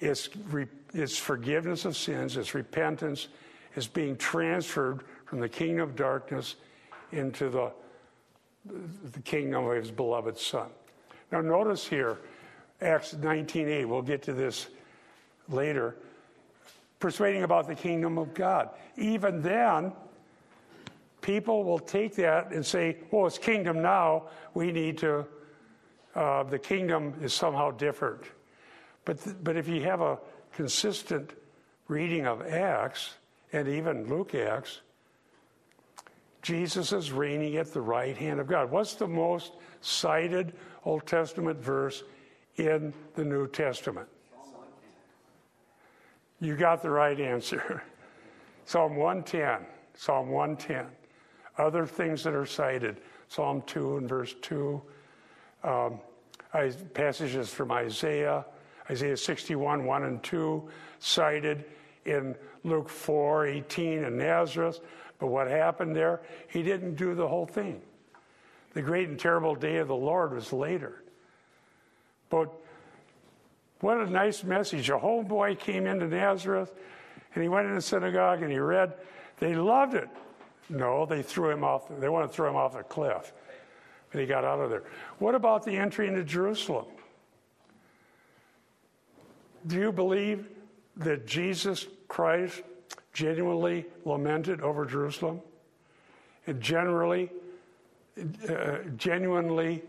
It's, 0.00 0.28
re, 0.50 0.66
it's 0.94 1.16
forgiveness 1.16 1.84
of 1.84 1.96
sins, 1.96 2.36
it's 2.36 2.54
repentance, 2.54 3.28
it's 3.74 3.86
being 3.86 4.16
transferred 4.16 5.02
from 5.24 5.40
the 5.40 5.48
kingdom 5.48 5.88
of 5.88 5.96
darkness 5.96 6.56
into 7.12 7.48
the, 7.48 7.72
the 9.12 9.20
kingdom 9.20 9.66
of 9.66 9.76
his 9.76 9.90
beloved 9.90 10.38
Son. 10.38 10.68
Now, 11.32 11.40
notice 11.40 11.86
here, 11.86 12.18
Acts 12.80 13.14
19.8, 13.14 13.86
we'll 13.86 14.02
get 14.02 14.22
to 14.24 14.32
this 14.32 14.68
later, 15.48 15.96
persuading 17.00 17.42
about 17.42 17.66
the 17.66 17.74
kingdom 17.74 18.18
of 18.18 18.34
God. 18.34 18.70
Even 18.96 19.42
then, 19.42 19.92
people 21.20 21.64
will 21.64 21.78
take 21.78 22.14
that 22.16 22.52
and 22.52 22.64
say, 22.64 22.98
well, 23.10 23.26
it's 23.26 23.38
kingdom 23.38 23.82
now, 23.82 24.24
we 24.54 24.70
need 24.70 24.98
to 24.98 25.26
uh, 26.16 26.42
the 26.42 26.58
kingdom 26.58 27.14
is 27.20 27.34
somehow 27.34 27.70
different. 27.70 28.22
But, 29.04 29.22
th- 29.22 29.36
but 29.42 29.56
if 29.56 29.68
you 29.68 29.82
have 29.82 30.00
a 30.00 30.18
consistent 30.54 31.32
reading 31.88 32.26
of 32.26 32.42
Acts 32.42 33.14
and 33.52 33.68
even 33.68 34.08
Luke 34.08 34.34
Acts, 34.34 34.80
Jesus 36.40 36.92
is 36.92 37.12
reigning 37.12 37.56
at 37.56 37.72
the 37.72 37.80
right 37.80 38.16
hand 38.16 38.40
of 38.40 38.46
God. 38.46 38.70
What's 38.70 38.94
the 38.94 39.06
most 39.06 39.52
cited 39.82 40.54
Old 40.84 41.06
Testament 41.06 41.60
verse 41.60 42.02
in 42.56 42.94
the 43.14 43.24
New 43.24 43.46
Testament? 43.48 44.08
You 46.40 46.56
got 46.56 46.82
the 46.82 46.90
right 46.90 47.18
answer. 47.18 47.82
Psalm 48.64 48.96
110. 48.96 49.66
Psalm 49.94 50.30
110. 50.30 50.86
Other 51.58 51.86
things 51.86 52.22
that 52.24 52.34
are 52.34 52.46
cited 52.46 53.00
Psalm 53.28 53.62
2 53.66 53.98
and 53.98 54.08
verse 54.08 54.34
2, 54.42 54.80
um, 55.66 56.00
passages 56.94 57.50
from 57.50 57.72
Isaiah, 57.72 58.46
Isaiah 58.90 59.16
61, 59.16 59.84
1 59.84 60.02
and 60.04 60.22
2, 60.22 60.68
cited 61.00 61.64
in 62.04 62.36
Luke 62.64 62.88
4, 62.88 63.46
18 63.46 64.04
in 64.04 64.16
Nazareth. 64.16 64.80
But 65.18 65.26
what 65.26 65.48
happened 65.48 65.96
there? 65.96 66.22
He 66.48 66.62
didn't 66.62 66.94
do 66.94 67.14
the 67.14 67.26
whole 67.26 67.46
thing. 67.46 67.82
The 68.74 68.82
great 68.82 69.08
and 69.08 69.18
terrible 69.18 69.54
day 69.54 69.76
of 69.78 69.88
the 69.88 69.96
Lord 69.96 70.32
was 70.34 70.52
later. 70.52 71.02
But 72.28 72.52
what 73.80 73.98
a 73.98 74.08
nice 74.08 74.44
message. 74.44 74.88
A 74.90 74.98
homeboy 74.98 75.58
came 75.58 75.86
into 75.86 76.06
Nazareth 76.06 76.72
and 77.34 77.42
he 77.42 77.48
went 77.48 77.66
in 77.66 77.74
the 77.74 77.82
synagogue 77.82 78.42
and 78.42 78.50
he 78.50 78.58
read. 78.58 78.94
They 79.38 79.54
loved 79.54 79.94
it. 79.94 80.08
No, 80.68 81.06
they 81.06 81.22
threw 81.22 81.50
him 81.50 81.64
off. 81.64 81.88
They 82.00 82.08
want 82.08 82.30
to 82.30 82.34
throw 82.34 82.48
him 82.48 82.56
off 82.56 82.74
a 82.74 82.82
cliff 82.82 83.32
and 84.16 84.22
he 84.22 84.26
got 84.26 84.44
out 84.44 84.60
of 84.60 84.70
there. 84.70 84.82
What 85.18 85.34
about 85.34 85.62
the 85.62 85.76
entry 85.76 86.08
into 86.08 86.24
Jerusalem? 86.24 86.86
Do 89.66 89.76
you 89.76 89.92
believe 89.92 90.48
that 90.96 91.26
Jesus 91.26 91.86
Christ 92.08 92.62
genuinely 93.12 93.84
lamented 94.06 94.62
over 94.62 94.86
Jerusalem 94.86 95.42
and 96.46 96.62
generally, 96.62 97.30
uh, 98.48 98.78
genuinely 98.96 99.82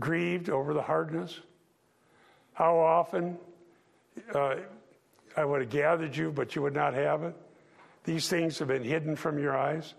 grieved 0.00 0.48
over 0.48 0.72
the 0.72 0.82
hardness? 0.82 1.38
How 2.54 2.78
often 2.78 3.36
uh, 4.34 4.54
I 5.36 5.44
would 5.44 5.60
have 5.60 5.70
gathered 5.70 6.16
you, 6.16 6.32
but 6.32 6.56
you 6.56 6.62
would 6.62 6.74
not 6.74 6.94
have 6.94 7.22
it? 7.22 7.36
These 8.04 8.28
things 8.30 8.58
have 8.60 8.68
been 8.68 8.84
hidden 8.84 9.14
from 9.14 9.38
your 9.38 9.54
eyes. 9.54 9.92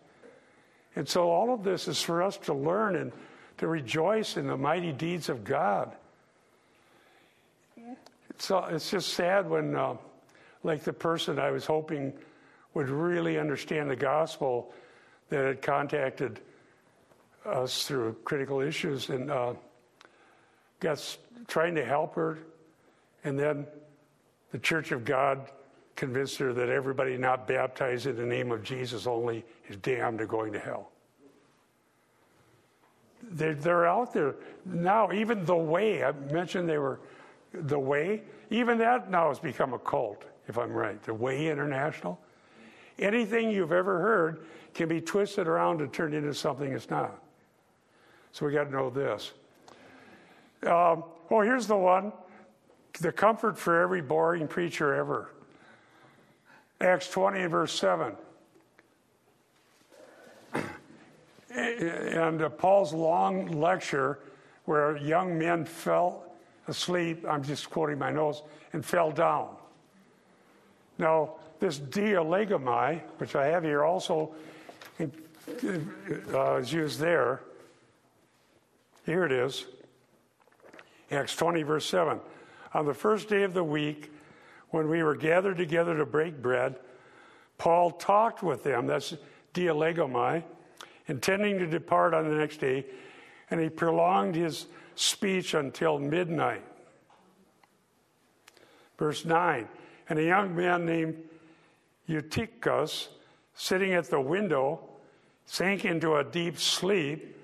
And 0.95 1.07
so 1.07 1.29
all 1.29 1.53
of 1.53 1.63
this 1.63 1.88
is 1.88 2.01
for 2.01 2.23
us 2.23 2.38
to 2.38 2.53
learn 2.53 2.95
and 2.95 3.11
to 3.58 3.68
rejoice 3.68 4.38
in 4.38 4.47
the 4.47 4.58
mighty 4.58 4.91
deeds 4.91 5.30
of 5.30 5.43
God. 5.43 5.91
it's 8.70 8.91
just 8.91 9.14
sad 9.14 9.49
when, 9.49 9.76
uh, 9.76 9.95
like 10.64 10.84
the 10.84 10.93
person 10.93 11.39
I 11.39 11.51
was 11.51 11.66
hoping 11.66 12.14
would 12.74 12.89
really 12.89 13.39
understand 13.39 13.89
the 13.89 13.95
gospel 13.95 14.74
that 15.30 15.45
had 15.45 15.62
contacted 15.62 16.41
us 17.45 17.88
through 17.88 18.16
critical 18.26 18.60
issues 18.60 19.10
and 19.10 19.32
uh, 19.32 19.53
got 20.80 21.18
trying 21.47 21.76
to 21.76 21.86
help 21.86 22.16
her, 22.16 22.39
and 23.24 23.39
then 23.39 23.66
the 24.51 24.60
Church 24.60 24.91
of 24.91 25.06
God 25.06 25.49
convinced 25.95 26.38
her 26.38 26.53
that 26.53 26.70
everybody 26.70 27.18
not 27.18 27.47
baptized 27.47 28.08
in 28.08 28.16
the 28.16 28.26
name 28.26 28.51
of 28.51 28.64
Jesus 28.64 29.08
only 29.08 29.45
is 29.70 29.78
damned 29.78 30.20
to 30.20 30.26
going 30.26 30.51
to 30.53 30.60
hell. 30.60 30.91
They're, 33.32 33.55
they're 33.55 33.88
out 33.88 34.13
there 34.13 34.36
now. 34.65 35.11
Even 35.11 35.45
the 35.45 35.55
way 35.55 36.03
I 36.03 36.11
mentioned, 36.11 36.69
they 36.69 36.78
were 36.78 36.99
the 37.53 37.80
way. 37.80 38.21
Even 38.49 38.78
that 38.78 39.09
now 39.09 39.30
has 39.30 39.39
become 39.39 39.73
a 39.73 39.80
cult, 39.80 40.23
if 40.47 40.57
I'm 40.57 40.71
right. 40.71 41.01
The 41.03 41.13
Way 41.13 41.47
International. 41.47 42.19
Anything 42.99 43.49
you've 43.49 43.71
ever 43.71 43.99
heard 43.99 44.45
can 44.73 44.88
be 44.88 45.01
twisted 45.01 45.47
around 45.47 45.82
and 45.82 45.91
turned 45.91 46.13
into 46.13 46.34
something 46.34 46.71
it's 46.71 46.89
not. 46.89 47.19
So 48.32 48.45
we 48.45 48.51
got 48.51 48.65
to 48.65 48.71
know 48.71 48.89
this. 48.89 49.32
Um, 50.63 51.03
oh, 51.30 51.41
here's 51.41 51.67
the 51.67 51.78
one 51.78 52.11
the 53.01 53.11
comfort 53.11 53.57
for 53.57 53.82
every 53.82 54.01
boring 54.01 54.47
preacher 54.47 54.93
ever. 54.93 55.32
Acts 56.80 57.09
20 57.09 57.41
and 57.41 57.51
verse 57.51 57.78
7. 57.78 58.13
And 61.56 62.41
uh, 62.41 62.49
Paul's 62.49 62.93
long 62.93 63.47
lecture 63.47 64.20
where 64.66 64.97
young 64.97 65.38
men 65.38 65.66
fell 65.66 66.24
asleep, 66.68 67.24
I'm 67.28 67.43
just 67.43 67.70
quoting 67.70 67.99
my 67.99 68.12
notes, 68.12 68.41
and 68.74 68.84
fell 68.84 69.12
down. 69.12 69.49
Now, 70.97 71.36
this 71.60 71.80
dialegomai, 71.80 73.01
which 73.18 73.36
I 73.36 73.47
have 73.47 73.64
here 73.64 73.84
also 73.84 74.34
uh, 74.99 76.56
is 76.56 76.74
used 76.74 76.99
there. 76.99 77.41
Here 79.06 79.26
it 79.26 79.32
is. 79.32 79.66
Acts 81.12 81.36
20, 81.36 81.64
verse 81.64 81.86
7. 81.86 82.20
On 82.74 82.86
the 82.86 82.93
first 82.93 83.30
day 83.30 83.43
of 83.43 83.53
the 83.53 83.64
week, 83.64 84.12
when 84.72 84.89
we 84.89 85.03
were 85.03 85.16
gathered 85.16 85.58
together 85.58 85.95
to 85.97 86.06
break 86.06 86.41
bread, 86.41 86.76
Paul 87.58 87.91
talked 87.91 88.43
with 88.43 88.64
them, 88.64 88.88
that's 88.88 89.14
dialegomai, 89.53 90.43
intending 91.08 91.60
to 91.60 91.68
depart 91.68 92.14
on 92.14 92.30
the 92.30 92.36
next 92.36 92.58
day, 92.58 92.86
and 93.49 93.60
he 93.60 93.70
prolonged 93.70 94.36
his 94.36 94.68
speech 94.95 95.53
until 95.53 95.99
midnight. 95.99 96.64
Verse 98.97 99.26
9 99.26 99.68
And 100.10 100.20
a 100.20 100.24
young 100.24 100.56
man 100.56 100.86
named 100.86 101.18
Eutychus, 102.08 103.10
sitting 103.53 103.93
at 103.93 104.10
the 104.10 104.20
window, 104.20 104.80
sank 105.45 105.86
into 105.86 106.16
a 106.16 106.24
deep 106.24 106.60
sleep 106.60 107.36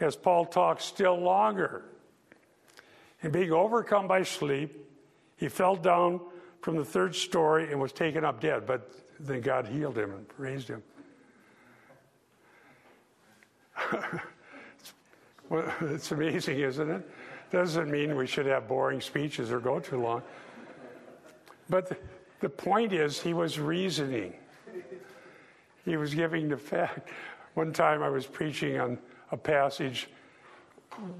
as 0.00 0.16
Paul 0.16 0.44
talked 0.44 0.82
still 0.82 1.16
longer. 1.16 1.84
And 3.22 3.32
being 3.32 3.52
overcome 3.52 4.06
by 4.06 4.22
sleep, 4.22 4.76
he 5.36 5.48
fell 5.48 5.76
down 5.76 6.20
from 6.60 6.76
the 6.76 6.84
third 6.84 7.14
story 7.14 7.70
and 7.70 7.80
was 7.80 7.92
taken 7.92 8.24
up 8.24 8.40
dead. 8.40 8.66
But 8.66 8.92
then 9.18 9.40
God 9.40 9.66
healed 9.66 9.98
him 9.98 10.12
and 10.12 10.26
raised 10.36 10.68
him. 10.68 10.82
Well, 15.48 15.72
it's 15.80 16.10
amazing, 16.12 16.60
isn't 16.60 16.90
it? 16.90 17.10
Doesn't 17.50 17.90
mean 17.90 18.16
we 18.16 18.26
should 18.26 18.46
have 18.46 18.68
boring 18.68 19.00
speeches 19.00 19.50
or 19.50 19.60
go 19.60 19.80
too 19.80 20.00
long. 20.00 20.22
But 21.70 21.88
the, 21.88 21.96
the 22.40 22.48
point 22.48 22.92
is, 22.92 23.20
he 23.20 23.34
was 23.34 23.58
reasoning. 23.58 24.34
He 25.84 25.96
was 25.96 26.14
giving 26.14 26.48
the 26.48 26.56
fact. 26.56 27.10
One 27.54 27.72
time 27.72 28.02
I 28.02 28.10
was 28.10 28.26
preaching 28.26 28.78
on 28.78 28.98
a 29.32 29.36
passage 29.36 30.08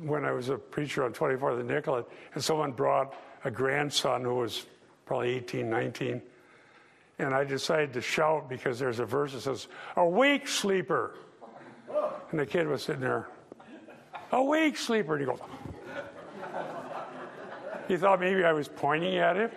when 0.00 0.24
I 0.24 0.32
was 0.32 0.48
a 0.48 0.56
preacher 0.56 1.04
on 1.04 1.12
24th 1.12 1.60
and 1.60 1.68
Nicollet, 1.68 2.06
and 2.34 2.42
someone 2.42 2.72
brought 2.72 3.14
a 3.44 3.50
grandson 3.50 4.24
who 4.24 4.34
was 4.34 4.66
probably 5.06 5.36
18, 5.36 5.70
19. 5.70 6.22
And 7.18 7.34
I 7.34 7.44
decided 7.44 7.92
to 7.94 8.00
shout 8.00 8.48
because 8.48 8.78
there's 8.78 8.98
a 8.98 9.04
verse 9.04 9.32
that 9.32 9.40
says, 9.40 9.68
Awake, 9.96 10.46
sleeper. 10.46 11.14
And 12.30 12.38
the 12.38 12.46
kid 12.46 12.66
was 12.66 12.82
sitting 12.82 13.00
there, 13.00 13.28
Awake, 14.32 14.76
sleeper. 14.76 15.14
And 15.14 15.20
he 15.22 15.26
goes, 15.26 15.40
He 17.88 17.96
thought 17.96 18.20
maybe 18.20 18.44
I 18.44 18.52
was 18.52 18.68
pointing 18.68 19.16
at 19.16 19.36
him. 19.36 19.50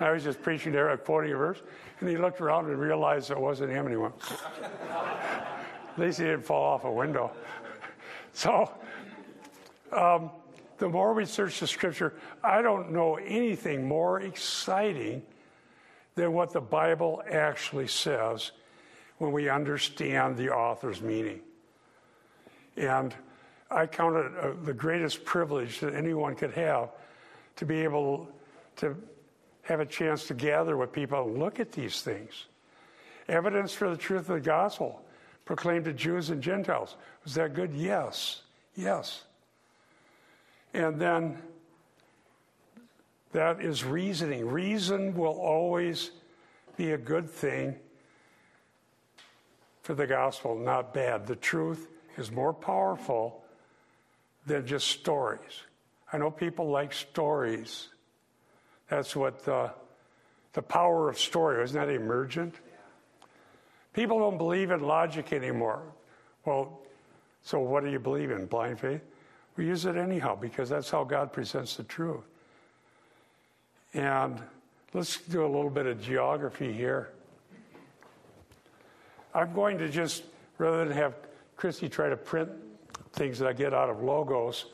I 0.00 0.10
was 0.10 0.24
just 0.24 0.42
preaching 0.42 0.72
there, 0.72 0.96
quoting 0.96 1.32
a 1.32 1.36
verse. 1.36 1.62
And 2.00 2.08
he 2.08 2.16
looked 2.16 2.40
around 2.40 2.66
and 2.66 2.78
realized 2.78 3.30
it 3.30 3.38
wasn't 3.38 3.70
him, 3.70 3.86
and 3.86 3.90
he 3.90 3.96
went, 3.96 4.14
At 4.60 5.98
least 5.98 6.18
he 6.18 6.24
didn't 6.24 6.44
fall 6.44 6.74
off 6.74 6.84
a 6.84 6.92
window. 6.92 7.32
So, 8.32 8.72
um, 9.92 10.30
the 10.78 10.88
more 10.88 11.12
we 11.12 11.26
search 11.26 11.60
the 11.60 11.66
scripture, 11.66 12.14
I 12.42 12.62
don't 12.62 12.92
know 12.92 13.16
anything 13.16 13.86
more 13.86 14.20
exciting 14.20 15.22
than 16.14 16.32
what 16.32 16.52
the 16.52 16.60
Bible 16.60 17.22
actually 17.30 17.88
says 17.88 18.52
when 19.18 19.32
we 19.32 19.48
understand 19.48 20.36
the 20.36 20.50
author's 20.50 21.00
meaning. 21.00 21.40
And 22.76 23.14
I 23.70 23.86
count 23.86 24.16
it 24.16 24.32
uh, 24.40 24.52
the 24.64 24.72
greatest 24.72 25.24
privilege 25.24 25.80
that 25.80 25.94
anyone 25.94 26.34
could 26.34 26.52
have 26.52 26.90
to 27.56 27.64
be 27.64 27.80
able 27.80 28.28
to 28.76 28.96
have 29.62 29.80
a 29.80 29.86
chance 29.86 30.26
to 30.26 30.34
gather 30.34 30.76
with 30.76 30.92
people 30.92 31.22
and 31.24 31.38
look 31.38 31.60
at 31.60 31.72
these 31.72 32.02
things. 32.02 32.46
Evidence 33.28 33.72
for 33.72 33.88
the 33.90 33.96
truth 33.96 34.28
of 34.28 34.34
the 34.34 34.40
gospel 34.40 35.02
proclaimed 35.44 35.84
to 35.84 35.92
Jews 35.92 36.30
and 36.30 36.42
Gentiles. 36.42 36.96
Was 37.24 37.34
that 37.34 37.54
good? 37.54 37.72
Yes. 37.72 38.42
Yes. 38.74 39.24
And 40.74 41.00
then 41.00 41.38
that 43.32 43.60
is 43.60 43.84
reasoning. 43.84 44.46
Reason 44.48 45.14
will 45.14 45.38
always 45.38 46.10
be 46.76 46.92
a 46.92 46.98
good 46.98 47.28
thing 47.28 47.76
for 49.82 49.94
the 49.94 50.06
gospel, 50.06 50.56
not 50.56 50.94
bad. 50.94 51.26
The 51.26 51.36
truth 51.36 51.88
is 52.16 52.30
more 52.30 52.52
powerful 52.52 53.42
than 54.46 54.66
just 54.66 54.88
stories. 54.88 55.62
I 56.12 56.18
know 56.18 56.30
people 56.30 56.68
like 56.70 56.92
stories. 56.92 57.88
That's 58.88 59.16
what 59.16 59.44
the, 59.44 59.70
the 60.52 60.62
power 60.62 61.08
of 61.08 61.18
story 61.18 61.62
isn't 61.64 61.78
that 61.78 61.88
emergent? 61.88 62.54
People 63.92 64.18
don't 64.18 64.38
believe 64.38 64.70
in 64.70 64.80
logic 64.80 65.32
anymore. 65.32 65.82
Well, 66.44 66.80
so 67.42 67.60
what 67.60 67.84
do 67.84 67.90
you 67.90 67.98
believe 67.98 68.30
in? 68.30 68.46
Blind 68.46 68.80
faith? 68.80 69.00
We 69.56 69.66
use 69.66 69.84
it 69.84 69.96
anyhow 69.96 70.36
because 70.36 70.68
that's 70.68 70.90
how 70.90 71.04
God 71.04 71.32
presents 71.32 71.76
the 71.76 71.82
truth. 71.82 72.24
And 73.94 74.40
let's 74.94 75.18
do 75.18 75.44
a 75.44 75.46
little 75.46 75.70
bit 75.70 75.86
of 75.86 76.00
geography 76.00 76.72
here. 76.72 77.10
I'm 79.34 79.52
going 79.52 79.78
to 79.78 79.88
just, 79.88 80.24
rather 80.58 80.84
than 80.84 80.96
have 80.96 81.14
Christy 81.62 81.88
try 81.88 82.08
to 82.08 82.16
print 82.16 82.50
things 83.12 83.38
that 83.38 83.46
I 83.46 83.52
get 83.52 83.72
out 83.72 83.88
of 83.88 84.02
logos, 84.02 84.64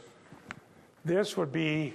this 1.04 1.36
would 1.36 1.52
be, 1.52 1.92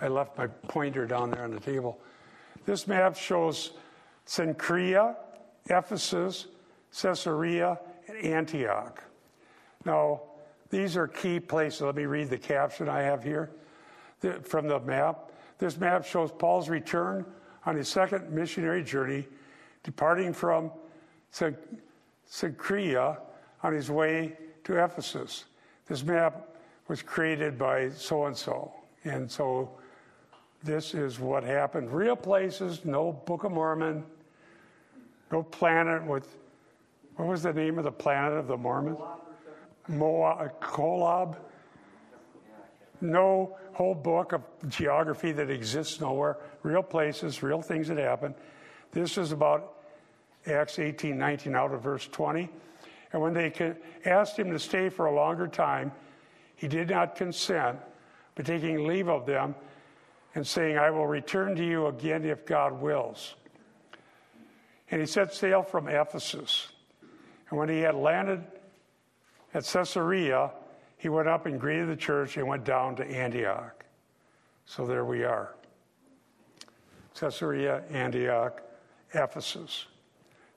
I 0.00 0.06
left 0.06 0.38
my 0.38 0.46
pointer 0.46 1.04
down 1.04 1.32
there 1.32 1.42
on 1.42 1.50
the 1.50 1.58
table. 1.58 1.98
This 2.64 2.86
map 2.86 3.16
shows 3.16 3.72
Cenchrea, 4.24 5.16
Ephesus, 5.68 6.46
Caesarea, 6.92 7.76
and 8.06 8.16
Antioch. 8.18 9.02
Now, 9.84 10.20
these 10.70 10.96
are 10.96 11.08
key 11.08 11.40
places. 11.40 11.80
Let 11.80 11.96
me 11.96 12.06
read 12.06 12.30
the 12.30 12.38
caption 12.38 12.88
I 12.88 13.00
have 13.00 13.24
here 13.24 13.50
from 14.44 14.68
the 14.68 14.78
map. 14.78 15.32
This 15.58 15.76
map 15.76 16.04
shows 16.04 16.30
Paul's 16.30 16.68
return 16.68 17.24
on 17.66 17.74
his 17.74 17.88
second 17.88 18.30
missionary 18.30 18.84
journey, 18.84 19.26
departing 19.82 20.32
from 20.32 20.70
Cenchrea 21.32 21.56
on 23.62 23.72
his 23.72 23.90
way 23.90 24.36
to 24.64 24.84
Ephesus. 24.84 25.46
This 25.86 26.04
map 26.04 26.56
was 26.88 27.02
created 27.02 27.58
by 27.58 27.90
so 27.90 28.26
and 28.26 28.36
so. 28.36 28.72
And 29.04 29.30
so 29.30 29.70
this 30.62 30.94
is 30.94 31.18
what 31.18 31.44
happened. 31.44 31.92
Real 31.92 32.16
places, 32.16 32.84
no 32.84 33.12
Book 33.12 33.44
of 33.44 33.52
Mormon, 33.52 34.04
no 35.30 35.42
planet 35.42 36.04
with, 36.06 36.36
what 37.16 37.28
was 37.28 37.42
the 37.42 37.52
name 37.52 37.78
of 37.78 37.84
the 37.84 37.92
planet 37.92 38.32
of 38.32 38.46
the 38.46 38.56
Mormons? 38.56 38.98
Moab, 39.88 40.38
uh, 40.40 40.64
Kolob. 40.64 41.36
No 43.00 43.56
whole 43.72 43.94
book 43.94 44.32
of 44.32 44.42
geography 44.68 45.32
that 45.32 45.50
exists 45.50 46.00
nowhere. 46.00 46.36
Real 46.62 46.82
places, 46.82 47.42
real 47.42 47.62
things 47.62 47.88
that 47.88 47.98
happen. 47.98 48.34
This 48.90 49.16
is 49.16 49.32
about 49.32 49.77
Acts 50.46 50.78
18, 50.78 51.18
19 51.18 51.54
out 51.54 51.72
of 51.72 51.82
verse 51.82 52.06
20. 52.08 52.48
And 53.12 53.22
when 53.22 53.34
they 53.34 53.74
asked 54.04 54.38
him 54.38 54.50
to 54.50 54.58
stay 54.58 54.88
for 54.88 55.06
a 55.06 55.14
longer 55.14 55.48
time, 55.48 55.92
he 56.56 56.68
did 56.68 56.90
not 56.90 57.16
consent, 57.16 57.78
but 58.34 58.46
taking 58.46 58.86
leave 58.86 59.08
of 59.08 59.26
them, 59.26 59.54
and 60.34 60.46
saying, 60.46 60.76
I 60.76 60.90
will 60.90 61.06
return 61.06 61.56
to 61.56 61.64
you 61.64 61.86
again 61.86 62.24
if 62.24 62.44
God 62.44 62.80
wills. 62.80 63.34
And 64.90 65.00
he 65.00 65.06
set 65.06 65.34
sail 65.34 65.62
from 65.62 65.88
Ephesus. 65.88 66.68
And 67.50 67.58
when 67.58 67.68
he 67.68 67.80
had 67.80 67.94
landed 67.94 68.44
at 69.54 69.64
Caesarea, 69.64 70.50
he 70.96 71.08
went 71.08 71.28
up 71.28 71.46
and 71.46 71.60
greeted 71.60 71.88
the 71.88 71.96
church 71.96 72.36
and 72.36 72.46
went 72.46 72.64
down 72.64 72.96
to 72.96 73.06
Antioch. 73.06 73.84
So 74.66 74.84
there 74.84 75.04
we 75.04 75.24
are 75.24 75.54
Caesarea, 77.14 77.82
Antioch, 77.90 78.62
Ephesus. 79.14 79.86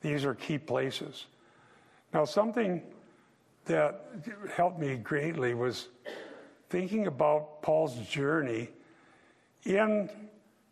These 0.02 0.26
are 0.26 0.34
key 0.34 0.58
places. 0.58 1.26
Now, 2.14 2.26
something 2.26 2.82
that 3.66 4.06
helped 4.54 4.80
me 4.80 4.96
greatly 4.96 5.54
was 5.54 5.88
thinking 6.70 7.08
about 7.08 7.62
Paul's 7.62 7.96
journey 8.08 8.70
in 9.64 10.10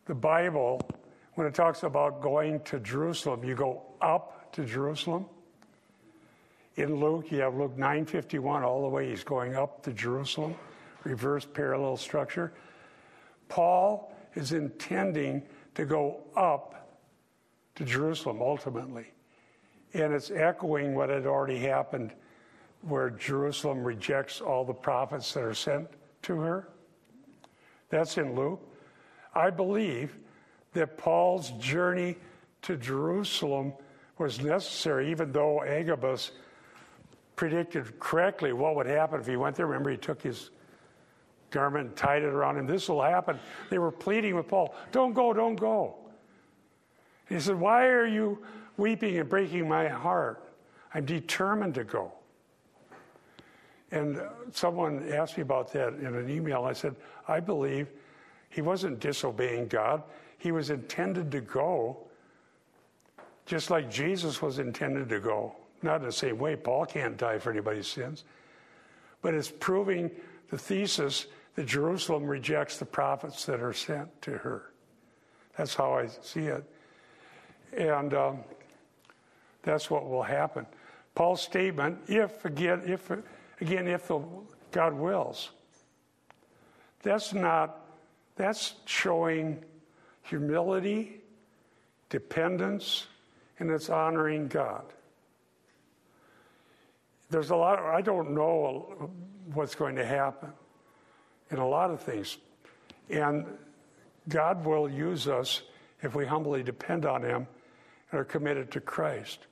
the 0.06 0.16
Bible. 0.16 0.82
When 1.36 1.46
it 1.48 1.54
talks 1.54 1.84
about 1.84 2.22
going 2.22 2.62
to 2.62 2.80
Jerusalem, 2.80 3.44
you 3.44 3.56
go 3.56 3.84
up 4.02 4.52
to 4.54 4.66
Jerusalem. 4.66 5.28
In 6.76 7.00
Luke, 7.00 7.32
you 7.32 7.42
have 7.42 7.56
Luke 7.56 7.78
9:51 7.78 8.64
all 8.64 8.82
the 8.82 8.90
way 8.90 9.10
he's 9.10 9.24
going 9.24 9.56
up 9.56 9.84
to 9.84 9.94
Jerusalem, 9.94 10.56
reverse 11.04 11.46
parallel 11.46 11.98
structure. 11.98 12.54
Paul 13.48 14.14
is 14.36 14.52
intending 14.54 15.44
to 15.76 15.86
go 15.86 16.22
up 16.36 16.98
to 17.76 17.86
Jerusalem 17.86 18.42
ultimately. 18.42 19.12
And 19.94 20.14
it's 20.14 20.32
echoing 20.32 20.94
what 20.96 21.10
had 21.10 21.26
already 21.26 21.60
happened 21.60 22.14
where 22.82 23.10
Jerusalem 23.10 23.84
rejects 23.84 24.40
all 24.42 24.64
the 24.64 24.74
prophets 24.74 25.34
that 25.34 25.44
are 25.44 25.54
sent 25.54 25.88
to 26.24 26.40
her. 26.40 26.70
That's 27.90 28.18
in 28.18 28.36
Luke. 28.36 28.62
I 29.34 29.50
believe 29.50 30.18
that 30.74 30.98
Paul's 30.98 31.52
journey 31.52 32.16
to 32.62 32.78
Jerusalem 32.78 33.74
was 34.18 34.42
necessary, 34.42 35.10
even 35.12 35.32
though 35.32 35.64
Agabus 35.64 36.32
predicted 37.36 38.00
correctly 38.00 38.54
what 38.54 38.76
would 38.76 38.86
happen 38.86 39.20
if 39.20 39.26
he 39.28 39.38
went 39.38 39.56
there. 39.56 39.66
Remember, 39.66 39.90
he 39.90 39.98
took 39.98 40.22
his 40.22 40.52
garment 41.52 41.88
and 41.88 41.96
tied 41.96 42.22
it 42.22 42.28
around 42.28 42.58
him. 42.58 42.68
This 42.68 42.90
will 42.90 43.02
happen. 43.02 43.40
They 43.70 43.80
were 43.80 43.92
pleading 43.92 44.36
with 44.36 44.48
Paul, 44.48 44.76
Don't 44.92 45.14
go, 45.14 45.34
don't 45.34 45.56
go. 45.56 45.96
he 47.28 47.40
said, 47.40 47.56
Why 47.56 47.88
are 47.88 48.06
you 48.06 48.40
weeping 48.80 49.18
and 49.18 49.30
breaking 49.30 49.68
my 49.68 49.88
heart? 49.88 50.44
I'm 50.94 51.06
determined 51.06 51.76
to 51.76 51.84
go. 51.84 52.12
And 53.92 54.22
someone 54.52 55.12
asked 55.12 55.38
me 55.38 55.42
about 55.42 55.72
that 55.74 55.94
in 55.96 56.16
an 56.16 56.30
email. 56.30 56.64
I 56.64 56.74
said, 56.74 56.96
I 57.28 57.40
believe 57.40 57.90
he 58.50 58.62
wasn't 58.62 59.00
disobeying 59.00 59.68
God, 59.68 60.04
he 60.38 60.52
was 60.52 60.70
intended 60.70 61.32
to 61.32 61.42
go, 61.42 61.98
just 63.46 63.70
like 63.70 63.90
Jesus 63.92 64.42
was 64.42 64.60
intended 64.60 65.10
to 65.10 65.20
go. 65.20 65.56
Not 65.82 65.98
in 65.98 66.08
the 66.08 66.12
same 66.12 66.38
way, 66.38 66.56
Paul 66.56 66.86
can't 66.86 67.18
die 67.18 67.40
for 67.40 67.52
anybody's 67.52 67.88
sins. 67.88 68.24
But 69.22 69.34
it's 69.34 69.52
proving 69.52 70.12
the 70.50 70.58
thesis 70.58 71.28
that 71.56 71.66
Jerusalem 71.66 72.26
rejects 72.26 72.78
the 72.78 72.86
prophets 72.86 73.46
that 73.46 73.62
are 73.62 73.74
sent 73.74 74.22
to 74.22 74.32
her. 74.32 74.72
That's 75.58 75.76
how 75.76 75.94
I 75.94 76.08
see 76.08 76.46
it. 76.46 76.64
And 77.78 78.14
um, 78.14 78.40
that's 79.64 79.90
what 79.90 80.10
will 80.10 80.24
happen. 80.24 80.66
Paul's 81.16 81.42
statement, 81.42 82.00
if 82.08 82.46
again, 82.46 82.84
if 82.86 83.12
again, 83.62 83.88
if 83.88 84.08
the, 84.08 84.22
God 84.72 84.94
wills, 84.94 85.50
that's 87.04 87.34
not, 87.34 87.86
that's 88.36 88.76
showing 88.86 89.64
humility, 90.24 91.22
dependence, 92.10 93.08
and 93.60 93.70
it's 93.72 93.90
honoring 93.90 94.48
God 94.48 94.86
there's 97.30 97.52
a 97.52 97.56
lot, 97.56 97.80
I 97.80 98.02
don't 98.02 98.32
know 98.32 99.12
what's 99.54 99.76
going 99.76 99.96
to 99.96 100.06
happen 100.06 100.52
in 101.52 101.58
a 101.58 101.68
lot 101.68 101.92
of 101.92 102.02
things. 102.02 102.38
And 103.10 103.46
God 104.28 104.66
will 104.66 104.90
use 104.90 105.28
us 105.28 105.62
if 106.02 106.16
we 106.16 106.26
humbly 106.26 106.64
depend 106.64 107.06
on 107.06 107.24
Him 107.24 107.48
and 108.12 108.20
are 108.20 108.26
committed 108.26 108.72
to 108.72 108.82
Christ. 108.82 109.46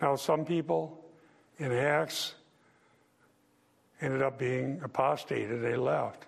Now, 0.00 0.16
some 0.16 0.44
people 0.44 1.04
in 1.58 1.72
Acts 1.72 2.34
ended 4.00 4.22
up 4.22 4.38
being 4.38 4.80
apostated, 4.82 5.58
they 5.58 5.76
left. 5.76 6.26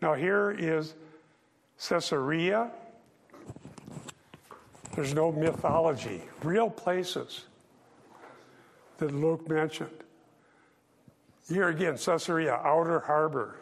Now, 0.00 0.14
here 0.14 0.50
is 0.50 0.94
Caesarea. 1.88 2.70
There's 4.94 5.14
no 5.14 5.32
mythology, 5.32 6.22
real 6.42 6.68
places 6.68 7.46
that 8.98 9.14
Luke 9.14 9.48
mentioned. 9.48 9.90
Here 11.48 11.68
again, 11.68 11.96
Caesarea, 11.96 12.54
outer 12.54 13.00
harbor. 13.00 13.56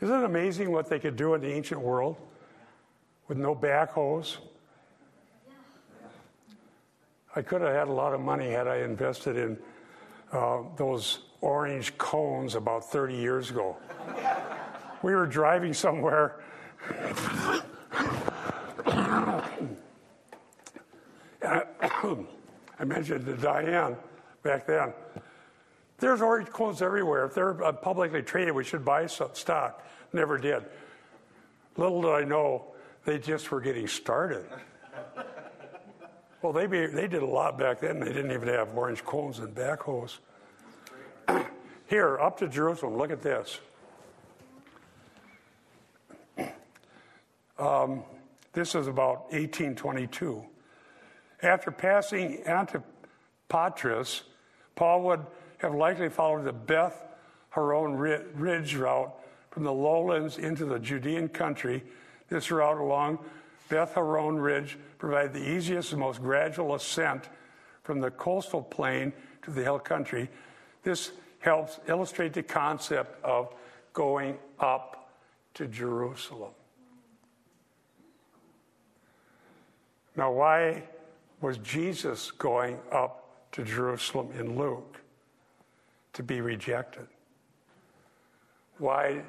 Isn't 0.00 0.22
it 0.22 0.24
amazing 0.24 0.72
what 0.72 0.88
they 0.88 0.98
could 0.98 1.16
do 1.16 1.34
in 1.34 1.42
the 1.42 1.52
ancient 1.52 1.80
world 1.80 2.16
with 3.28 3.36
no 3.36 3.54
backhoes? 3.54 4.38
I 7.34 7.42
could 7.42 7.60
have 7.60 7.72
had 7.72 7.88
a 7.88 7.92
lot 7.92 8.12
of 8.12 8.20
money 8.20 8.50
had 8.50 8.66
I 8.66 8.78
invested 8.78 9.36
in 9.36 9.56
uh, 10.32 10.62
those 10.76 11.20
orange 11.40 11.96
cones 11.96 12.56
about 12.56 12.90
30 12.90 13.14
years 13.14 13.50
ago. 13.50 13.76
we 15.02 15.14
were 15.14 15.26
driving 15.26 15.72
somewhere. 15.72 16.40
I 21.42 22.84
mentioned 22.84 23.26
to 23.26 23.36
Diane 23.36 23.96
back 24.42 24.66
then. 24.66 24.92
There's 25.98 26.22
orange 26.22 26.48
cones 26.48 26.82
everywhere. 26.82 27.26
If 27.26 27.34
they're 27.34 27.62
uh, 27.62 27.72
publicly 27.72 28.22
traded, 28.22 28.54
we 28.54 28.64
should 28.64 28.84
buy 28.84 29.06
some 29.06 29.30
stock. 29.34 29.86
Never 30.12 30.38
did. 30.38 30.64
Little 31.76 32.02
did 32.02 32.10
I 32.10 32.24
know, 32.24 32.72
they 33.04 33.18
just 33.18 33.50
were 33.50 33.60
getting 33.60 33.86
started. 33.86 34.44
Well, 36.42 36.52
they, 36.52 36.66
be, 36.66 36.86
they 36.86 37.06
did 37.06 37.22
a 37.22 37.26
lot 37.26 37.58
back 37.58 37.80
then. 37.80 38.00
They 38.00 38.12
didn't 38.12 38.32
even 38.32 38.48
have 38.48 38.76
orange 38.76 39.04
cones 39.04 39.38
and 39.40 39.54
backhoes. 39.54 40.18
Here, 41.86 42.18
up 42.18 42.38
to 42.38 42.48
Jerusalem, 42.48 42.96
look 42.96 43.10
at 43.10 43.22
this. 43.22 43.60
Um, 47.58 48.04
this 48.54 48.74
is 48.74 48.86
about 48.86 49.24
1822. 49.32 50.42
After 51.42 51.70
passing 51.70 52.42
Antipatris, 52.46 54.22
Paul 54.76 55.02
would 55.02 55.26
have 55.58 55.74
likely 55.74 56.08
followed 56.08 56.46
the 56.46 56.54
Beth 56.54 57.04
Horon 57.50 57.94
Ridge 57.94 58.74
route 58.76 59.14
from 59.50 59.64
the 59.64 59.72
lowlands 59.72 60.38
into 60.38 60.64
the 60.64 60.78
Judean 60.78 61.28
country. 61.28 61.84
This 62.30 62.50
route 62.50 62.78
along 62.78 63.18
Beth 63.70 63.94
Horon 63.94 64.38
Ridge 64.38 64.78
provided 64.98 65.32
the 65.32 65.50
easiest 65.50 65.92
and 65.92 66.00
most 66.00 66.20
gradual 66.20 66.74
ascent 66.74 67.30
from 67.82 68.00
the 68.00 68.10
coastal 68.10 68.60
plain 68.60 69.12
to 69.42 69.50
the 69.50 69.62
hill 69.62 69.78
country. 69.78 70.28
This 70.82 71.12
helps 71.38 71.80
illustrate 71.88 72.34
the 72.34 72.42
concept 72.42 73.24
of 73.24 73.54
going 73.94 74.36
up 74.58 75.10
to 75.54 75.66
Jerusalem. 75.66 76.52
Now, 80.16 80.32
why 80.32 80.82
was 81.40 81.56
Jesus 81.58 82.30
going 82.30 82.78
up 82.92 83.20
to 83.52 83.64
Jerusalem 83.64 84.30
in 84.38 84.56
Luke 84.56 85.00
to 86.12 86.22
be 86.22 86.40
rejected. 86.40 87.06
Why 88.78 89.22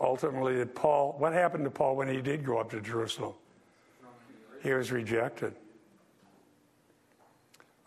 ultimately 0.00 0.54
did 0.54 0.74
Paul, 0.74 1.14
what 1.18 1.32
happened 1.32 1.64
to 1.64 1.70
Paul 1.70 1.96
when 1.96 2.08
he 2.08 2.20
did 2.20 2.44
go 2.44 2.58
up 2.58 2.70
to 2.70 2.80
Jerusalem? 2.80 3.34
He 4.62 4.72
was 4.72 4.92
rejected. 4.92 5.54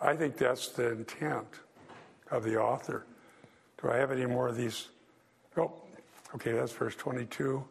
I 0.01 0.15
think 0.15 0.38
that's 0.38 0.69
the 0.69 0.91
intent 0.91 1.47
of 2.32 2.43
the 2.43 2.57
author. 2.57 3.05
Do 3.82 3.89
I 3.89 3.97
have 3.97 4.11
any 4.11 4.26
more 4.26 4.49
of 4.49 4.57
these? 4.57 4.89
Oh, 5.55 5.71
okay, 6.36 6.51
that's 6.51 6.73
verse 6.73 6.95
22. 6.95 7.63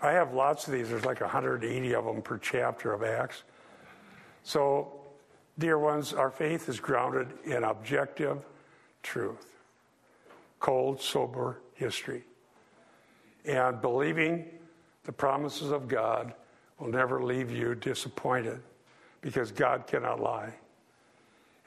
I 0.00 0.12
have 0.12 0.34
lots 0.34 0.66
of 0.66 0.72
these. 0.72 0.88
There's 0.88 1.04
like 1.04 1.20
180 1.20 1.94
of 1.94 2.04
them 2.04 2.22
per 2.22 2.38
chapter 2.38 2.92
of 2.92 3.02
Acts. 3.02 3.42
So, 4.44 5.00
dear 5.58 5.78
ones, 5.78 6.12
our 6.12 6.30
faith 6.30 6.68
is 6.68 6.80
grounded 6.80 7.28
in 7.44 7.64
objective 7.64 8.44
truth, 9.02 9.58
cold, 10.60 11.00
sober 11.00 11.60
history. 11.74 12.24
And 13.44 13.80
believing 13.80 14.46
the 15.04 15.12
promises 15.12 15.70
of 15.72 15.88
God 15.88 16.34
will 16.82 16.90
never 16.90 17.22
leave 17.22 17.48
you 17.48 17.76
disappointed 17.76 18.60
because 19.20 19.52
God 19.52 19.86
cannot 19.86 20.18
lie. 20.18 20.52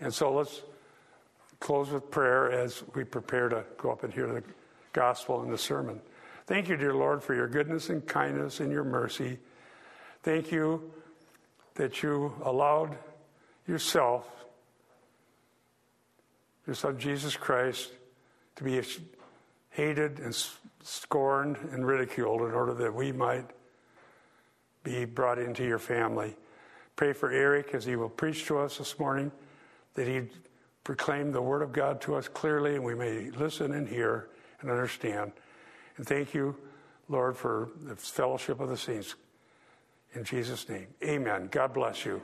And 0.02 0.14
so 0.14 0.34
let's 0.34 0.62
close 1.62 1.90
with 1.90 2.12
prayer 2.12 2.52
as 2.52 2.84
we 2.96 3.06
prepare 3.06 3.48
to 3.48 3.64
go 3.78 3.92
up 3.92 4.04
and 4.04 4.14
hear 4.14 4.28
the 4.28 4.44
gospel 4.92 5.42
and 5.42 5.54
the 5.54 5.58
sermon. 5.58 6.02
Thank 6.48 6.68
you, 6.68 6.76
dear 6.76 6.94
Lord, 6.94 7.24
for 7.24 7.34
your 7.34 7.48
goodness 7.48 7.90
and 7.90 8.06
kindness 8.06 8.60
and 8.60 8.74
your 8.74 8.84
mercy. 8.84 9.40
Thank 10.22 10.52
you 10.52 10.92
that 11.76 12.04
you 12.04 12.34
allowed 12.44 12.98
yourself, 13.70 14.28
your 16.68 16.76
Son 16.76 17.00
Jesus 17.00 17.38
Christ, 17.38 17.90
to 18.58 18.66
be 18.66 18.82
hated 19.70 20.20
and 20.20 20.36
scorned 20.84 21.56
and 21.72 21.88
ridiculed 21.88 22.42
in 22.42 22.52
order 22.52 22.74
that 22.74 22.94
we 22.94 23.14
might 23.14 23.46
be 24.86 25.04
brought 25.04 25.38
into 25.38 25.66
your 25.66 25.80
family. 25.80 26.38
Pray 26.96 27.12
for 27.12 27.30
Eric 27.30 27.74
as 27.74 27.84
he 27.84 27.98
will 27.98 28.10
preach 28.10 28.46
to 28.46 28.58
us 28.58 28.78
this 28.78 28.98
morning, 28.98 29.32
that 29.96 30.08
he 30.08 30.22
proclaim 30.86 31.34
the 31.34 31.42
word 31.42 31.62
of 31.62 31.74
God 31.74 32.00
to 32.02 32.16
us 32.16 32.30
clearly 32.30 32.76
and 32.76 32.84
we 32.84 32.96
may 32.96 33.32
listen 33.32 33.74
and 33.74 33.90
hear 33.90 34.30
and 34.62 34.70
understand. 34.70 35.34
And 35.98 36.08
thank 36.08 36.34
you, 36.34 36.56
Lord, 37.10 37.36
for 37.36 37.70
the 37.82 37.96
fellowship 37.96 38.62
of 38.62 38.70
the 38.70 38.78
saints. 38.78 39.16
In 40.14 40.24
Jesus' 40.24 40.70
name, 40.70 40.88
amen. 41.04 41.50
God 41.52 41.74
bless 41.74 42.06
you. 42.06 42.22